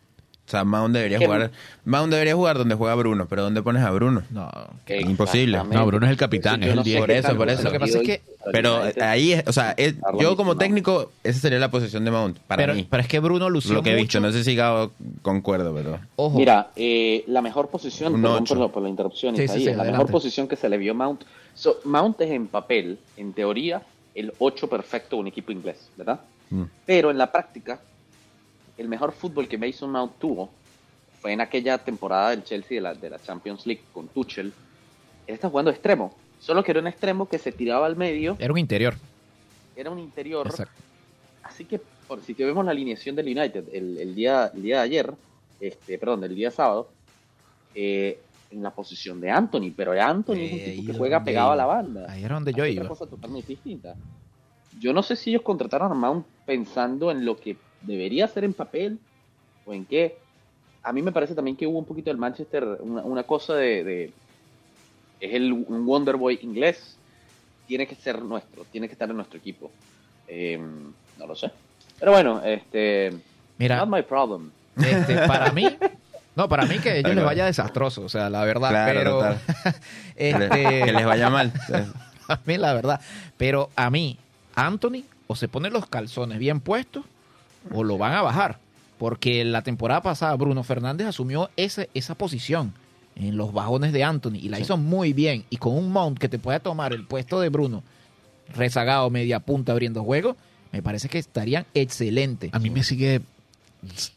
O 0.47 0.51
sea, 0.51 0.63
Mount 0.63 0.93
debería 0.93 1.17
¿Qué? 1.17 1.25
jugar. 1.25 1.49
Mount 1.85 2.11
debería 2.11 2.35
jugar 2.35 2.57
donde 2.59 2.75
juega 2.75 2.93
Bruno, 2.93 3.25
pero 3.27 3.41
¿dónde 3.41 3.63
pones 3.63 3.81
a 3.83 3.89
Bruno? 3.89 4.21
No. 4.29 4.47
Imposible. 4.87 5.57
No, 5.71 5.85
Bruno 5.87 6.05
es 6.05 6.11
el 6.11 6.17
capitán, 6.17 6.61
es 6.61 6.69
el 6.69 6.75
no 6.75 6.83
sé 6.83 6.89
10. 6.91 6.99
Por 7.01 7.11
eso, 7.11 7.35
por 7.37 7.49
eso. 7.49 7.63
Lo 7.63 7.71
que 7.71 7.79
pasa 7.79 7.97
es 7.99 8.03
que- 8.05 8.21
Pero 8.51 8.79
ahí, 9.01 9.33
es- 9.33 9.43
o 9.47 9.51
sea, 9.51 9.71
es- 9.75 9.95
yo 10.19 10.35
como 10.35 10.49
Mount. 10.51 10.59
técnico, 10.59 11.11
esa 11.23 11.39
sería 11.39 11.57
la 11.57 11.71
posición 11.71 12.05
de 12.05 12.11
Mount 12.11 12.37
para 12.41 12.61
Pero, 12.61 12.75
mí. 12.75 12.85
pero 12.87 13.01
es 13.01 13.07
que 13.09 13.19
Bruno 13.19 13.49
lució 13.49 13.73
Lo 13.73 13.81
que 13.81 13.93
he 13.93 13.95
visto, 13.95 14.19
mucho. 14.19 14.27
no 14.27 14.31
sé 14.31 14.43
si 14.43 14.55
Gabo 14.55 14.91
concuerdo, 15.23 15.73
pero. 15.73 15.97
Ojo. 16.15 16.37
Mira, 16.37 16.69
eh, 16.75 17.23
la 17.25 17.41
mejor 17.41 17.69
posición, 17.69 18.13
Un 18.13 18.21
perdón 18.21 18.43
por, 18.43 18.57
la- 18.59 18.67
por 18.67 18.83
la 18.83 18.89
interrupción, 18.89 19.35
Sí, 19.35 19.41
está 19.41 19.53
sí, 19.53 19.59
ahí, 19.61 19.65
sí, 19.65 19.71
es 19.71 19.77
la 19.77 19.83
mejor 19.83 20.11
posición 20.11 20.47
que 20.47 20.55
se 20.57 20.69
le 20.69 20.77
vio 20.77 20.91
a 20.91 20.95
Mount. 20.95 21.23
So, 21.55 21.77
Mount 21.85 22.21
es 22.21 22.29
en 22.29 22.45
papel, 22.45 22.99
en 23.17 23.33
teoría, 23.33 23.81
el 24.13 24.31
8 24.37 24.69
perfecto 24.69 25.15
de 25.15 25.21
un 25.23 25.27
equipo 25.27 25.51
inglés, 25.51 25.89
¿verdad? 25.97 26.19
mm. 26.51 26.63
Pero 26.85 27.09
en 27.09 27.17
la 27.17 27.31
práctica, 27.31 27.79
el 28.77 28.87
mejor 28.87 29.11
fútbol 29.11 29.47
que 29.47 29.57
Mason 29.57 29.91
Mount 29.91 30.13
tuvo 30.19 30.49
fue 31.21 31.31
en 31.33 31.41
aquella 31.41 31.77
temporada 31.77 32.31
del 32.31 32.43
Chelsea 32.43 32.75
de 32.75 32.81
la, 32.81 32.93
de 32.93 33.09
la 33.09 33.19
Champions 33.19 33.65
League 33.65 33.81
con 33.93 34.07
Tuchel. 34.07 34.47
Él 35.27 35.33
está 35.33 35.49
jugando 35.49 35.71
extremo, 35.71 36.15
solo 36.39 36.63
que 36.63 36.71
era 36.71 36.81
un 36.81 36.87
extremo 36.87 37.27
que 37.27 37.37
se 37.39 37.51
tiraba 37.51 37.85
al 37.85 37.95
medio, 37.95 38.35
Era 38.39 38.51
un 38.53 38.59
interior. 38.59 38.95
era 39.75 39.89
un 39.89 39.99
interior. 39.99 40.45
Exacto. 40.47 40.81
Así 41.43 41.65
que, 41.65 41.79
por 42.07 42.21
si 42.21 42.35
que 42.35 42.45
vemos 42.45 42.63
la 42.65 42.71
alineación 42.71 43.15
del 43.15 43.27
United 43.27 43.65
el, 43.73 43.97
el 43.97 44.13
día, 44.15 44.51
el 44.53 44.61
día 44.61 44.77
de 44.77 44.83
ayer, 44.83 45.13
este, 45.59 45.97
perdón, 45.97 46.21
del 46.21 46.35
día 46.35 46.51
sábado, 46.51 46.89
eh, 47.73 48.19
en 48.51 48.61
la 48.61 48.71
posición 48.71 49.19
de 49.19 49.31
Anthony, 49.31 49.71
pero 49.75 49.91
Anthony 49.99 50.33
es 50.35 50.53
un 50.53 50.59
ahí 50.59 50.75
tipo 50.77 50.91
que 50.91 50.97
juega 50.97 51.23
pegado 51.23 51.51
a 51.51 51.55
la 51.55 51.65
banda. 51.65 52.05
Ahí 52.09 52.23
era 52.23 52.35
donde 52.35 52.53
yo 52.53 52.65
iba. 52.65 52.83
Otra 52.83 52.89
cosa 52.89 53.07
totalmente 53.09 53.47
distinta. 53.47 53.95
Yo 54.79 54.93
no 54.93 55.01
sé 55.03 55.15
si 55.15 55.31
ellos 55.31 55.41
contrataron 55.41 55.91
a 55.91 55.95
Mount 55.95 56.25
pensando 56.45 57.09
en 57.11 57.25
lo 57.25 57.37
que 57.37 57.57
debería 57.85 58.25
hacer 58.25 58.43
en 58.43 58.53
papel 58.53 58.99
o 59.65 59.73
en 59.73 59.85
qué. 59.85 60.17
A 60.83 60.93
mí 60.93 61.01
me 61.01 61.11
parece 61.11 61.33
también 61.33 61.57
que 61.57 61.65
hubo 61.67 61.79
un 61.79 61.85
poquito 61.85 62.09
del 62.09 62.17
Manchester, 62.17 62.63
una, 62.79 63.01
una 63.01 63.23
cosa 63.23 63.55
de, 63.55 63.83
de- 63.83 64.13
Es 65.19 65.33
el 65.33 65.51
un 65.53 65.85
Wonder 65.85 66.15
Boy 66.17 66.39
inglés. 66.41 66.95
Tiene 67.67 67.87
que 67.87 67.95
ser 67.95 68.21
nuestro, 68.21 68.63
tiene 68.71 68.87
que 68.87 68.93
estar 68.93 69.09
en 69.09 69.15
nuestro 69.15 69.39
equipo. 69.39 69.71
Eh, 70.27 70.59
no 71.17 71.25
lo 71.27 71.35
sé. 71.35 71.49
Pero 71.99 72.11
bueno, 72.11 72.41
este. 72.43 73.11
Mira, 73.57 73.77
Not 73.77 73.89
my 73.89 74.01
problem. 74.03 74.51
este, 74.77 75.15
para 75.27 75.51
mí, 75.51 75.65
no, 76.35 76.49
para 76.49 76.65
mí 76.65 76.77
que 76.79 76.89
a 76.89 76.95
ellos 76.97 77.15
les 77.15 77.23
vaya 77.23 77.45
desastroso, 77.45 78.01
o 78.03 78.09
sea, 78.09 78.29
la 78.29 78.43
verdad, 78.43 78.69
Claro, 78.69 78.93
pero 78.99 79.71
este, 80.15 80.49
Que 80.83 80.91
les 80.91 81.05
vaya 81.05 81.29
mal. 81.29 81.53
a 82.27 82.39
mí 82.45 82.57
la 82.57 82.73
verdad, 82.73 82.99
pero 83.37 83.69
a 83.75 83.89
mí 83.89 84.17
Anthony 84.55 85.03
o 85.27 85.35
se 85.35 85.47
pone 85.47 85.69
los 85.69 85.87
calzones 85.87 86.37
bien 86.37 86.59
puestos 86.59 87.05
o 87.73 87.83
lo 87.83 87.97
van 87.97 88.13
a 88.13 88.21
bajar, 88.21 88.59
porque 88.97 89.43
la 89.45 89.61
temporada 89.61 90.01
pasada 90.01 90.35
Bruno 90.35 90.63
Fernández 90.63 91.07
asumió 91.07 91.49
ese, 91.57 91.89
esa 91.93 92.15
posición 92.15 92.73
en 93.15 93.37
los 93.37 93.53
bajones 93.53 93.93
de 93.93 94.03
Anthony 94.03 94.35
y 94.41 94.49
la 94.49 94.59
hizo 94.59 94.77
muy 94.77 95.13
bien 95.13 95.45
y 95.49 95.57
con 95.57 95.73
un 95.77 95.91
mount 95.91 96.17
que 96.17 96.27
te 96.29 96.37
pueda 96.39 96.59
tomar 96.59 96.93
el 96.93 97.05
puesto 97.05 97.39
de 97.39 97.49
Bruno 97.49 97.83
rezagado 98.53 99.09
media 99.09 99.39
punta 99.39 99.71
abriendo 99.71 100.03
juego, 100.03 100.35
me 100.71 100.83
parece 100.83 101.09
que 101.09 101.17
estarían 101.17 101.65
excelentes. 101.73 102.53
A 102.53 102.59
mí 102.59 102.69
me 102.69 102.83
sigue 102.83 103.21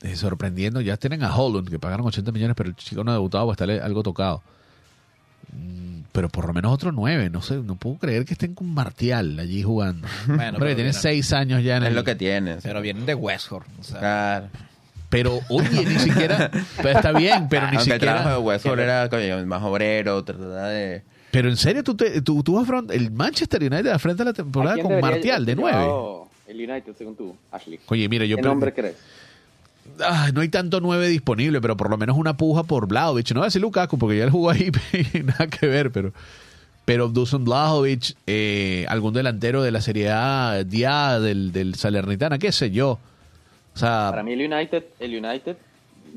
eh, 0.03 0.16
sorprendiendo. 0.16 0.80
Ya 0.80 0.96
tienen 0.96 1.22
a 1.22 1.34
Holland, 1.34 1.68
que 1.70 1.78
pagaron 1.78 2.07
80 2.07 2.32
millones, 2.32 2.55
pero 2.57 2.68
el 2.68 2.76
chico 2.76 3.05
no 3.05 3.11
ha 3.12 3.14
debutado 3.14 3.44
o 3.46 3.53
está 3.53 3.64
le- 3.66 3.80
algo 3.80 4.03
tocado. 4.03 4.42
Mm, 5.53 5.97
Pero 6.12 6.28
por 6.28 6.46
lo 6.46 6.52
menos 6.54 6.72
otro 6.72 6.90
9. 6.92 7.30
No 7.30 7.42
sé, 7.42 7.56
no 7.56 7.76
puedo 7.76 7.96
creer 7.96 8.24
que 8.24 8.32
estén 8.34 8.54
con 8.54 8.72
Martial 8.72 9.38
allí 9.38 9.62
jugando. 9.62 10.09
Bueno, 10.26 10.42
Hombre, 10.44 10.50
pero 10.59 10.66
tiene 10.76 10.90
vienen- 10.90 10.94
6 10.94 11.32
años 11.32 11.62
ya 11.62 11.76
en 11.76 11.82
Es 11.84 11.88
el... 11.90 11.94
lo 11.94 12.04
que 12.04 12.14
tienes. 12.14 12.62
Pero 12.62 12.80
vienen 12.80 13.06
de 13.06 13.14
West 13.14 13.52
Ham, 13.52 13.61
o 13.80 13.84
sea, 13.84 13.98
Claro. 14.00 14.46
Pero, 15.11 15.40
oye, 15.48 15.84
ni 15.86 15.98
siquiera... 16.00 16.50
pero 16.76 16.90
está 16.90 17.12
bien, 17.12 17.48
pero 17.48 17.70
ni 17.70 17.76
Aunque 17.78 17.94
el 17.94 17.98
trabajo 18.00 18.28
de 18.28 18.34
siquiera... 18.34 18.38
Westworld 18.40 18.80
era 18.82 19.09
coño, 19.09 19.46
más 19.46 19.62
obrero, 19.62 20.22
de. 20.22 21.02
Pero 21.30 21.48
en 21.48 21.56
serio, 21.56 21.82
tú, 21.84 21.94
te, 21.94 22.20
tú, 22.22 22.42
tú 22.42 22.59
afront- 22.59 22.90
el 22.92 23.11
Manchester 23.11 23.62
United 23.62 23.88
afronta 23.90 24.24
la 24.24 24.30
¿A 24.30 24.34
temporada 24.34 24.76
con 24.82 25.00
Martial 25.00 25.46
de 25.46 25.52
haber 25.52 25.62
9. 25.62 25.78
llevado 25.78 26.28
El 26.46 26.56
United, 26.70 26.92
según 26.96 27.16
tú, 27.16 27.34
Ashley. 27.52 27.78
Oye, 27.86 28.09
mira, 28.09 28.24
yo... 28.26 28.36
¿Qué 28.36 28.42
nombre 28.42 28.72
crees? 28.74 28.96
Ah, 30.01 30.30
no 30.32 30.40
hay 30.40 30.49
tanto 30.49 30.80
9 30.80 31.09
disponible, 31.09 31.61
pero 31.61 31.76
por 31.76 31.90
lo 31.90 31.96
menos 31.96 32.16
una 32.16 32.36
puja 32.36 32.62
por 32.62 32.86
Blajovic. 32.86 33.30
No 33.32 33.40
voy 33.40 33.46
a 33.46 33.49
decir 33.49 33.62
Lukaku 33.62 33.99
porque 33.99 34.18
ya 34.18 34.24
él 34.24 34.30
jugó 34.30 34.51
ahí 34.51 34.70
nada 35.24 35.46
que 35.46 35.66
ver, 35.66 35.90
pero 35.90 36.12
pero 36.88 37.09
Dusan 37.09 37.44
Blajovic, 37.44 38.16
eh, 38.26 38.86
algún 38.88 39.12
delantero 39.12 39.62
de 39.62 39.70
la 39.70 39.82
Serie 39.82 40.09
A, 40.11 40.64
Dia 40.64 41.20
del, 41.20 41.53
del 41.53 41.74
Salernitana, 41.74 42.38
qué 42.38 42.51
sé 42.51 42.70
yo. 42.70 42.99
O 43.74 43.78
sea, 43.78 44.09
Para 44.09 44.22
mí 44.22 44.32
el 44.32 44.51
United, 44.51 44.84
el 44.99 45.22
United, 45.22 45.59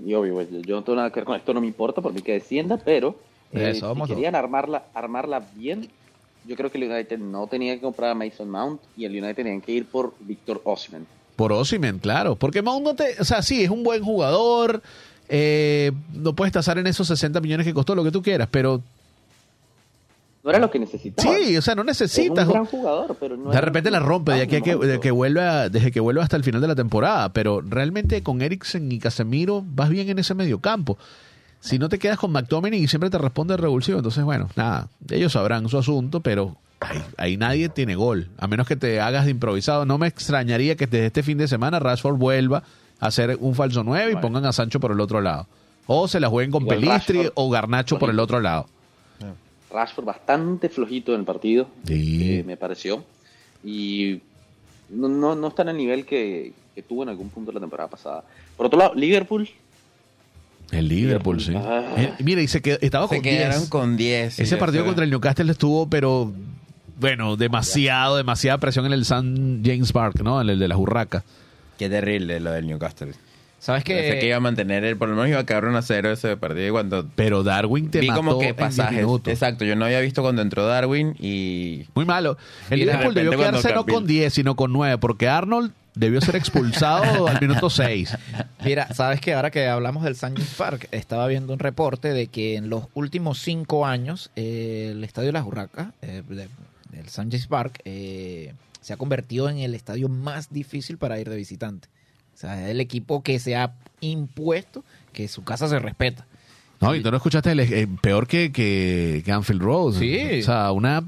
y 0.05 0.13
obvio, 0.13 0.35
pues, 0.35 0.47
yo 0.49 0.77
no 0.77 0.83
tengo 0.83 0.95
nada 0.95 1.09
que 1.09 1.19
ver 1.19 1.25
con 1.25 1.35
esto, 1.35 1.53
no 1.53 1.59
me 1.59 1.67
importa 1.67 2.01
por 2.01 2.13
mí 2.13 2.21
que 2.21 2.31
descienda, 2.31 2.77
pero 2.77 3.19
eh, 3.51 3.71
Eso, 3.71 3.93
si 3.93 4.13
querían 4.13 4.33
armarla, 4.33 4.83
armarla 4.93 5.43
bien, 5.55 5.89
yo 6.47 6.55
creo 6.55 6.71
que 6.71 6.77
el 6.77 6.89
United 6.89 7.19
no 7.19 7.47
tenía 7.47 7.75
que 7.75 7.81
comprar 7.81 8.11
a 8.11 8.15
Mason 8.15 8.49
Mount 8.49 8.81
y 8.95 9.03
el 9.03 9.11
United 9.11 9.35
tenía 9.35 9.59
que 9.59 9.73
ir 9.73 9.85
por 9.85 10.13
Víctor 10.21 10.61
Osimhen. 10.63 11.05
Por 11.41 11.53
Osimen, 11.53 11.97
claro. 11.97 12.35
Porque 12.35 12.61
Mount 12.61 12.85
no 12.85 12.93
te. 12.93 13.15
O 13.19 13.23
sea, 13.25 13.41
sí, 13.41 13.63
es 13.63 13.71
un 13.71 13.83
buen 13.83 14.03
jugador. 14.03 14.83
eh, 15.27 15.91
no 16.13 16.33
puedes 16.33 16.51
tasar 16.53 16.77
en 16.77 16.85
esos 16.85 17.07
60 17.07 17.41
millones 17.41 17.65
que 17.65 17.73
costó 17.73 17.95
lo 17.95 18.03
que 18.03 18.11
tú 18.11 18.21
quieras, 18.21 18.47
pero 18.51 18.79
No 20.43 20.49
era 20.51 20.59
lo 20.59 20.69
que 20.69 20.77
necesitaba. 20.77 21.35
sí, 21.35 21.57
o 21.57 21.61
sea, 21.63 21.73
no 21.73 21.81
es 21.81 21.87
necesitas. 21.87 22.45
un 22.45 22.53
gran 22.53 22.65
jugador, 22.65 23.15
pero 23.19 23.37
no 23.37 23.49
De 23.49 23.59
repente 23.61 23.89
la 23.89 23.99
rompe 23.99 24.33
de 24.33 24.41
aquí 24.41 24.57
a 24.57 24.61
que, 24.61 24.75
de 24.75 24.99
que 24.99 25.09
vuelva, 25.09 25.69
desde 25.69 25.91
que 25.91 25.99
vuelva 25.99 26.21
hasta 26.23 26.35
el 26.37 26.43
final 26.43 26.61
de 26.61 26.67
la 26.67 26.75
temporada, 26.75 27.29
pero 27.33 27.61
realmente 27.61 28.21
con 28.23 28.41
Eriksen 28.41 28.91
y 28.91 28.99
Casemiro 28.99 29.63
vas 29.65 29.89
bien 29.89 30.09
en 30.09 30.19
ese 30.19 30.35
mediocampo. 30.35 30.97
Si 31.59 31.79
no 31.79 31.89
te 31.89 31.97
quedas 31.97 32.17
con 32.19 32.31
McTominay 32.31 32.79
y 32.83 32.87
siempre 32.87 33.09
te 33.09 33.17
responde 33.17 33.53
el 33.55 33.59
revulsivo, 33.59 33.97
entonces 33.99 34.23
bueno, 34.23 34.47
nada, 34.55 34.89
ellos 35.09 35.31
sabrán 35.33 35.69
su 35.69 35.77
asunto, 35.77 36.19
pero 36.21 36.55
ahí, 36.81 37.01
ahí 37.17 37.37
nadie 37.37 37.69
tiene 37.69 37.95
gol, 37.95 38.27
a 38.37 38.47
menos 38.47 38.67
que 38.67 38.75
te 38.75 38.99
hagas 38.99 39.25
de 39.25 39.31
improvisado. 39.31 39.85
No 39.85 39.97
me 39.97 40.07
extrañaría 40.07 40.75
que 40.75 40.85
desde 40.87 41.05
este 41.07 41.23
fin 41.23 41.37
de 41.37 41.47
semana 41.47 41.79
Rashford 41.79 42.17
vuelva 42.17 42.63
a 42.99 43.07
hacer 43.07 43.37
un 43.39 43.55
falso 43.55 43.83
9 43.83 44.11
y 44.13 44.15
pongan 44.17 44.45
a 44.45 44.51
Sancho 44.53 44.79
por 44.79 44.91
el 44.91 44.99
otro 44.99 45.21
lado. 45.21 45.47
O 45.87 46.07
se 46.07 46.19
la 46.19 46.29
jueguen 46.29 46.51
con 46.51 46.63
Igual 46.63 46.79
Pelistri 46.79 47.17
Rashford, 47.19 47.33
o 47.35 47.49
Garnacho 47.49 47.97
por 47.97 48.09
el 48.09 48.19
otro 48.19 48.39
lado. 48.41 48.67
Rashford 49.71 50.05
bastante 50.05 50.67
flojito 50.69 51.13
en 51.13 51.21
el 51.21 51.25
partido, 51.25 51.67
Sí. 51.87 52.39
eh, 52.39 52.43
me 52.45 52.57
pareció. 52.57 53.03
Y 53.63 54.19
no, 54.89 55.07
no, 55.07 55.35
no 55.35 55.47
está 55.47 55.61
en 55.61 55.69
el 55.69 55.77
nivel 55.77 56.05
que, 56.05 56.51
que 56.75 56.81
tuvo 56.81 57.03
en 57.03 57.09
algún 57.09 57.29
punto 57.29 57.51
de 57.51 57.55
la 57.55 57.59
temporada 57.61 57.89
pasada. 57.89 58.23
Por 58.57 58.65
otro 58.65 58.77
lado, 58.77 58.93
Liverpool, 58.95 59.47
El 60.71 60.87
Liverpool, 60.89 61.39
sí. 61.41 61.53
Ah. 61.55 61.93
Eh, 61.97 62.13
mira, 62.19 62.41
y 62.41 62.47
se 62.47 62.61
quedó, 62.61 62.77
estaba 62.81 63.07
Se 63.07 63.15
con 63.15 63.23
quedaron 63.23 63.59
10. 63.59 63.69
con 63.69 63.97
10. 63.97 64.33
sí, 64.35 64.41
Ese 64.43 64.57
partido 64.57 64.83
contra 64.85 65.03
el 65.05 65.09
Newcastle 65.09 65.49
estuvo, 65.51 65.87
pero 65.89 66.33
bueno, 67.01 67.35
demasiado, 67.35 68.15
demasiada 68.15 68.57
presión 68.59 68.85
en 68.85 68.93
el 68.93 69.03
San 69.05 69.61
James 69.65 69.91
Park, 69.91 70.21
¿no? 70.23 70.39
En 70.41 70.49
el 70.49 70.59
de 70.59 70.67
las 70.69 70.77
Urracas. 70.77 71.23
Qué 71.77 71.89
terrible 71.89 72.39
lo 72.39 72.51
del 72.51 72.67
Newcastle. 72.67 73.11
¿sabes 73.59 73.83
Pensé 73.83 74.13
que 74.13 74.19
qué? 74.21 74.27
iba 74.27 74.37
a 74.37 74.39
mantener, 74.39 74.83
el, 74.85 74.97
por 74.97 75.07
lo 75.07 75.13
menos 75.15 75.29
iba 75.29 75.39
a 75.39 75.45
quedar 75.45 75.65
1 75.65 75.77
a 75.77 75.81
0 75.83 76.11
ese 76.11 76.35
partido. 76.37 76.67
Y 76.67 76.71
cuando 76.71 77.05
Pero 77.15 77.43
Darwin 77.43 77.91
te 77.91 77.99
vi 77.99 78.07
mató 78.07 78.21
como 78.21 78.39
que 78.39 78.47
en 78.49 78.55
10 78.55 78.69
pasajes. 78.69 79.05
Exacto, 79.27 79.65
yo 79.65 79.75
no 79.75 79.85
había 79.85 79.99
visto 79.99 80.23
cuando 80.23 80.41
entró 80.41 80.65
Darwin 80.65 81.15
y. 81.19 81.85
Muy 81.93 82.05
malo. 82.05 82.37
El 82.71 82.79
Y 82.81 82.85
de 82.85 82.91
Liverpool 82.91 83.13
debió 83.13 83.31
no 83.51 83.59
Campbell- 83.61 83.85
con 83.93 84.07
10, 84.07 84.33
sino 84.33 84.55
con 84.55 84.73
9, 84.73 84.97
porque 84.97 85.27
Arnold 85.27 85.73
debió 85.93 86.21
ser 86.21 86.37
expulsado 86.37 87.27
al 87.27 87.39
minuto 87.39 87.69
6. 87.69 88.17
Mira, 88.65 88.91
sabes 88.95 89.21
que 89.21 89.33
ahora 89.35 89.51
que 89.51 89.67
hablamos 89.67 90.03
del 90.03 90.13
St. 90.13 90.33
James 90.35 90.53
Park, 90.55 90.87
estaba 90.91 91.27
viendo 91.27 91.53
un 91.53 91.59
reporte 91.59 92.13
de 92.13 92.27
que 92.27 92.55
en 92.55 92.69
los 92.69 92.85
últimos 92.95 93.37
cinco 93.39 93.85
años 93.85 94.31
eh, 94.35 94.89
el 94.93 95.03
Estadio 95.03 95.27
de 95.27 95.33
las 95.33 95.45
Urracas, 95.45 95.89
eh, 96.01 96.23
de- 96.27 96.47
el 96.93 97.05
St. 97.05 97.29
James 97.29 97.47
Park, 97.47 97.79
eh, 97.85 98.53
se 98.81 98.93
ha 98.93 98.97
convertido 98.97 99.49
en 99.49 99.59
el 99.59 99.75
estadio 99.75 100.09
más 100.09 100.51
difícil 100.51 100.97
para 100.97 101.19
ir 101.19 101.29
de 101.29 101.35
visitante. 101.35 101.87
O 102.33 102.37
sea, 102.37 102.63
es 102.65 102.71
el 102.71 102.79
equipo 102.79 103.21
que 103.21 103.39
se 103.39 103.55
ha 103.55 103.73
impuesto 103.99 104.83
que 105.13 105.27
su 105.27 105.43
casa 105.43 105.67
se 105.67 105.79
respeta. 105.79 106.25
No, 106.79 106.95
y 106.95 107.03
tú 107.03 107.11
no 107.11 107.17
escuchaste 107.17 107.51
el, 107.51 107.59
eh, 107.59 107.87
peor 108.01 108.25
que, 108.25 108.51
que, 108.51 109.21
que 109.23 109.31
Anfield 109.31 109.61
Road. 109.61 109.93
Sí. 109.99 110.39
O 110.39 110.43
sea, 110.43 110.71
una, 110.71 111.03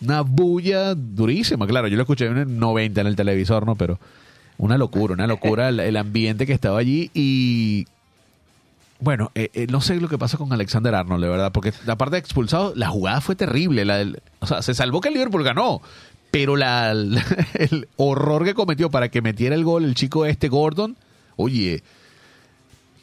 una 0.00 0.22
bulla 0.22 0.96
durísima. 0.96 1.66
Claro, 1.66 1.86
yo 1.86 1.96
lo 1.96 2.02
escuché 2.02 2.26
en 2.26 2.38
el 2.38 2.58
90 2.58 3.00
en 3.00 3.06
el 3.06 3.14
televisor, 3.14 3.64
¿no? 3.64 3.76
Pero 3.76 4.00
una 4.58 4.76
locura, 4.76 5.14
una 5.14 5.28
locura 5.28 5.68
el, 5.68 5.78
el 5.78 5.96
ambiente 5.96 6.46
que 6.46 6.52
estaba 6.52 6.78
allí 6.78 7.10
y... 7.14 7.86
Bueno, 9.02 9.32
eh, 9.34 9.50
eh, 9.54 9.66
no 9.68 9.80
sé 9.80 9.96
lo 10.00 10.08
que 10.08 10.16
pasa 10.16 10.38
con 10.38 10.52
Alexander 10.52 10.94
Arnold, 10.94 11.24
de 11.24 11.28
verdad, 11.28 11.50
porque 11.50 11.72
aparte 11.88 12.12
de 12.14 12.20
expulsado, 12.20 12.72
la 12.76 12.86
jugada 12.88 13.20
fue 13.20 13.34
terrible. 13.34 13.84
La 13.84 13.96
del- 13.96 14.22
o 14.38 14.46
sea, 14.46 14.62
se 14.62 14.74
salvó 14.74 15.00
que 15.00 15.08
el 15.08 15.14
Liverpool 15.14 15.42
ganó, 15.42 15.82
pero 16.30 16.54
la, 16.56 16.92
el 17.54 17.88
horror 17.96 18.44
que 18.44 18.54
cometió 18.54 18.90
para 18.90 19.08
que 19.10 19.20
metiera 19.20 19.56
el 19.56 19.64
gol 19.64 19.84
el 19.84 19.96
chico 19.96 20.24
este 20.24 20.48
Gordon, 20.48 20.96
oye, 21.34 21.82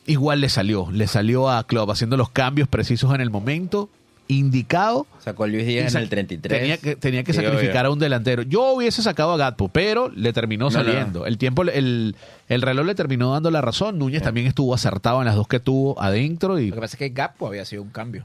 igual 0.06 0.40
le 0.40 0.48
salió, 0.48 0.90
le 0.90 1.06
salió 1.08 1.50
a 1.50 1.66
Klopp 1.66 1.90
haciendo 1.92 2.16
los 2.16 2.30
cambios 2.30 2.70
precisos 2.70 3.14
en 3.14 3.20
el 3.20 3.30
momento 3.30 3.90
indicado. 4.30 5.06
Sacó 5.20 5.44
a 5.44 5.48
Luis 5.48 5.66
Díaz 5.66 5.94
en 5.96 6.02
el 6.04 6.08
33. 6.10 6.60
Tenía 6.62 6.78
que, 6.78 6.96
tenía 6.96 7.24
que 7.26 7.34
Sí, 7.34 7.42
sacrificar 7.42 7.86
obvio. 7.86 7.90
a 7.90 7.94
un 7.94 8.00
delantero. 8.00 8.44
Yo 8.44 8.72
hubiese 8.74 9.02
sacado 9.04 9.34
a 9.34 9.38
Gatpo, 9.38 9.68
pero 9.68 10.08
le 10.10 10.32
terminó 10.32 10.70
No, 10.70 10.78
no. 10.78 10.84
saliendo. 10.86 11.26
El 11.26 11.38
tiempo, 11.38 11.64
el, 11.64 12.16
el 12.48 12.62
reloj 12.62 12.86
le 12.86 12.96
terminó 12.96 13.34
dando 13.34 13.52
la 13.52 13.60
razón. 13.62 14.00
Núñez 14.00 14.22
también 14.24 14.48
estuvo 14.48 14.74
acertado 14.74 15.20
en 15.20 15.26
las 15.26 15.36
dos 15.36 15.48
que 15.48 15.60
tuvo 15.60 16.02
adentro. 16.02 16.58
Y, 16.60 16.70
Lo 16.70 16.76
que 16.76 16.82
pasa 16.82 16.96
es 16.96 17.00
que 17.00 17.10
Gappo 17.10 17.48
había 17.48 17.66
sido 17.66 17.82
un 17.82 17.90
cambio. 17.90 18.24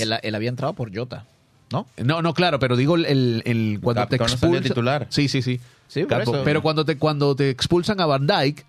Él, 0.00 0.14
él 0.22 0.34
había 0.34 0.48
entrado 0.48 0.72
por 0.74 0.96
Jota, 0.96 1.24
¿no? 1.72 1.86
No, 1.96 2.22
no, 2.22 2.34
claro, 2.34 2.58
pero 2.60 2.76
digo 2.76 2.94
el, 2.94 3.04
el- 3.06 3.42
el- 3.44 3.80
cuando 3.82 4.06
te 4.06 4.16
no 4.16 4.24
expulsan. 4.24 4.62
titular. 4.62 5.06
Sí, 5.10 5.28
sí, 5.28 5.42
sí. 5.42 5.60
Sí, 5.88 6.02
por 6.04 6.18
Gakpo. 6.18 6.34
eso. 6.36 6.44
Pero 6.44 6.62
cuando 6.62 6.84
te, 6.84 6.96
cuando 6.96 7.34
te 7.34 7.50
expulsan 7.50 8.00
a 8.00 8.06
Van 8.06 8.26
Dyke, 8.26 8.64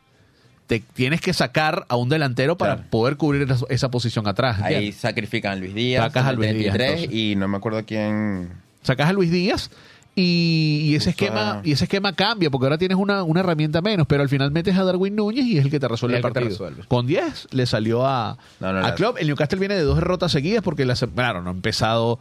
te 0.68 0.80
tienes 0.80 1.22
que 1.22 1.34
sacar 1.34 1.86
a 1.90 1.96
un 1.96 2.10
delantero 2.10 2.58
para 2.58 2.76
Claro. 2.76 2.90
poder 2.90 3.18
cubrir 3.18 3.44
esa, 3.52 3.66
esa 3.70 3.90
posición 3.92 4.28
atrás. 4.28 4.62
Ahí 4.62 4.92
sacrifican 4.92 5.54
a 5.54 5.56
Luis 5.58 5.74
Díaz. 5.76 6.04
Sacas 6.06 6.26
a 6.26 6.32
Luis 6.34 6.52
Díaz, 6.54 6.74
33, 6.76 6.90
entonces. 7.04 7.16
y 7.20 7.36
no 7.36 7.48
me 7.48 7.58
acuerdo 7.58 7.84
quién. 7.86 8.50
Sacas 8.82 9.10
a 9.10 9.14
Luis 9.14 9.30
Díaz 9.32 9.70
y, 10.16 10.82
y 10.86 10.96
ese 10.96 11.10
Usa- 11.10 11.12
esquema 11.12 11.62
y 11.64 11.72
ese 11.72 11.86
esquema 11.86 12.14
cambia 12.14 12.50
porque 12.52 12.66
ahora 12.66 12.78
tienes 12.78 12.98
una, 12.98 13.24
una 13.24 13.40
herramienta 13.40 13.82
menos, 13.82 14.06
pero 14.08 14.22
al 14.22 14.30
final 14.30 14.52
metes 14.52 14.76
a 14.78 14.84
Darwin 14.84 15.16
Núñez 15.16 15.46
y 15.46 15.58
es 15.58 15.66
el 15.66 15.72
que 15.72 15.80
te 15.80 15.88
resuelve 15.88 16.18
Es 16.20 16.24
el 16.24 16.32
partido. 16.32 16.70
Con 16.88 17.08
10 17.08 17.48
le 17.52 17.66
salió 17.66 18.06
a, 18.06 18.38
No, 18.60 18.74
no, 18.74 18.86
a 18.86 18.94
Klopp. 18.96 19.18
El 19.20 19.28
Newcastle 19.28 19.60
viene 19.60 19.76
de 19.76 19.82
dos 19.82 19.96
derrotas 19.96 20.32
seguidas 20.32 20.64
porque 20.64 20.86
la, 20.86 20.96
claro, 20.96 21.42
no 21.42 21.50
ha 21.50 21.54
empezado 21.54 22.20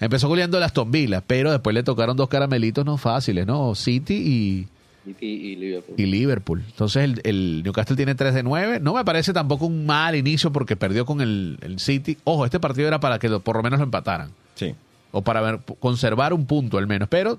empezó 0.00 0.28
goleando 0.28 0.58
las 0.60 0.72
Tombilas, 0.72 1.22
pero 1.26 1.50
después 1.52 1.72
le 1.74 1.82
tocaron 1.82 2.16
dos 2.16 2.28
caramelitos 2.28 2.84
no 2.84 2.98
fáciles, 2.98 3.46
¿no? 3.46 3.74
City 3.74 4.14
y 4.14 4.68
City 5.04 5.26
y 5.26 5.56
Liverpool. 5.56 5.94
y 5.98 6.06
Liverpool. 6.06 6.62
Entonces 6.66 7.04
el, 7.04 7.20
el 7.24 7.62
Newcastle 7.64 7.96
tiene 7.96 8.14
3 8.14 8.34
de 8.34 8.42
9. 8.42 8.80
No 8.80 8.94
me 8.94 9.04
parece 9.04 9.32
tampoco 9.32 9.66
un 9.66 9.84
mal 9.86 10.14
inicio 10.16 10.52
porque 10.52 10.76
perdió 10.76 11.04
con 11.04 11.20
el, 11.20 11.58
el 11.62 11.78
City. 11.78 12.16
Ojo, 12.24 12.44
este 12.44 12.58
partido 12.60 12.88
era 12.88 13.00
para 13.00 13.18
que 13.18 13.28
lo- 13.28 13.40
por 13.40 13.56
lo 13.56 13.62
menos 13.62 13.78
lo 13.78 13.84
empataran. 13.84 14.30
Sí. 14.54 14.74
O 15.12 15.22
para 15.22 15.40
ver- 15.40 15.60
conservar 15.78 16.32
un 16.32 16.46
punto 16.46 16.78
al 16.78 16.86
menos. 16.86 17.08
Pero 17.08 17.38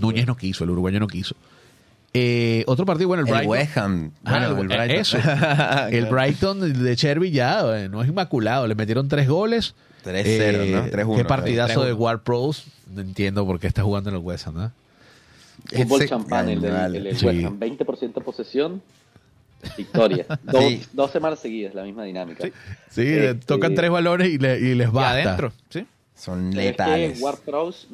Núñez 0.00 0.26
no 0.26 0.36
quiso, 0.36 0.64
el 0.64 0.70
uruguayo 0.70 0.98
no 1.00 1.06
quiso. 1.06 1.34
Eh, 2.18 2.64
otro 2.66 2.86
partido, 2.86 3.08
bueno, 3.08 3.22
el 3.24 3.28
El 3.28 3.34
Brighton. 3.34 3.50
West 3.50 3.76
Ham. 3.76 4.10
Ah, 4.24 4.48
Bueno, 4.54 4.62
el 4.62 4.72
eh, 4.72 4.76
Brighton. 4.86 4.96
eso. 5.00 5.18
el 5.90 6.06
Brighton 6.06 6.82
de 6.84 6.96
Cherby 6.96 7.30
ya 7.30 7.60
eh, 7.78 7.88
no 7.90 8.02
es 8.02 8.08
inmaculado. 8.08 8.66
Le 8.66 8.74
metieron 8.74 9.06
tres 9.08 9.28
goles. 9.28 9.74
3-0, 10.04 10.70
¿no? 10.70 10.86
3-1, 10.86 11.16
Qué 11.16 11.24
partidazo 11.24 11.82
3-1. 11.82 11.86
de 11.86 11.92
War 11.92 12.22
Pros. 12.22 12.64
No 12.94 13.00
entiendo 13.02 13.44
por 13.44 13.58
qué 13.60 13.66
está 13.66 13.82
jugando 13.82 14.08
en 14.10 14.16
el 14.16 14.22
West 14.22 14.46
Ham, 14.46 14.54
¿no? 14.54 14.72
Fútbol 15.64 16.00
Ese- 16.02 16.08
champán, 16.08 16.48
el, 16.48 16.60
del- 16.60 16.96
el, 16.96 17.06
el 17.08 17.16
Sí. 17.16 17.26
West 17.26 17.44
Ham. 17.44 17.58
20% 17.60 18.22
posesión, 18.22 18.82
victoria. 19.76 20.26
Dos, 20.44 20.64
Sí. 20.64 20.82
dos 20.92 21.10
semanas 21.10 21.38
seguidas, 21.40 21.74
la 21.74 21.82
misma 21.82 22.04
dinámica. 22.04 22.44
Sí, 22.90 23.02
Este- 23.02 23.34
tocan 23.46 23.74
tres 23.74 23.90
balones 23.90 24.28
y, 24.28 24.38
le- 24.38 24.58
y 24.60 24.74
les 24.74 24.88
Y 24.88 24.92
basta. 24.92 25.10
adentro, 25.10 25.52
¿sí? 25.70 25.86
Son 26.14 26.50
Pero 26.50 26.60
es 26.60 26.66
letales. 26.66 27.18
que 27.18 27.24
Ward 27.24 27.38
Prowse, 27.40 27.86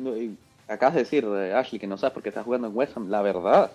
acabas 0.68 0.94
de 0.94 1.00
decir, 1.00 1.24
eh, 1.24 1.54
Ashley, 1.54 1.78
que 1.80 1.86
no 1.86 1.96
sabes 1.98 2.12
por 2.14 2.22
qué 2.22 2.28
estás 2.28 2.44
jugando 2.44 2.68
en 2.68 2.76
West 2.76 2.96
Ham. 2.96 3.08
La 3.10 3.20
verdad, 3.22 3.70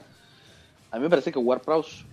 a 0.91 0.97
mí 0.97 1.03
me 1.03 1.09
parece 1.09 1.31
que 1.31 1.39
Ward 1.39 1.61
Prowse 1.61 2.03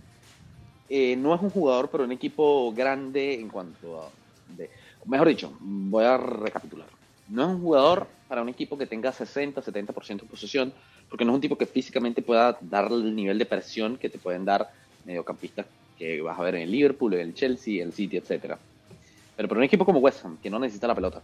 eh, 0.88 1.16
no 1.16 1.34
es 1.34 1.40
un 1.40 1.50
jugador, 1.50 1.88
pero 1.90 2.04
un 2.04 2.12
equipo 2.12 2.72
grande 2.74 3.34
en 3.34 3.48
cuanto 3.48 4.02
a... 4.02 4.08
de- 4.56 4.70
mejor 5.06 5.28
dicho, 5.28 5.52
voy 5.60 6.04
a 6.04 6.16
recapitular. 6.16 6.86
No 7.28 7.42
es 7.42 7.48
un 7.48 7.60
jugador 7.62 8.06
para 8.28 8.42
un 8.42 8.48
equipo 8.48 8.76
que 8.76 8.86
tenga 8.86 9.12
60, 9.12 9.62
70% 9.62 10.20
de 10.22 10.28
posesión, 10.28 10.72
porque 11.14 11.24
no 11.24 11.30
es 11.30 11.36
un 11.36 11.40
tipo 11.42 11.56
que 11.56 11.66
físicamente 11.66 12.22
pueda 12.22 12.58
darle 12.60 12.96
el 13.06 13.14
nivel 13.14 13.38
de 13.38 13.46
presión 13.46 13.96
que 13.96 14.08
te 14.08 14.18
pueden 14.18 14.44
dar 14.44 14.68
mediocampistas 15.04 15.64
que 15.96 16.20
vas 16.20 16.36
a 16.36 16.42
ver 16.42 16.56
en 16.56 16.62
el 16.62 16.72
Liverpool, 16.72 17.14
en 17.14 17.20
el 17.20 17.34
Chelsea, 17.34 17.84
el 17.84 17.92
City, 17.92 18.16
etcétera. 18.16 18.58
Pero 19.36 19.48
para 19.48 19.60
un 19.60 19.64
equipo 19.64 19.84
como 19.84 20.00
West 20.00 20.24
Ham, 20.24 20.38
que 20.42 20.50
no 20.50 20.58
necesita 20.58 20.88
la 20.88 20.94
pelota, 20.96 21.22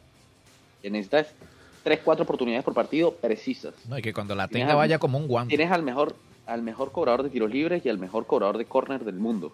que 0.80 0.90
necesita 0.90 1.18
es 1.18 1.34
3, 1.82 1.98
4 2.04 2.22
oportunidades 2.22 2.64
por 2.64 2.72
partido 2.72 3.10
precisas. 3.10 3.74
No, 3.88 3.98
y 3.98 4.02
que 4.02 4.12
cuando 4.14 4.36
la 4.36 4.46
tenga 4.46 4.70
al- 4.70 4.76
vaya 4.76 5.00
como 5.00 5.18
un 5.18 5.26
guante. 5.26 5.56
Tienes 5.56 5.72
al 5.72 5.82
mejor, 5.82 6.14
al 6.46 6.62
mejor 6.62 6.92
cobrador 6.92 7.24
de 7.24 7.30
tiros 7.30 7.50
libres 7.50 7.84
y 7.84 7.88
al 7.88 7.98
mejor 7.98 8.28
cobrador 8.28 8.58
de 8.58 8.66
córner 8.66 9.04
del 9.04 9.16
mundo. 9.16 9.52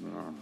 No. 0.00 0.34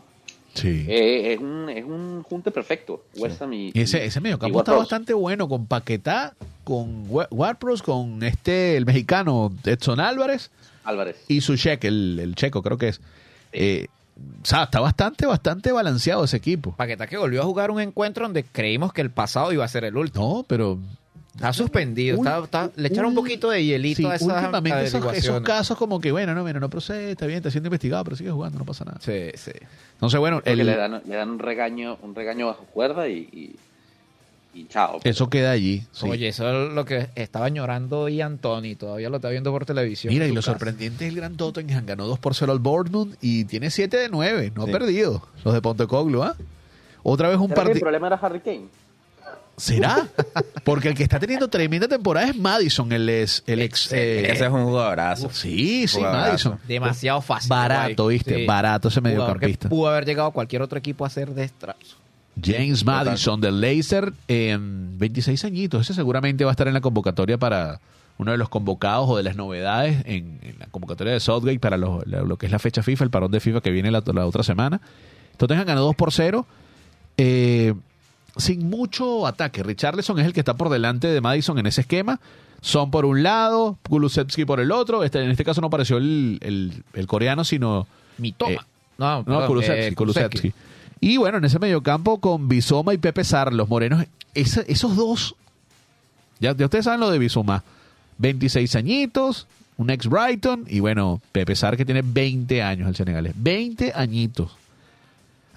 Sí. 0.54 0.84
Eh, 0.88 1.32
es, 1.34 1.38
un, 1.40 1.68
es 1.70 1.84
un 1.84 2.22
junte 2.24 2.50
perfecto, 2.50 3.04
West 3.16 3.40
Ham 3.42 3.52
y, 3.52 3.70
Y 3.74 3.80
ese, 3.82 4.04
ese 4.04 4.20
mediocampo 4.20 4.58
está 4.58 4.72
bastante 4.74 5.14
bueno 5.14 5.48
con 5.48 5.66
Paquetá, 5.66 6.34
con 6.64 7.04
Wa- 7.08 7.28
Ward-Prowse, 7.30 7.82
con 7.84 8.22
este, 8.22 8.76
el 8.76 8.84
mexicano 8.86 9.52
Edson 9.64 10.00
Álvarez 10.00 10.50
Álvarez. 10.84 11.16
y 11.28 11.40
Suchek, 11.40 11.84
el, 11.84 12.18
el 12.20 12.34
checo 12.34 12.62
creo 12.62 12.76
que 12.78 12.88
es. 12.88 13.00
Eh, 13.52 13.86
o 14.42 14.44
sea, 14.46 14.64
está 14.64 14.80
bastante, 14.80 15.24
bastante 15.24 15.72
balanceado 15.72 16.24
ese 16.24 16.36
equipo. 16.36 16.74
Paquetá 16.76 17.06
que 17.06 17.16
volvió 17.16 17.40
a 17.40 17.44
jugar 17.44 17.70
un 17.70 17.80
encuentro 17.80 18.24
donde 18.24 18.44
creímos 18.44 18.92
que 18.92 19.00
el 19.00 19.10
pasado 19.10 19.52
iba 19.52 19.64
a 19.64 19.68
ser 19.68 19.84
el 19.84 19.96
último. 19.96 20.38
No, 20.38 20.44
pero 20.46 20.78
Está 21.34 21.52
suspendido. 21.52 22.16
Está- 22.18 22.40
está- 22.44 22.70
le 22.76 22.88
echaron 22.88 23.10
un 23.10 23.14
poquito 23.14 23.50
de 23.50 23.64
hielito 23.64 23.96
sí, 23.98 24.04
a 24.06 24.14
esas 24.16 24.22
últimamente 24.28 24.84
esos, 24.84 25.40
casos 25.42 25.78
como 25.78 26.00
que, 26.00 26.10
bueno, 26.12 26.34
no, 26.34 26.42
mira, 26.44 26.58
no 26.60 26.68
procede, 26.68 27.12
está 27.12 27.26
bien, 27.26 27.38
está 27.38 27.50
siendo 27.50 27.68
investigado, 27.68 28.02
pero 28.04 28.16
sigue 28.16 28.30
jugando, 28.30 28.58
no 28.58 28.64
pasa 28.64 28.84
nada. 28.84 28.98
Sí, 29.00 29.30
sí. 29.36 29.52
Entonces, 29.94 30.18
bueno, 30.20 30.42
el- 30.44 30.58
le 30.58 30.76
dan, 30.76 31.02
le 31.06 31.14
dan 31.16 31.30
un 31.30 31.38
regaño, 31.38 31.98
un 32.02 32.14
regaño 32.14 32.46
bajo 32.48 32.64
cuerda 32.64 33.08
y, 33.08 33.28
y, 33.32 33.56
y 34.60 34.66
chao. 34.66 34.98
eso 35.04 35.30
queda 35.30 35.52
allí. 35.52 35.84
sí. 35.92 36.08
Oye, 36.08 36.28
eso 36.28 36.66
es 36.66 36.72
lo 36.74 36.84
que 36.84 37.08
estaba 37.14 37.48
llorando 37.48 38.08
y 38.08 38.20
Anthony. 38.20 38.74
Todavía 38.76 39.08
lo 39.08 39.16
está 39.16 39.28
viendo 39.28 39.52
por 39.52 39.64
televisión. 39.64 40.12
Mira, 40.12 40.26
y 40.26 40.30
lo 40.30 40.36
casa. 40.36 40.50
sorprendente 40.50 41.06
es 41.06 41.10
el 41.12 41.16
gran 41.16 41.36
Tottenham. 41.36 41.86
Ganó 41.86 42.06
2 42.08 42.18
por 42.18 42.34
0 42.34 42.50
al 42.50 42.58
Bournemouth 42.58 43.14
y 43.20 43.44
tiene 43.44 43.70
7 43.70 43.96
de 43.96 44.08
9. 44.08 44.52
No 44.56 44.64
Sí. 44.64 44.70
ha 44.70 44.72
perdido. 44.72 45.22
Los 45.44 45.54
de 45.54 45.62
Pontecoglu, 45.62 46.24
¿ah? 46.24 46.34
Otra 47.04 47.28
vez 47.28 47.38
un 47.38 47.44
¿Será 47.44 47.54
que 47.54 47.60
el 47.60 47.66
partido. 47.68 47.80
problema 47.82 48.06
era 48.08 48.16
Harry 48.16 48.40
Kane? 48.40 48.66
¿Será? 49.56 50.08
Porque 50.64 50.88
el 50.88 50.94
que 50.94 51.02
está 51.02 51.18
teniendo 51.20 51.48
tremenda 51.48 51.86
temporada 51.86 52.28
es 52.28 52.36
Madison, 52.36 52.90
el, 52.92 53.06
es, 53.10 53.42
el 53.46 53.60
ex. 53.60 53.92
eh, 53.92 54.30
Ese 54.32 54.46
es 54.46 54.50
un 54.50 54.64
jugadorazo. 54.64 55.28
sí, 55.30 55.86
sí, 55.86 55.98
Jugadorazo. 55.98 56.28
Madison. 56.30 56.58
Demasiado 56.66 57.20
fácil. 57.20 57.50
Barato, 57.50 58.04
guay. 58.04 58.16
¿viste? 58.16 58.36
Sí. 58.36 58.46
Barato 58.46 58.88
ese 58.88 59.02
mediocampista. 59.02 59.68
Pudo 59.68 59.88
haber 59.90 60.06
llegado 60.06 60.28
a 60.28 60.32
cualquier 60.32 60.62
otro 60.62 60.78
equipo 60.78 61.04
a 61.04 61.08
hacer 61.08 61.34
destrozos. 61.34 61.98
James 62.42 62.86
Madison 62.86 63.38
del 63.38 63.60
Leicester, 63.60 64.14
en 64.28 64.98
26 64.98 65.44
añitos. 65.44 65.82
Ese 65.82 65.92
seguramente 65.92 66.44
va 66.44 66.52
a 66.52 66.54
estar 66.54 66.66
en 66.68 66.72
la 66.74 66.80
convocatoria 66.80 67.36
para 67.36 67.80
uno 68.16 68.32
de 68.32 68.38
los 68.38 68.48
convocados 68.48 69.10
o 69.10 69.16
de 69.18 69.24
las 69.24 69.36
novedades 69.36 70.02
en, 70.06 70.38
en 70.42 70.58
la 70.58 70.66
convocatoria 70.68 71.12
de 71.12 71.20
Southgate 71.20 71.58
para 71.58 71.76
lo, 71.76 72.00
lo- 72.06 72.24
lo 72.24 72.36
que 72.38 72.46
es 72.46 72.52
la 72.52 72.58
fecha 72.58 72.82
FIFA, 72.82 73.04
el 73.04 73.10
parón 73.10 73.30
de 73.30 73.40
FIFA 73.40 73.60
que 73.60 73.70
viene 73.70 73.90
la, 73.90 74.02
la 74.14 74.26
otra 74.26 74.42
semana. 74.42 74.80
Tottenham 75.36 75.66
ganó 75.66 75.82
2 75.82 75.96
por 75.96 76.12
0. 76.14 76.46
eh, 77.18 77.74
sin 78.36 78.68
mucho 78.70 79.26
ataque. 79.26 79.62
Richarlison 79.62 80.18
es 80.18 80.26
el 80.26 80.32
que 80.32 80.40
está 80.40 80.54
por 80.54 80.68
delante 80.68 81.08
de 81.08 81.20
Madison 81.20 81.58
en 81.58 81.66
ese 81.66 81.82
esquema. 81.82 82.20
Son 82.62 82.90
por 82.90 83.04
un 83.06 83.22
lado, 83.22 83.78
Kulusevski 83.88 84.44
por 84.44 84.60
el 84.60 84.70
otro. 84.72 85.02
Este, 85.04 85.22
en 85.22 85.30
este 85.30 85.44
caso 85.44 85.60
no 85.60 85.68
apareció 85.68 85.96
el, 85.96 86.38
el- 86.42 86.82
el 86.92 87.06
coreano, 87.06 87.42
sino 87.44 87.86
Mi 88.18 88.32
toma. 88.32 88.52
Eh, 88.52 88.58
no, 88.98 89.22
no, 89.22 89.46
Kulusevski, 89.46 89.92
eh, 89.92 89.94
Kulusevski. 89.94 90.52
Y 91.00 91.16
bueno, 91.16 91.38
en 91.38 91.44
ese 91.46 91.58
mediocampo 91.58 92.18
con 92.20 92.48
Bizoma 92.48 92.92
y 92.92 92.98
Pepe 92.98 93.24
Sar, 93.24 93.52
los 93.54 93.68
morenos, 93.70 94.04
esa- 94.34 94.60
esos 94.68 94.94
dos, 94.96 95.34
ya, 96.38 96.54
ya 96.54 96.66
ustedes 96.66 96.84
saben 96.84 97.00
lo 97.00 97.10
de 97.10 97.18
Bizoma, 97.18 97.64
26 98.18 98.76
añitos, 98.76 99.46
un 99.78 99.88
ex 99.88 100.06
Brighton, 100.06 100.66
y 100.68 100.80
bueno, 100.80 101.22
Pepe 101.32 101.56
Sar 101.56 101.78
que 101.78 101.86
tiene 101.86 102.02
20 102.04 102.62
años 102.62 102.88
el 102.88 102.94
senegalés, 102.96 103.32
20 103.36 103.92
añitos. 103.94 104.52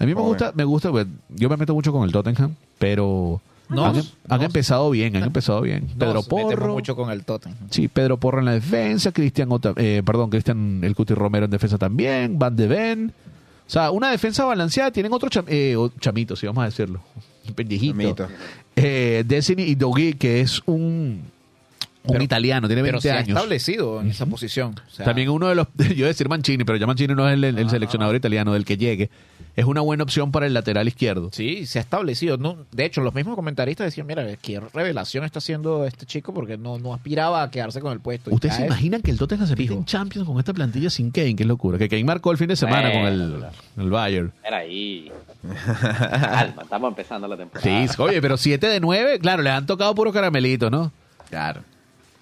A 0.04 0.08
mí 0.08 0.14
me 0.16 0.22
gusta, 0.22 0.52
me 0.56 0.64
gusta, 0.64 0.92
pues, 0.92 1.08
yo 1.30 1.50
me 1.50 1.58
meto 1.58 1.74
mucho 1.74 1.92
con 1.92 2.04
el 2.04 2.12
Tottenham, 2.12 2.56
pero 2.80 3.42
Nos, 3.70 3.86
han, 3.88 3.96
han 4.30 4.40
nos. 4.40 4.46
empezado 4.48 4.90
bien, 4.90 5.16
han 5.16 5.24
empezado 5.24 5.62
bien. 5.62 5.88
Pedro 5.98 6.14
Nos 6.16 6.28
Porro, 6.28 6.74
mucho 6.74 6.96
con 6.96 7.10
el 7.12 7.24
Tottenham. 7.24 7.58
Sí, 7.70 7.88
Pedro 7.88 8.18
Porro 8.18 8.40
en 8.40 8.46
la 8.46 8.52
defensa, 8.54 9.12
Cristian 9.12 9.50
Ota- 9.52 9.74
eh, 9.78 10.02
perdón, 10.06 10.30
Cristian 10.30 10.82
El 10.84 10.96
Cuti 10.96 11.14
Romero 11.14 11.46
en 11.46 11.52
defensa 11.52 11.78
también, 11.78 12.38
Van 12.38 12.56
de 12.56 12.68
Ven. 12.68 13.14
O 13.66 13.70
sea, 13.74 13.92
una 13.92 14.12
defensa 14.12 14.44
balanceada. 14.46 14.92
Tienen 14.92 15.14
otro 15.14 15.30
cham- 15.30 15.46
eh, 15.48 15.76
chamito, 16.00 16.36
si 16.36 16.46
vamos 16.46 16.62
a 16.64 16.66
decirlo. 16.66 17.00
Un 17.48 17.54
pendejito. 17.56 17.94
Chamito. 17.98 18.28
Eh, 18.76 19.24
Destiny 19.26 19.64
y 19.64 19.76
Dogui, 19.76 20.14
que 20.16 20.42
es 20.42 20.62
un, 20.66 21.22
un 22.06 22.12
Pero- 22.14 22.24
italiano, 22.24 22.68
tiene 22.68 22.82
Pero 22.82 22.94
20 22.96 23.02
se 23.08 23.12
ha 23.12 23.18
años. 23.20 23.30
establecido 23.30 24.02
en 24.02 24.10
esa 24.10 24.26
posición. 24.26 24.76
O 24.88 24.92
sea, 24.92 25.06
También 25.06 25.30
uno 25.30 25.48
de 25.48 25.56
los, 25.56 25.68
yo 25.78 25.86
iba 25.94 26.06
a 26.06 26.08
decir 26.10 26.28
Mancini, 26.30 26.64
pero 26.66 26.78
ya 26.78 26.86
Mancini 26.88 27.14
no 27.16 27.28
es 27.28 27.34
el, 27.36 27.44
el 27.44 27.70
seleccionador 27.70 28.16
italiano 28.16 28.54
del 28.54 28.66
que 28.66 28.78
llegue. 28.78 29.10
Es 29.56 29.66
una 29.66 29.82
buena 29.82 30.04
opción 30.04 30.32
para 30.32 30.48
el 30.48 30.54
lateral 30.56 30.88
izquierdo. 30.88 31.30
Sí, 31.32 31.68
se 31.68 31.78
ha 31.78 31.82
establecido. 31.84 32.38
No, 32.38 32.58
de 32.72 32.86
hecho, 32.86 33.02
los 33.02 33.14
mismos 33.14 33.36
comentaristas 33.36 33.86
decían, 33.86 34.08
mira, 34.08 34.26
qué 34.38 34.60
revelación 34.60 35.24
está 35.26 35.38
haciendo 35.38 35.86
este 35.86 36.08
chico 36.08 36.34
porque 36.34 36.58
no, 36.58 36.80
no 36.80 36.92
aspiraba 36.94 37.44
a 37.44 37.52
quedarse 37.52 37.80
con 37.80 37.94
el 37.94 38.00
puesto. 38.00 38.32
¿Ustedes 38.34 38.56
se 38.56 38.62
es- 38.64 38.68
imaginan 38.68 39.04
que 39.04 39.12
el 39.12 39.18
Tottenham 39.20 39.46
se 39.48 39.56
fijo. 39.56 39.76
en 39.76 39.86
Champions 39.86 40.28
con 40.28 40.40
esta 40.40 40.54
plantilla 40.54 40.90
sin 40.90 41.12
Kane? 41.12 41.36
Qué 41.36 41.46
locura. 41.46 41.78
Que 41.78 41.88
Kane 41.88 42.04
marcó 42.04 42.32
el 42.32 42.38
fin 42.40 42.48
de 42.48 42.56
semana 42.56 42.92
con 42.92 43.02
el, 43.02 43.46
el 43.78 43.90
Bayern. 43.92 44.32
Era 44.44 44.58
ahí. 44.58 45.12
Calma, 45.70 46.64
estamos 46.64 46.90
empezando 46.90 47.28
la 47.28 47.38
temporada. 47.38 47.88
Sí, 47.88 48.02
oye, 48.02 48.22
pero 48.22 48.38
7 48.38 48.68
de 48.68 48.80
9, 48.80 49.20
claro, 49.20 49.44
les 49.44 49.54
han 49.54 49.66
tocado 49.66 49.94
puro 49.94 50.12
caramelito, 50.12 50.70
¿no? 50.72 50.92
Claro. 51.30 51.62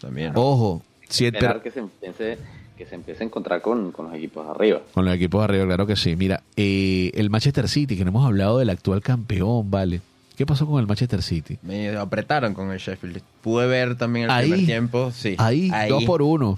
También. 0.02 0.32
Ojo, 0.36 0.82
siete, 1.08 1.38
Esperar 1.38 1.62
que 1.62 1.72
se 1.72 1.80
empiece, 1.80 2.38
que 2.78 2.86
se 2.86 2.96
empiece 2.96 3.24
a 3.24 3.26
encontrar 3.28 3.62
con, 3.62 3.92
con 3.92 4.08
los 4.08 4.16
equipos 4.16 4.46
de 4.46 4.52
arriba. 4.52 4.82
con 4.94 5.06
los 5.06 5.14
equipos 5.16 5.40
de 5.42 5.46
arriba, 5.46 5.66
claro 5.66 5.86
que 5.88 5.96
sí. 5.96 6.16
Mira, 6.16 6.42
eh, 6.56 7.12
el 7.14 7.30
Manchester 7.30 7.70
City, 7.70 7.96
que 7.98 8.04
no 8.04 8.10
hemos 8.10 8.26
hablado 8.26 8.58
del 8.60 8.70
actual 8.70 9.02
campeón, 9.02 9.70
¿vale? 9.72 10.02
¿Qué 10.36 10.46
pasó 10.46 10.66
con 10.66 10.80
el 10.80 10.88
Manchester 10.88 11.22
City? 11.22 11.60
Me 11.62 11.96
apretaron 11.96 12.54
con 12.56 12.72
el 12.72 12.80
Sheffield. 12.80 13.22
Pude 13.42 13.68
ver 13.68 13.96
también 13.96 14.26
el 14.26 14.32
Ahí. 14.32 14.50
primer 14.50 14.66
tiempo. 14.66 15.12
Sí. 15.12 15.36
Ahí, 15.38 15.70
dos 15.88 16.04
por 16.06 16.22
uno. 16.24 16.58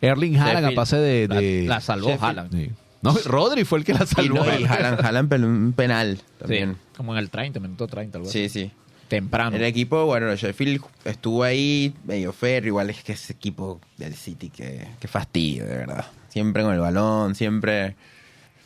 Erling 0.00 0.36
Haaland 0.36 0.66
a 0.66 0.70
pase 0.72 0.96
de... 0.98 1.28
La, 1.28 1.40
de- 1.40 1.64
la 1.66 1.80
salvó 1.80 2.08
Sheffield. 2.10 2.24
Haaland. 2.38 2.52
Sí. 2.52 2.70
No, 3.02 3.14
Rodri 3.26 3.64
fue 3.64 3.78
el 3.78 3.84
que 3.84 3.92
la 3.94 4.04
Y, 4.04 4.06
salvó. 4.06 4.34
no, 4.44 4.58
y 4.60 4.64
Haaland, 4.64 5.44
un 5.44 5.72
penal 5.74 6.18
también. 6.38 6.74
Sí, 6.74 6.78
como 6.96 7.12
en 7.12 7.18
el 7.18 7.30
30, 7.30 7.60
minuto 7.60 7.86
30, 7.86 8.18
algo 8.18 8.28
así. 8.28 8.48
Sí, 8.48 8.60
sí. 8.60 8.70
Temprano. 9.14 9.56
El 9.56 9.62
equipo, 9.62 10.06
bueno, 10.06 10.28
el 10.28 10.36
Sheffield 10.36 10.82
estuvo 11.04 11.44
ahí 11.44 11.94
medio 12.04 12.32
fair, 12.32 12.66
igual 12.66 12.90
es 12.90 13.04
que 13.04 13.12
ese 13.12 13.32
equipo 13.32 13.80
del 13.96 14.14
City, 14.14 14.50
que, 14.50 14.88
que 14.98 15.06
fastidio, 15.06 15.66
de 15.66 15.76
verdad. 15.76 16.06
Siempre 16.28 16.64
con 16.64 16.74
el 16.74 16.80
balón, 16.80 17.36
siempre... 17.36 17.94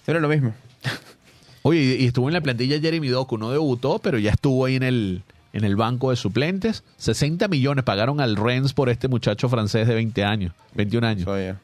Siempre 0.05 0.23
lo 0.23 0.29
mismo. 0.29 0.55
Oye, 1.63 1.97
y 2.01 2.07
estuvo 2.07 2.29
en 2.29 2.33
la 2.33 2.41
plantilla 2.41 2.81
Jeremy 2.81 3.09
Doku, 3.09 3.37
no 3.37 3.51
debutó, 3.51 3.99
pero 3.99 4.19
ya 4.19 4.31
estuvo 4.31 4.65
ahí 4.65 4.77
en 4.77 4.85
el, 4.85 5.23
en 5.53 5.65
el 5.65 5.77
banco 5.77 6.09
de 6.09 6.17
suplentes. 6.17 6.83
60 6.97 7.47
millones 7.49 7.85
pagaron 7.85 8.19
al 8.23 8.37
Rennes 8.37 8.73
por 8.73 8.89
este 8.89 9.07
muchacho 9.07 9.51
francés 9.51 9.87
de 9.87 9.95
20 9.95 10.25
años, 10.25 10.55
21 10.73 11.07
años. 11.07 11.25
Yo. 11.27 11.57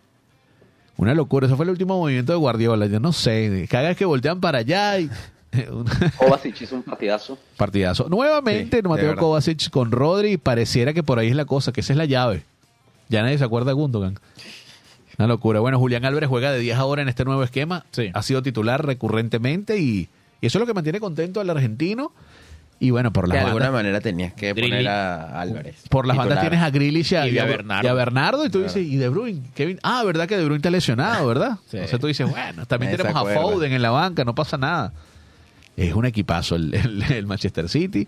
Una 0.98 1.14
locura, 1.14 1.46
eso 1.46 1.56
fue 1.56 1.64
el 1.64 1.70
último 1.70 1.98
movimiento 1.98 2.32
de 2.32 2.38
Guardiola, 2.38 2.84
yo 2.84 3.00
no 3.00 3.14
sé, 3.14 3.66
cada 3.70 3.88
vez 3.88 3.96
que 3.96 4.04
voltean 4.04 4.40
para 4.40 4.58
allá 4.58 4.98
y... 5.00 5.10
Kovacic 6.16 6.60
hizo 6.60 6.76
un 6.76 6.82
partidazo. 6.82 7.38
partidazo. 7.56 8.08
Nuevamente, 8.08 8.76
Sí, 8.78 8.82
de 8.82 8.88
Mateo. 8.88 9.16
Kovacic 9.16 9.70
con 9.70 9.90
Rodri, 9.92 10.36
pareciera 10.36 10.92
que 10.92 11.02
por 11.02 11.18
ahí 11.18 11.28
es 11.28 11.36
la 11.36 11.44
cosa, 11.44 11.72
que 11.72 11.80
esa 11.80 11.92
es 11.92 11.96
la 11.96 12.04
llave. 12.06 12.42
Ya 13.08 13.22
nadie 13.22 13.38
se 13.38 13.44
acuerda 13.44 13.68
de 13.70 13.74
Gundogan. 13.74 14.18
Una 15.18 15.28
locura. 15.28 15.60
Bueno, 15.60 15.78
Julián 15.78 16.04
Álvarez 16.04 16.28
juega 16.28 16.50
de 16.52 16.58
10 16.58 16.76
ahora 16.76 17.02
en 17.02 17.08
este 17.08 17.24
nuevo 17.24 17.42
esquema. 17.44 17.84
Sí. 17.92 18.10
Ha 18.12 18.22
sido 18.22 18.42
titular 18.42 18.84
recurrentemente 18.84 19.78
y, 19.78 20.08
y 20.40 20.46
eso 20.46 20.58
es 20.58 20.60
lo 20.60 20.66
que 20.66 20.74
mantiene 20.74 20.98
contento 21.00 21.40
al 21.40 21.48
argentino. 21.50 22.12
Y 22.80 22.90
bueno, 22.90 23.12
por 23.12 23.28
De 23.28 23.34
las 23.34 23.44
alguna 23.44 23.66
bandas, 23.66 23.72
manera 23.84 24.00
tenías 24.00 24.32
que 24.34 24.52
poner 24.52 24.88
a 24.88 25.40
Álvarez. 25.40 25.76
por 25.88 26.06
las 26.08 26.16
bandas 26.16 26.40
tienes 26.40 26.60
a 26.60 26.70
Grealish 26.70 27.12
y 27.12 27.16
a, 27.16 27.26
Y 27.28 27.30
a 27.30 27.34
y 27.34 27.38
a- 27.38 27.94
Bernardo. 27.94 28.44
y 28.44 28.50
tú 28.50 28.62
dices, 28.64 28.84
¿y 28.84 28.96
De 28.96 29.08
Bruyne? 29.08 29.42
Kevin? 29.54 29.78
Ah, 29.84 30.02
¿verdad 30.04 30.26
que 30.26 30.36
De 30.36 30.44
Bruyne 30.44 30.56
está 30.58 30.70
lesionado, 30.70 31.28
verdad? 31.28 31.58
Sí. 31.70 31.76
Entonces 31.76 32.00
tú 32.00 32.08
dices, 32.08 32.28
bueno, 32.28 32.66
también 32.66 32.96
tenemos 32.96 33.14
a. 33.14 33.32
Foden 33.32 33.72
en 33.72 33.80
la 33.80 33.90
banca, 33.90 34.24
no 34.24 34.34
pasa 34.34 34.58
nada. 34.58 34.92
Es 35.76 35.94
un 35.94 36.04
equipazo 36.06 36.56
el, 36.56 36.72
el- 36.74 37.02
el 37.12 37.26
Manchester 37.26 37.68
City. 37.68 38.06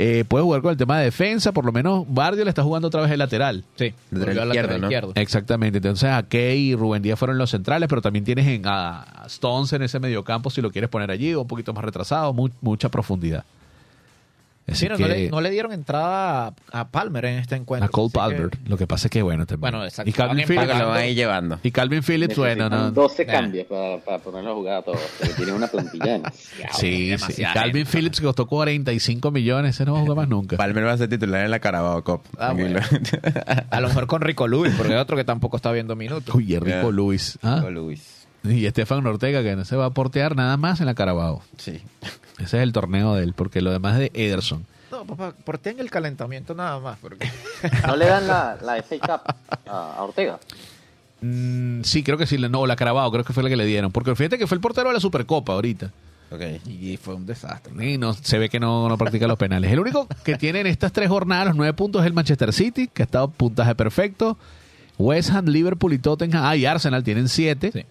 Eh, 0.00 0.24
puede 0.28 0.44
jugar 0.44 0.62
con 0.62 0.70
el 0.70 0.76
tema 0.76 0.98
de 0.98 1.06
defensa, 1.06 1.50
por 1.50 1.64
lo 1.64 1.72
menos 1.72 2.04
Bardio 2.08 2.44
le 2.44 2.50
está 2.50 2.62
jugando 2.62 2.86
otra 2.86 3.00
vez 3.02 3.10
el 3.10 3.18
lateral. 3.18 3.64
Sí, 3.74 3.92
al 4.12 4.18
izquierdo, 4.18 4.44
lateral 4.44 4.80
¿no? 4.80 4.86
izquierdo. 4.86 5.12
Exactamente, 5.16 5.78
entonces 5.78 6.08
a 6.08 6.22
Key 6.22 6.70
y 6.70 6.74
Rubén 6.76 7.02
Díaz 7.02 7.18
fueron 7.18 7.36
los 7.36 7.50
centrales, 7.50 7.88
pero 7.88 8.00
también 8.00 8.24
tienes 8.24 8.46
en, 8.46 8.64
a, 8.64 9.00
a 9.02 9.26
Stones 9.26 9.72
en 9.72 9.82
ese 9.82 9.98
mediocampo 9.98 10.50
si 10.50 10.62
lo 10.62 10.70
quieres 10.70 10.88
poner 10.88 11.10
allí, 11.10 11.34
o 11.34 11.40
un 11.42 11.48
poquito 11.48 11.72
más 11.72 11.84
retrasado, 11.84 12.32
mu- 12.32 12.48
mucha 12.60 12.88
profundidad. 12.90 13.44
Así 14.70 14.84
Mira, 14.84 14.96
que- 14.96 15.02
no, 15.02 15.08
le, 15.08 15.30
no 15.30 15.40
le 15.40 15.50
dieron 15.50 15.72
entrada 15.72 16.48
a, 16.72 16.80
a 16.80 16.88
Palmer 16.90 17.24
en 17.24 17.38
este 17.38 17.56
encuentro. 17.56 17.86
a 17.86 17.88
Cole 17.90 18.10
que- 18.10 18.18
Palmer, 18.18 18.50
lo 18.66 18.76
que 18.76 18.86
pasa 18.86 19.06
es 19.06 19.10
que 19.10 19.22
bueno 19.22 19.46
también. 19.46 19.60
Bueno, 19.72 19.84
exacto. 19.84 20.10
Y 20.10 20.12
Calvin 20.12 20.46
Phillips, 20.46 20.78
lo 20.78 20.88
van 20.88 20.98
a 20.98 21.06
ir 21.06 21.16
llevando. 21.16 21.58
y 21.62 21.70
Calvin 21.70 22.02
Phillips, 22.02 22.36
bueno, 22.36 22.68
no, 22.68 22.90
12 22.90 23.24
Nah. 23.24 23.32
cambios 23.32 23.66
para, 23.66 23.98
para 23.98 24.18
ponerlo 24.18 24.50
a 24.50 24.54
jugar 24.54 24.76
a 24.76 24.82
todos. 24.82 25.00
Porque 25.18 25.34
tienen 25.34 25.54
una 25.54 25.68
plantilla 25.68 26.04
demasiado. 26.12 26.74
sí, 26.78 27.16
sí. 27.18 27.42
Y 27.42 27.44
Calvin 27.44 27.84
gente. 27.86 27.90
Phillips 27.98 28.20
que 28.20 28.26
costó 28.26 28.46
45 28.46 29.30
millones, 29.30 29.74
ese 29.74 29.84
no 29.86 29.94
va 29.94 29.98
a 30.00 30.02
jugar 30.02 30.16
más 30.16 30.28
nunca. 30.28 30.56
Palmer 30.58 30.84
va 30.86 30.92
a 30.92 30.98
ser 30.98 31.08
titular 31.08 31.44
en 31.44 31.50
la 31.50 31.58
Carabao 31.60 32.04
Cup. 32.04 32.22
Ah. 32.38 32.54
A 33.70 33.80
lo 33.80 33.88
mejor 33.88 34.06
con 34.06 34.20
Rico 34.20 34.46
Lewis, 34.48 34.74
porque 34.76 34.92
hay 34.94 34.98
otro 35.00 35.16
que 35.16 35.24
tampoco 35.24 35.56
está 35.56 35.72
viendo 35.72 35.96
minutos. 35.96 36.34
Uy, 36.34 36.54
es 36.54 36.60
rico. 36.62 36.92
Luis. 36.92 37.38
¿ah? 37.42 37.60
Con 37.62 37.74
Luis. 37.74 38.26
Y 38.44 38.66
Estefan 38.66 39.04
Ortega 39.06 39.42
que 39.42 39.56
no 39.56 39.64
se 39.64 39.76
va 39.76 39.86
a 39.86 39.90
portear 39.90 40.36
nada 40.36 40.56
más 40.56 40.80
en 40.80 40.86
la 40.86 40.94
Carabao. 40.94 41.42
Sí. 41.56 41.80
Ese 42.38 42.58
es 42.58 42.62
el 42.62 42.72
torneo 42.72 43.14
de 43.14 43.24
él, 43.24 43.34
porque 43.34 43.60
lo 43.60 43.70
demás 43.72 43.94
es 43.94 44.12
de 44.12 44.26
Ederson. 44.26 44.64
No, 44.90 45.04
papá, 45.04 45.34
porten 45.44 45.80
el 45.80 45.90
calentamiento 45.90 46.54
nada 46.54 46.78
más. 46.80 46.98
Porque... 46.98 47.30
No 47.86 47.96
le 47.96 48.06
dan 48.06 48.26
la, 48.26 48.58
la 48.62 48.82
FA 48.82 48.98
Cup 48.98 49.34
a, 49.66 50.02
Ortega. 50.02 50.38
Mm, 51.20 51.82
sí, 51.82 52.02
creo 52.02 52.16
que 52.16 52.26
sí. 52.26 52.38
No, 52.38 52.66
la 52.66 52.76
Carabao, 52.76 53.10
creo 53.10 53.24
que 53.24 53.32
fue 53.32 53.42
la 53.42 53.48
que 53.48 53.56
le 53.56 53.66
dieron. 53.66 53.92
Porque 53.92 54.14
fíjate 54.14 54.38
que 54.38 54.46
fue 54.46 54.54
el 54.54 54.60
portero 54.60 54.88
de 54.88 54.94
la 54.94 55.00
Supercopa 55.00 55.52
ahorita. 55.52 55.90
Ok. 56.30 56.40
Y 56.66 56.96
fue 56.96 57.14
un 57.14 57.26
desastre. 57.26 57.72
Y 57.84 57.98
no, 57.98 58.14
se 58.14 58.38
ve 58.38 58.48
que 58.48 58.60
no, 58.60 58.88
no 58.88 58.96
practica 58.96 59.26
los 59.26 59.38
penales. 59.38 59.72
El 59.72 59.80
único 59.80 60.06
que 60.24 60.36
tiene 60.36 60.60
en 60.60 60.66
estas 60.66 60.92
tres 60.92 61.08
jornadas 61.08 61.48
los 61.48 61.56
nueve 61.56 61.72
puntos 61.72 62.02
es 62.02 62.06
el 62.06 62.12
Manchester 62.12 62.52
City, 62.52 62.88
que 62.88 63.02
ha 63.02 63.06
estado 63.06 63.28
puntaje 63.28 63.74
perfecto. 63.74 64.38
West 64.98 65.30
Ham, 65.30 65.46
Liverpool 65.46 65.92
y 65.92 65.98
Tottenham. 65.98 66.44
Ah, 66.44 66.56
y 66.56 66.66
Arsenal 66.66 67.02
tienen 67.02 67.28
siete. 67.28 67.72
Sí. 67.72 67.84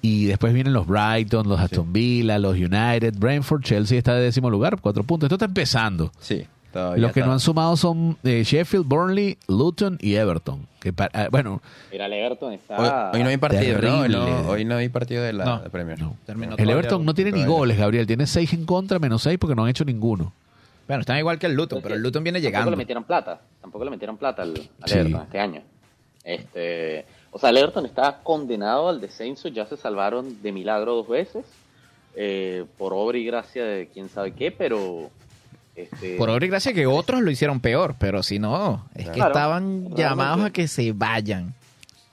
Y 0.00 0.26
después 0.26 0.52
vienen 0.54 0.72
los 0.72 0.86
Brighton, 0.86 1.48
los 1.48 1.58
Aston 1.60 1.92
Villa, 1.92 2.38
los 2.38 2.54
United, 2.56 3.14
Brentford, 3.18 3.62
Chelsea 3.62 3.98
está 3.98 4.14
de 4.14 4.22
décimo 4.22 4.48
lugar, 4.50 4.80
cuatro 4.80 5.02
puntos. 5.02 5.26
Esto 5.26 5.34
está 5.34 5.46
empezando. 5.46 6.12
Sí. 6.20 6.46
Todavía 6.72 7.00
Los 7.00 7.12
que 7.12 7.20
está. 7.20 7.26
no 7.28 7.32
han 7.32 7.40
sumado 7.40 7.76
son 7.78 8.18
eh, 8.22 8.42
Sheffield, 8.44 8.86
Burnley, 8.86 9.38
Luton 9.48 9.96
y 10.02 10.14
Everton. 10.14 10.66
Que 10.78 10.92
pa- 10.92 11.08
ah, 11.14 11.28
bueno, 11.30 11.62
Mira, 11.90 12.06
el 12.06 12.12
Everton 12.12 12.52
está. 12.52 13.10
hoy 13.12 13.22
no 13.22 13.28
hay 13.30 13.36
partido, 13.38 13.80
¿no? 13.80 14.00
Hoy 14.00 14.08
no, 14.10 14.24
terrible. 14.24 14.48
hoy 14.48 14.64
no 14.66 14.76
hay 14.76 14.88
partido 14.90 15.22
de 15.24 15.32
la 15.32 15.44
No. 15.46 15.58
de 15.60 15.70
Premier. 15.70 15.98
no. 15.98 16.14
El 16.58 16.68
Everton 16.70 17.04
no 17.04 17.14
tiene 17.14 17.32
ni 17.32 17.44
goles, 17.46 17.78
Gabriel. 17.78 18.06
Tiene 18.06 18.26
seis 18.26 18.52
en 18.52 18.66
contra, 18.66 18.98
menos 18.98 19.22
seis 19.22 19.38
porque 19.38 19.54
no 19.56 19.64
han 19.64 19.70
hecho 19.70 19.84
ninguno. 19.86 20.32
Bueno, 20.86 21.00
están 21.00 21.18
igual 21.18 21.38
que 21.38 21.46
el 21.46 21.54
Luton, 21.54 21.80
pero 21.82 21.94
el 21.94 22.02
Luton 22.02 22.22
viene 22.22 22.38
Tampoco 22.38 22.50
llegando. 22.50 22.70
le 22.70 22.76
metieron 22.76 23.04
plata. 23.04 23.40
Tampoco 23.62 23.84
le 23.84 23.90
metieron 23.90 24.16
plata 24.18 24.42
al, 24.42 24.50
al 24.82 24.88
Sí. 24.88 24.98
Everton 24.98 25.22
este 25.22 25.40
año. 25.40 25.62
Este, 26.22 27.06
o 27.30 27.38
sea, 27.38 27.50
el 27.50 27.56
Everton 27.58 27.86
está 27.86 28.20
condenado 28.22 28.88
al 28.88 29.00
descenso. 29.00 29.48
Ya 29.48 29.66
se 29.66 29.76
salvaron 29.76 30.42
de 30.42 30.52
milagro 30.52 30.94
dos 30.96 31.08
veces. 31.08 31.44
eh, 32.16 32.64
por 32.78 32.92
obra 32.94 33.16
y 33.18 33.24
gracia 33.24 33.64
de 33.64 33.88
quién 33.92 34.08
sabe 34.08 34.32
qué, 34.32 34.50
pero. 34.50 35.10
Este, 35.76 36.16
Por 36.16 36.28
obra 36.30 36.44
y 36.44 36.48
gracia 36.48 36.72
que 36.72 36.86
otros 36.88 37.20
lo 37.22 37.30
hicieron 37.30 37.60
peor, 37.60 37.94
pero 38.00 38.24
si 38.24 38.40
no, 38.40 38.84
es 38.96 39.08
que 39.10 39.20
estaban 39.20 39.62
realmente. 39.82 40.02
llamados 40.02 40.44
a 40.46 40.50
que 40.50 40.66
se 40.66 40.90
vayan. 40.92 41.54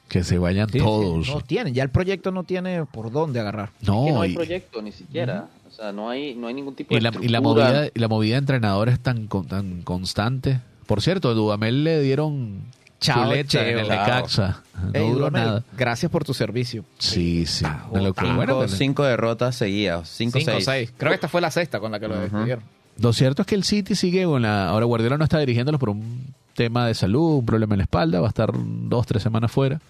Que 0.08 0.24
se 0.24 0.38
vayan 0.38 0.70
Sí, 0.70 0.78
todos. 0.78 1.26
sí, 1.26 1.32
No 1.34 1.42
tienen, 1.42 1.74
ya 1.74 1.82
el 1.82 1.90
proyecto 1.90 2.30
no 2.30 2.44
tiene 2.44 2.86
por 2.86 3.12
dónde 3.12 3.40
agarrar. 3.40 3.72
No, 3.82 4.06
que 4.06 4.12
no 4.12 4.22
hay 4.22 4.34
y, 4.34 4.36
proyecto 4.36 4.80
ni 4.84 4.92
siquiera. 4.92 5.48
O 5.68 5.72
sea, 5.72 5.92
no 5.92 6.08
hay, 6.12 6.36
no 6.36 6.46
hay 6.46 6.54
ningún 6.54 6.76
tipo 6.76 6.94
y 6.94 6.98
de 6.98 7.02
la, 7.02 7.12
y 7.20 7.28
la 7.28 7.42
movida, 7.42 7.88
y 7.92 7.98
la 8.00 8.08
movida 8.08 8.34
de 8.36 8.40
entrenadores 8.40 9.00
tan, 9.00 9.26
con- 9.26 9.48
tan 9.48 9.82
constante. 9.82 10.60
Por 10.86 11.02
cierto, 11.02 11.30
a 11.30 11.34
Dudamel 11.34 11.84
le 11.84 12.02
dieron 12.02 12.62
Chuleta 13.00 13.68
en 13.68 13.80
el. 13.80 13.88
Necaxa. 13.90 14.64
No 14.82 14.90
Ey, 14.94 15.02
duró 15.04 15.16
Dudamel, 15.30 15.44
nada. 15.46 15.64
Gracias 15.78 16.12
por 16.12 16.24
tu 16.24 16.34
servicio. 16.34 16.84
Sí, 16.98 17.46
sí. 17.46 17.66
Una 17.92 18.02
locura. 18.04 18.28
Cinco, 18.28 18.36
Bueno, 18.36 18.68
cinco 18.68 19.04
derrotas 19.04 19.56
seguidas. 19.56 20.10
Cinco, 20.10 20.40
Cinco, 20.40 20.52
seis. 20.52 20.66
seis. 20.66 20.94
Creo 20.98 21.10
que 21.12 21.16
esta 21.16 21.28
fue 21.28 21.42
la 21.42 21.52
sexta 21.52 21.80
con 21.80 21.92
la 21.92 22.00
que 22.00 22.08
lo 22.08 22.20
despidieron. 22.20 22.64
Lo 22.98 23.12
cierto 23.14 23.42
es 23.42 23.48
que 23.48 23.56
el 23.56 23.64
City 23.64 23.96
sigue 23.96 24.26
con 24.26 24.42
la. 24.42 24.70
Ahora 24.70 24.86
Guardiola 24.86 25.18
no 25.18 25.24
está 25.26 25.40
dirigiéndolos 25.40 25.80
por 25.80 25.90
un 25.90 26.34
tema 26.54 26.88
de 26.88 26.94
salud, 26.94 27.40
un 27.40 27.46
problema 27.46 27.74
en 27.76 27.80
la 27.80 27.84
espalda, 27.84 28.22
va 28.22 28.28
a 28.28 28.30
estar 28.30 28.52
dos, 28.56 29.06
tres 29.06 29.22
semanas 29.22 29.52
fuera. 29.52 29.82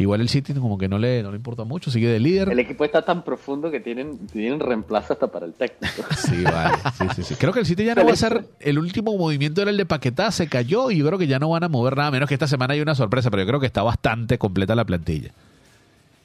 Igual 0.00 0.20
el 0.20 0.28
City 0.28 0.54
como 0.54 0.78
que 0.78 0.86
no 0.88 0.96
le, 0.96 1.24
no 1.24 1.30
le 1.32 1.36
importa 1.38 1.64
mucho, 1.64 1.90
sigue 1.90 2.06
de 2.08 2.20
líder. 2.20 2.50
El 2.50 2.60
equipo 2.60 2.84
está 2.84 3.02
tan 3.02 3.24
profundo 3.24 3.68
que 3.68 3.80
tienen, 3.80 4.28
tienen 4.28 4.60
reemplazo 4.60 5.12
hasta 5.12 5.26
para 5.26 5.44
el 5.44 5.54
técnico. 5.54 6.04
Sí, 6.16 6.44
vale. 6.44 6.78
Sí, 6.96 7.04
sí, 7.16 7.22
sí. 7.24 7.34
Creo 7.34 7.52
que 7.52 7.58
el 7.60 7.66
City 7.66 7.84
ya 7.84 7.96
no 7.96 8.04
va 8.06 8.12
a 8.12 8.16
ser. 8.16 8.44
El 8.60 8.78
último 8.78 9.16
movimiento 9.18 9.60
era 9.60 9.72
el 9.72 9.76
de 9.76 9.86
Paquetá, 9.86 10.30
se 10.30 10.46
cayó 10.48 10.92
y 10.92 10.98
yo 10.98 11.06
creo 11.06 11.18
que 11.18 11.26
ya 11.26 11.40
no 11.40 11.50
van 11.50 11.64
a 11.64 11.68
mover 11.68 11.96
nada, 11.96 12.12
menos 12.12 12.28
que 12.28 12.34
esta 12.34 12.46
semana 12.46 12.74
hay 12.74 12.80
una 12.80 12.94
sorpresa, 12.94 13.28
pero 13.30 13.42
yo 13.42 13.48
creo 13.48 13.60
que 13.60 13.66
está 13.66 13.82
bastante 13.82 14.38
completa 14.38 14.76
la 14.76 14.84
plantilla. 14.84 15.32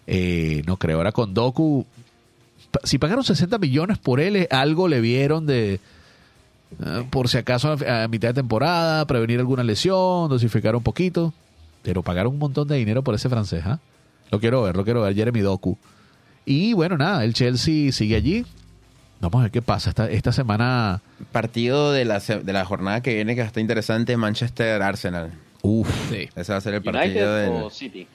Eh, 0.06 0.62
no 0.68 0.78
creo. 0.78 0.98
Ahora 0.98 1.12
con 1.12 1.34
Doku, 1.34 1.86
si 2.84 3.00
pagaron 3.00 3.24
60 3.24 3.58
millones 3.58 3.98
por 3.98 4.20
él, 4.20 4.36
eh, 4.36 4.48
algo 4.52 4.88
le 4.88 5.02
vieron 5.02 5.48
de. 5.48 5.80
eh, 6.86 7.04
por 7.10 7.28
si 7.28 7.38
acaso 7.40 7.76
a 7.88 8.08
mitad 8.08 8.28
de 8.30 8.34
temporada, 8.36 9.06
prevenir 9.08 9.40
alguna 9.40 9.64
lesión, 9.64 10.30
dosificar 10.30 10.76
un 10.76 10.84
poquito. 10.84 11.34
Pero 11.84 12.02
pagaron 12.02 12.34
un 12.34 12.40
montón 12.40 12.68
de 12.68 12.78
dinero 12.78 13.04
por 13.04 13.14
ese 13.14 13.30
francés, 13.30 13.64
¿ah? 13.66 13.80
Lo 14.32 14.40
quiero 14.40 14.64
ver, 14.64 14.76
lo 14.76 14.84
quiero 14.84 15.02
ver, 15.04 15.14
Jeremy 15.14 15.42
Doku. 15.42 15.78
Y 16.46 16.74
bueno, 16.74 16.98
nada, 16.98 17.24
el 17.24 17.34
Chelsea 17.34 17.92
sigue 17.92 18.16
allí. 18.16 18.46
Vamos 19.22 19.40
a 19.40 19.44
ver 19.44 19.52
qué 19.52 19.62
pasa. 19.62 19.90
Esta, 19.90 20.10
esta 20.10 20.32
semana. 20.32 21.02
Partido 21.32 21.92
de 21.94 22.04
la, 22.04 22.20
se- 22.20 22.40
de 22.40 22.52
la 22.54 22.66
jornada 22.66 23.02
que 23.02 23.14
viene 23.16 23.36
que 23.36 23.42
está 23.42 23.62
interesante, 23.62 24.18
Manchester-Arsenal. 24.18 25.32
Uff. 25.62 25.90
Sí. 26.10 26.28
Ese 26.36 26.52
va 26.52 26.58
a 26.58 26.62
ser 26.62 26.74
el 26.74 26.84
partido 26.84 27.06
United 27.06 27.42
del 27.54 27.64
o 27.64 27.70
City. 27.70 28.08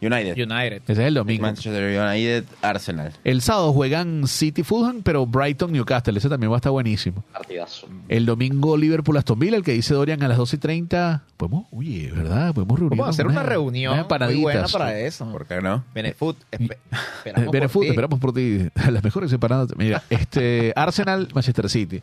United. 0.00 0.32
United. 0.36 0.82
Ese 0.84 0.92
es 0.92 0.98
el 0.98 1.14
domingo. 1.14 1.42
Manchester 1.42 2.00
United-Arsenal. 2.00 3.12
El 3.24 3.42
sábado 3.42 3.72
juegan 3.72 4.26
City 4.26 4.62
Fulham, 4.62 5.02
pero 5.02 5.26
Brighton 5.26 5.72
Newcastle. 5.72 6.16
Ese 6.16 6.28
también 6.28 6.50
va 6.50 6.56
a 6.56 6.58
estar 6.58 6.72
buenísimo. 6.72 7.22
Partidazo. 7.32 7.86
El 8.08 8.24
domingo 8.26 8.76
Liverpool 8.76 9.16
Aston 9.16 9.38
Villa, 9.38 9.56
el 9.56 9.62
que 9.62 9.72
dice 9.72 9.92
Dorian 9.94 10.22
a 10.22 10.28
las 10.28 10.38
2 10.38 10.54
y 10.54 10.58
30. 10.58 11.22
Podemos, 11.36 11.66
oye, 11.70 12.10
¿verdad? 12.14 12.54
Podemos 12.54 12.78
reunirnos. 12.78 12.98
Vamos 12.98 13.06
a 13.06 13.10
hacer 13.10 13.26
una 13.26 13.42
reunión 13.42 14.06
muy 14.26 14.36
buena 14.40 14.66
para 14.68 14.98
eso. 14.98 15.30
¿Por 15.30 15.46
qué 15.46 15.60
no? 15.60 15.84
Benefoot. 15.94 16.36
espe- 16.50 16.76
esperamos 17.18 17.44
por 17.44 17.52
Benefut, 17.52 17.82
ti. 17.82 17.88
esperamos 17.88 18.20
por 18.20 18.32
ti. 18.32 18.58
Las 18.90 19.04
mejores 19.04 19.30
separadas. 19.30 19.68
Mira, 19.76 20.02
este 20.10 20.72
Arsenal, 20.76 21.28
Manchester 21.34 21.68
City. 21.68 22.00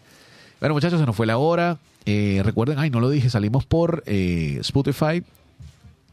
Bueno, 0.60 0.74
muchachos, 0.76 1.00
se 1.00 1.06
nos 1.06 1.16
fue 1.16 1.26
la 1.28 1.38
hora. 1.38 1.78
Eh, 2.06 2.42
recuerden, 2.44 2.80
ay, 2.80 2.90
no 2.90 3.00
lo 3.00 3.10
dije, 3.10 3.30
salimos 3.30 3.66
por 3.66 4.02
eh, 4.06 4.58
Spotify, 4.62 5.24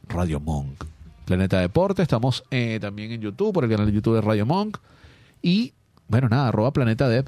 Radio 0.09 0.41
Monk, 0.41 0.85
Planeta 1.25 1.61
Deporte. 1.61 2.03
Estamos 2.03 2.45
eh, 2.51 2.79
también 2.81 3.13
en 3.13 3.21
YouTube, 3.21 3.53
por 3.53 3.65
el 3.65 3.71
canal 3.71 3.87
de 3.87 3.93
YouTube 3.93 4.15
de 4.17 4.21
Radio 4.21 4.47
Monk. 4.47 4.79
Y, 5.43 5.73
bueno, 6.09 6.29
nada, 6.29 6.49
arroba 6.49 6.73
Planeta 6.73 7.09
Dev. 7.09 7.27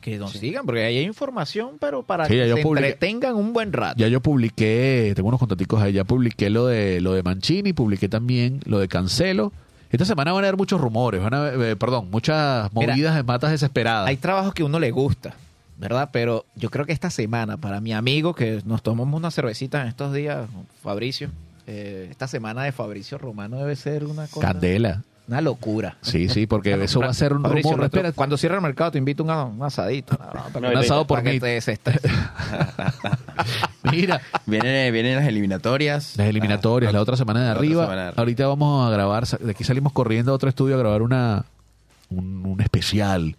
Que 0.00 0.18
nos 0.18 0.32
sigan, 0.32 0.66
porque 0.66 0.82
ahí 0.84 0.98
hay 0.98 1.04
información, 1.04 1.76
pero 1.78 2.02
para 2.02 2.26
Sí, 2.26 2.34
que 2.34 2.52
se 2.52 2.62
publiqué- 2.62 2.86
entretengan 2.86 3.36
un 3.36 3.52
buen 3.52 3.72
rato. 3.72 3.94
Ya 3.98 4.08
yo 4.08 4.20
publiqué, 4.20 5.12
tengo 5.14 5.28
unos 5.28 5.38
contacticos 5.38 5.80
ahí, 5.80 5.92
ya 5.92 6.02
publiqué 6.04 6.50
lo 6.50 6.66
de 6.66 7.00
lo 7.00 7.12
de 7.12 7.22
Mancini, 7.22 7.72
publiqué 7.72 8.08
también 8.08 8.60
lo 8.64 8.80
de 8.80 8.88
Cancelo. 8.88 9.52
Esta 9.92 10.04
semana 10.04 10.32
van 10.32 10.42
a 10.44 10.48
haber 10.48 10.56
muchos 10.58 10.80
rumores, 10.80 11.22
van 11.22 11.34
a 11.34 11.46
haber, 11.46 11.68
eh, 11.68 11.76
perdón, 11.76 12.08
muchas 12.10 12.72
Mira, 12.74 12.92
movidas 12.94 13.14
de 13.14 13.22
matas 13.22 13.52
desesperadas. 13.52 14.08
Hay 14.08 14.16
trabajos 14.16 14.54
que 14.54 14.62
a 14.62 14.66
uno 14.66 14.80
le 14.80 14.90
gusta, 14.90 15.34
¿verdad? 15.78 16.10
Pero 16.12 16.46
yo 16.56 16.68
creo 16.70 16.84
que 16.84 16.92
esta 16.92 17.10
semana, 17.10 17.58
para 17.58 17.80
mi 17.80 17.92
amigo, 17.92 18.34
que 18.34 18.60
nos 18.64 18.82
tomamos 18.82 19.16
una 19.16 19.30
cervecita 19.30 19.82
en 19.82 19.88
estos 19.88 20.12
días, 20.12 20.48
Fabricio, 20.82 21.28
eh, 21.66 22.08
esta 22.10 22.26
semana 22.28 22.64
de 22.64 22.72
Fabricio 22.72 23.18
Romano 23.18 23.56
debe 23.58 23.76
ser 23.76 24.04
una 24.04 24.26
cosa... 24.26 24.46
Candela. 24.48 25.02
Una 25.28 25.40
locura. 25.40 25.96
Sí, 26.02 26.28
sí, 26.28 26.46
porque 26.46 26.74
eso 26.84 26.98
va 27.00 27.06
a 27.08 27.14
ser 27.14 27.32
un 27.32 27.42
Fabricio, 27.42 27.70
rumor. 27.72 27.84
Espera, 27.86 28.12
Cuando 28.12 28.36
cierre 28.36 28.56
el 28.56 28.60
mercado 28.60 28.90
te 28.90 28.98
invito 28.98 29.22
a 29.30 29.44
un, 29.44 29.56
un 29.60 29.62
asadito. 29.64 30.18
No, 30.60 30.68
Un 30.68 30.76
asado 30.76 31.06
por 31.06 31.22
mí. 31.22 31.38
mira, 33.90 34.20
Vienen, 34.46 34.92
vienen 34.92 35.16
las 35.16 35.26
eliminatorias. 35.26 36.16
las 36.16 36.26
eliminatorias, 36.28 36.90
Ah, 36.90 36.92
la 36.92 37.00
otra 37.00 37.16
semana 37.16 37.40
de 37.40 37.46
la 37.46 37.52
otra 37.52 37.60
arriba. 37.60 37.82
semana 37.84 38.02
de 38.02 38.08
arriba. 38.08 38.20
Ahorita 38.20 38.46
vamos 38.46 38.86
a 38.86 38.90
grabar, 38.90 39.26
de 39.26 39.50
aquí 39.50 39.64
salimos 39.64 39.92
corriendo 39.92 40.32
a 40.32 40.34
otro 40.34 40.48
estudio 40.48 40.74
a 40.74 40.78
grabar 40.78 41.02
una 41.02 41.44
un, 42.10 42.44
un 42.44 42.60
especial. 42.60 43.36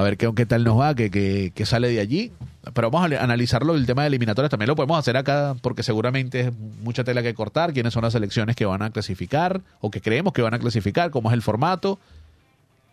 A 0.00 0.02
ver 0.02 0.16
qué, 0.16 0.30
qué 0.34 0.46
tal 0.46 0.64
nos 0.64 0.78
va, 0.78 0.94
qué, 0.94 1.10
qué- 1.10 1.52
qué 1.54 1.66
sale 1.66 1.88
de 1.88 2.00
allí. 2.00 2.32
Pero 2.74 2.90
vamos 2.90 3.10
a 3.12 3.22
analizarlo, 3.22 3.74
el 3.74 3.86
tema 3.86 4.02
de 4.02 4.08
eliminatorias 4.08 4.50
también 4.50 4.68
lo 4.68 4.76
podemos 4.76 4.98
hacer 4.98 5.16
acá 5.16 5.56
porque 5.62 5.82
seguramente 5.82 6.40
es 6.40 6.52
mucha 6.82 7.04
tela 7.04 7.22
que 7.22 7.32
cortar, 7.34 7.72
quiénes 7.72 7.92
son 7.94 8.02
las 8.02 8.12
selecciones 8.12 8.54
que 8.56 8.66
van 8.66 8.82
a 8.82 8.90
clasificar 8.90 9.62
o 9.80 9.90
que 9.90 10.00
creemos 10.02 10.32
que 10.34 10.42
van 10.42 10.52
a 10.54 10.58
clasificar, 10.58 11.10
cómo 11.10 11.30
es 11.30 11.34
el 11.34 11.42
formato, 11.42 11.98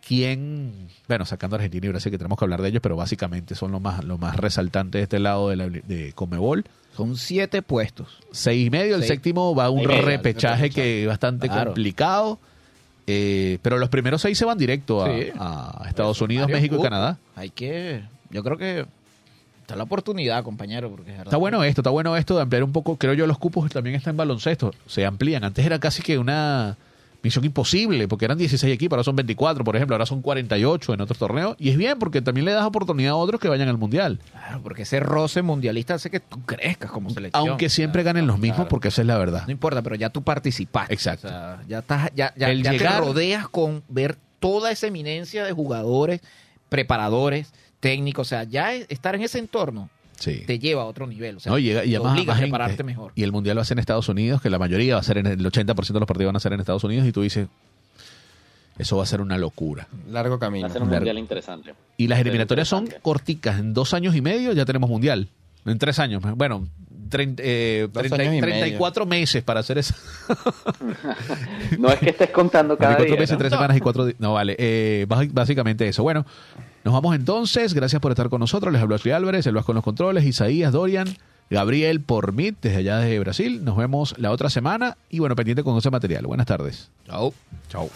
quién, 0.06 0.72
bueno, 1.06 1.24
sacando 1.26 1.56
Argentina 1.56 1.86
y 1.86 1.88
Brasil 1.90 2.10
que 2.10 2.18
tenemos 2.18 2.38
que 2.38 2.44
hablar 2.44 2.62
de 2.62 2.68
ellos, 2.68 2.80
pero 2.82 2.96
básicamente 2.96 3.54
son 3.54 3.72
lo 3.72 3.80
más, 3.80 4.04
lo 4.04 4.16
más 4.18 4.36
resaltante 4.36 4.98
de 4.98 5.04
este 5.04 5.18
lado 5.18 5.50
de, 5.50 5.56
la, 5.56 5.68
de 5.68 6.12
Comebol. 6.14 6.64
Son 6.96 7.16
siete 7.16 7.62
puestos. 7.62 8.18
Seis 8.32 8.66
y 8.66 8.70
medio, 8.70 8.96
el 8.96 9.04
séptimo 9.04 9.54
va 9.54 9.66
a 9.66 9.70
un 9.70 9.84
repechaje 9.84 10.70
que 10.70 11.02
es 11.02 11.08
bastante 11.08 11.48
Claro. 11.48 11.66
complicado. 11.70 12.38
Eh, 13.08 13.58
pero 13.62 13.78
los 13.78 13.88
primeros 13.88 14.20
seis 14.22 14.36
se 14.38 14.44
van 14.44 14.58
directo 14.58 15.02
a, 15.02 15.08
Sí. 15.08 15.28
a 15.38 15.84
Estados 15.88 16.20
Unidos, 16.20 16.46
México 16.48 16.74
y 16.74 16.78
cupos. 16.78 16.84
Canadá. 16.90 17.18
Hay 17.34 17.50
que... 17.50 18.02
Yo 18.30 18.44
creo 18.44 18.58
que 18.58 18.84
está 19.62 19.74
la 19.76 19.84
oportunidad, 19.84 20.42
compañero, 20.44 20.90
porque 20.90 21.12
es. 21.14 21.18
Está 21.20 21.38
bueno 21.38 21.64
esto, 21.64 21.80
está 21.80 21.90
bueno 21.90 22.14
esto 22.16 22.36
de 22.36 22.42
ampliar 22.42 22.62
un 22.64 22.72
poco. 22.72 22.96
Creo 22.96 23.14
yo 23.14 23.26
los 23.26 23.38
cupos 23.38 23.70
también 23.70 23.96
están 23.96 24.12
en 24.12 24.16
baloncesto. 24.18 24.72
Se 24.86 25.06
amplían. 25.06 25.44
Antes 25.44 25.64
era 25.64 25.78
casi 25.78 26.02
que 26.02 26.18
una 26.18 26.76
misión 27.22 27.44
imposible, 27.44 28.06
porque 28.06 28.24
eran 28.26 28.38
16 28.38 28.72
equipos, 28.72 28.94
ahora 28.96 29.04
son 29.04 29.16
24, 29.16 29.64
por 29.64 29.74
ejemplo, 29.74 29.94
ahora 29.96 30.06
son 30.06 30.22
48 30.22 30.94
en 30.94 31.00
otros 31.00 31.18
torneos. 31.18 31.56
Y 31.58 31.70
es 31.70 31.76
bien, 31.76 31.98
porque 31.98 32.22
también 32.22 32.44
le 32.44 32.52
das 32.52 32.64
oportunidad 32.64 33.12
a 33.12 33.16
otros 33.16 33.40
que 33.40 33.48
vayan 33.48 33.68
al 33.68 33.76
Mundial. 33.78 34.20
Claro, 34.30 34.60
porque 34.62 34.82
ese 34.82 35.00
roce 35.00 35.42
mundialista 35.42 35.94
hace 35.94 36.10
que 36.10 36.20
tú 36.20 36.40
crezcas 36.46 36.90
como 36.90 37.10
selección. 37.10 37.48
Aunque 37.48 37.68
siempre 37.68 38.02
ganen 38.04 38.26
los 38.26 38.38
mismos, 38.38 38.56
Claro. 38.56 38.68
porque 38.70 38.88
esa 38.88 39.02
es 39.02 39.06
la 39.08 39.18
verdad. 39.18 39.44
No 39.46 39.52
importa, 39.52 39.82
pero 39.82 39.96
ya 39.96 40.10
tú 40.10 40.22
participaste. 40.22 40.94
Exacto. 40.94 41.26
O 41.26 41.30
sea, 41.30 41.62
ya 41.68 41.78
estás, 41.80 42.10
ya, 42.14 42.32
ya, 42.36 42.50
El 42.50 42.62
ya 42.62 42.72
llegar- 42.72 43.00
te 43.00 43.06
rodeas 43.06 43.48
con 43.48 43.82
ver 43.88 44.16
toda 44.38 44.70
esa 44.70 44.86
eminencia 44.86 45.44
de 45.44 45.52
jugadores, 45.52 46.20
preparadores, 46.68 47.52
técnicos. 47.80 48.26
O 48.26 48.30
sea, 48.30 48.44
ya 48.44 48.74
es- 48.74 48.86
estar 48.88 49.14
en 49.14 49.22
ese 49.22 49.38
entorno 49.38 49.90
Sí. 50.18 50.42
te 50.46 50.58
lleva 50.58 50.82
a 50.82 50.84
otro 50.86 51.06
nivel. 51.06 51.36
O 51.36 51.40
sea, 51.40 51.52
No, 51.52 51.58
llega, 51.58 51.84
y 51.84 51.90
te 51.92 51.98
obliga 51.98 52.32
a 52.32 52.36
gente. 52.36 52.50
prepararte 52.50 52.82
mejor. 52.84 53.12
Y 53.14 53.22
el 53.22 53.30
mundial 53.32 53.56
va 53.58 53.62
a 53.62 53.64
ser 53.64 53.76
en 53.76 53.80
Estados 53.80 54.08
Unidos, 54.08 54.42
que 54.42 54.50
la 54.50 54.58
mayoría 54.58 54.94
va 54.94 55.00
a 55.00 55.04
ser 55.04 55.18
en 55.18 55.26
el 55.26 55.38
80% 55.44 55.92
de 55.94 56.00
los 56.00 56.06
partidos 56.08 56.28
van 56.30 56.36
a 56.36 56.40
ser 56.40 56.52
en 56.52 56.60
Estados 56.60 56.82
Unidos, 56.84 57.06
y 57.06 57.12
tú 57.12 57.22
dices, 57.22 57.46
eso 58.78 58.96
va 58.96 59.02
a 59.04 59.06
ser 59.06 59.20
una 59.20 59.38
locura. 59.38 59.86
Largo 60.10 60.34
Va 60.34 60.40
camino. 60.40 60.66
a 60.66 60.70
ser 60.70 60.82
un 60.82 60.88
Largo. 60.88 61.00
mundial 61.00 61.18
interesante. 61.18 61.74
Y 61.96 62.06
las 62.08 62.18
eliminatorias 62.20 62.66
son 62.68 62.88
corticas, 63.02 63.58
en 63.60 63.72
dos 63.74 63.94
años 63.94 64.14
y 64.16 64.20
medio 64.20 64.52
ya 64.52 64.64
tenemos 64.64 64.90
mundial. 64.90 65.28
En 65.66 65.78
tres 65.78 65.98
años, 65.98 66.22
bueno, 66.36 66.66
trein- 67.10 67.34
eh, 67.38 67.88
30 67.92 68.16
años 68.16 68.34
y 68.36 68.40
34 68.40 69.04
meses 69.06 69.42
para 69.42 69.60
hacer 69.60 69.78
eso. 69.78 69.94
No 71.78 71.90
es 71.90 71.98
que 71.98 72.10
estés 72.10 72.30
contando 72.30 72.76
cada 72.76 72.96
24 72.96 73.14
día. 73.14 73.20
meses, 73.20 73.32
¿no? 73.34 73.38
tres 73.38 73.52
semanas 73.52 73.76
y 73.76 73.80
cuatro 73.80 74.04
días. 74.06 74.16
No, 74.20 74.32
vale. 74.34 74.56
eh, 74.58 75.06
bás- 75.08 75.32
básicamente 75.32 75.86
eso. 75.88 76.02
Bueno, 76.02 76.24
nos 76.88 76.94
vamos 76.94 77.14
entonces. 77.14 77.74
Gracias 77.74 78.00
por 78.00 78.12
estar 78.12 78.30
con 78.30 78.40
nosotros. 78.40 78.72
Les 78.72 78.80
habló 78.80 78.94
Ashley 78.94 79.12
Álvarez, 79.12 79.46
el 79.46 79.62
con 79.62 79.74
los 79.74 79.84
controles, 79.84 80.24
Isaías, 80.24 80.72
Dorian, 80.72 81.18
Gabriel 81.50 82.00
por 82.00 82.32
Meet, 82.32 82.62
desde 82.62 82.78
allá 82.78 82.96
desde 82.96 83.18
Brasil. 83.18 83.62
Nos 83.62 83.76
vemos 83.76 84.14
la 84.16 84.30
otra 84.30 84.48
semana 84.48 84.96
y 85.10 85.18
bueno, 85.18 85.36
pendiente 85.36 85.62
con 85.62 85.76
ese 85.76 85.90
material. 85.90 86.26
Buenas 86.26 86.46
tardes. 86.46 86.90
Chao. 87.06 87.34
Chao. 87.68 87.90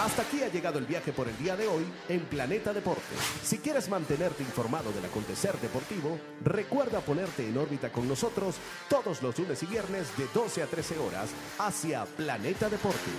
Hasta 0.00 0.22
aquí 0.22 0.42
ha 0.42 0.48
llegado 0.48 0.80
el 0.80 0.84
viaje 0.84 1.12
por 1.12 1.28
el 1.28 1.38
día 1.38 1.54
de 1.54 1.68
hoy 1.68 1.84
en 2.08 2.22
Planeta 2.22 2.72
Deporte. 2.72 3.14
Si 3.44 3.58
quieres 3.58 3.88
mantenerte 3.88 4.42
informado 4.42 4.90
del 4.90 5.04
acontecer 5.04 5.54
deportivo, 5.60 6.18
recuerda 6.44 6.98
ponerte 7.02 7.48
en 7.48 7.56
órbita 7.56 7.92
con 7.92 8.08
nosotros 8.08 8.56
todos 8.90 9.22
los 9.22 9.38
lunes 9.38 9.62
y 9.62 9.66
viernes 9.66 10.08
de 10.18 10.26
12 10.34 10.60
a 10.64 10.66
13 10.66 10.98
horas 10.98 11.30
hacia 11.60 12.04
Planeta 12.16 12.68
Deporte. 12.68 13.12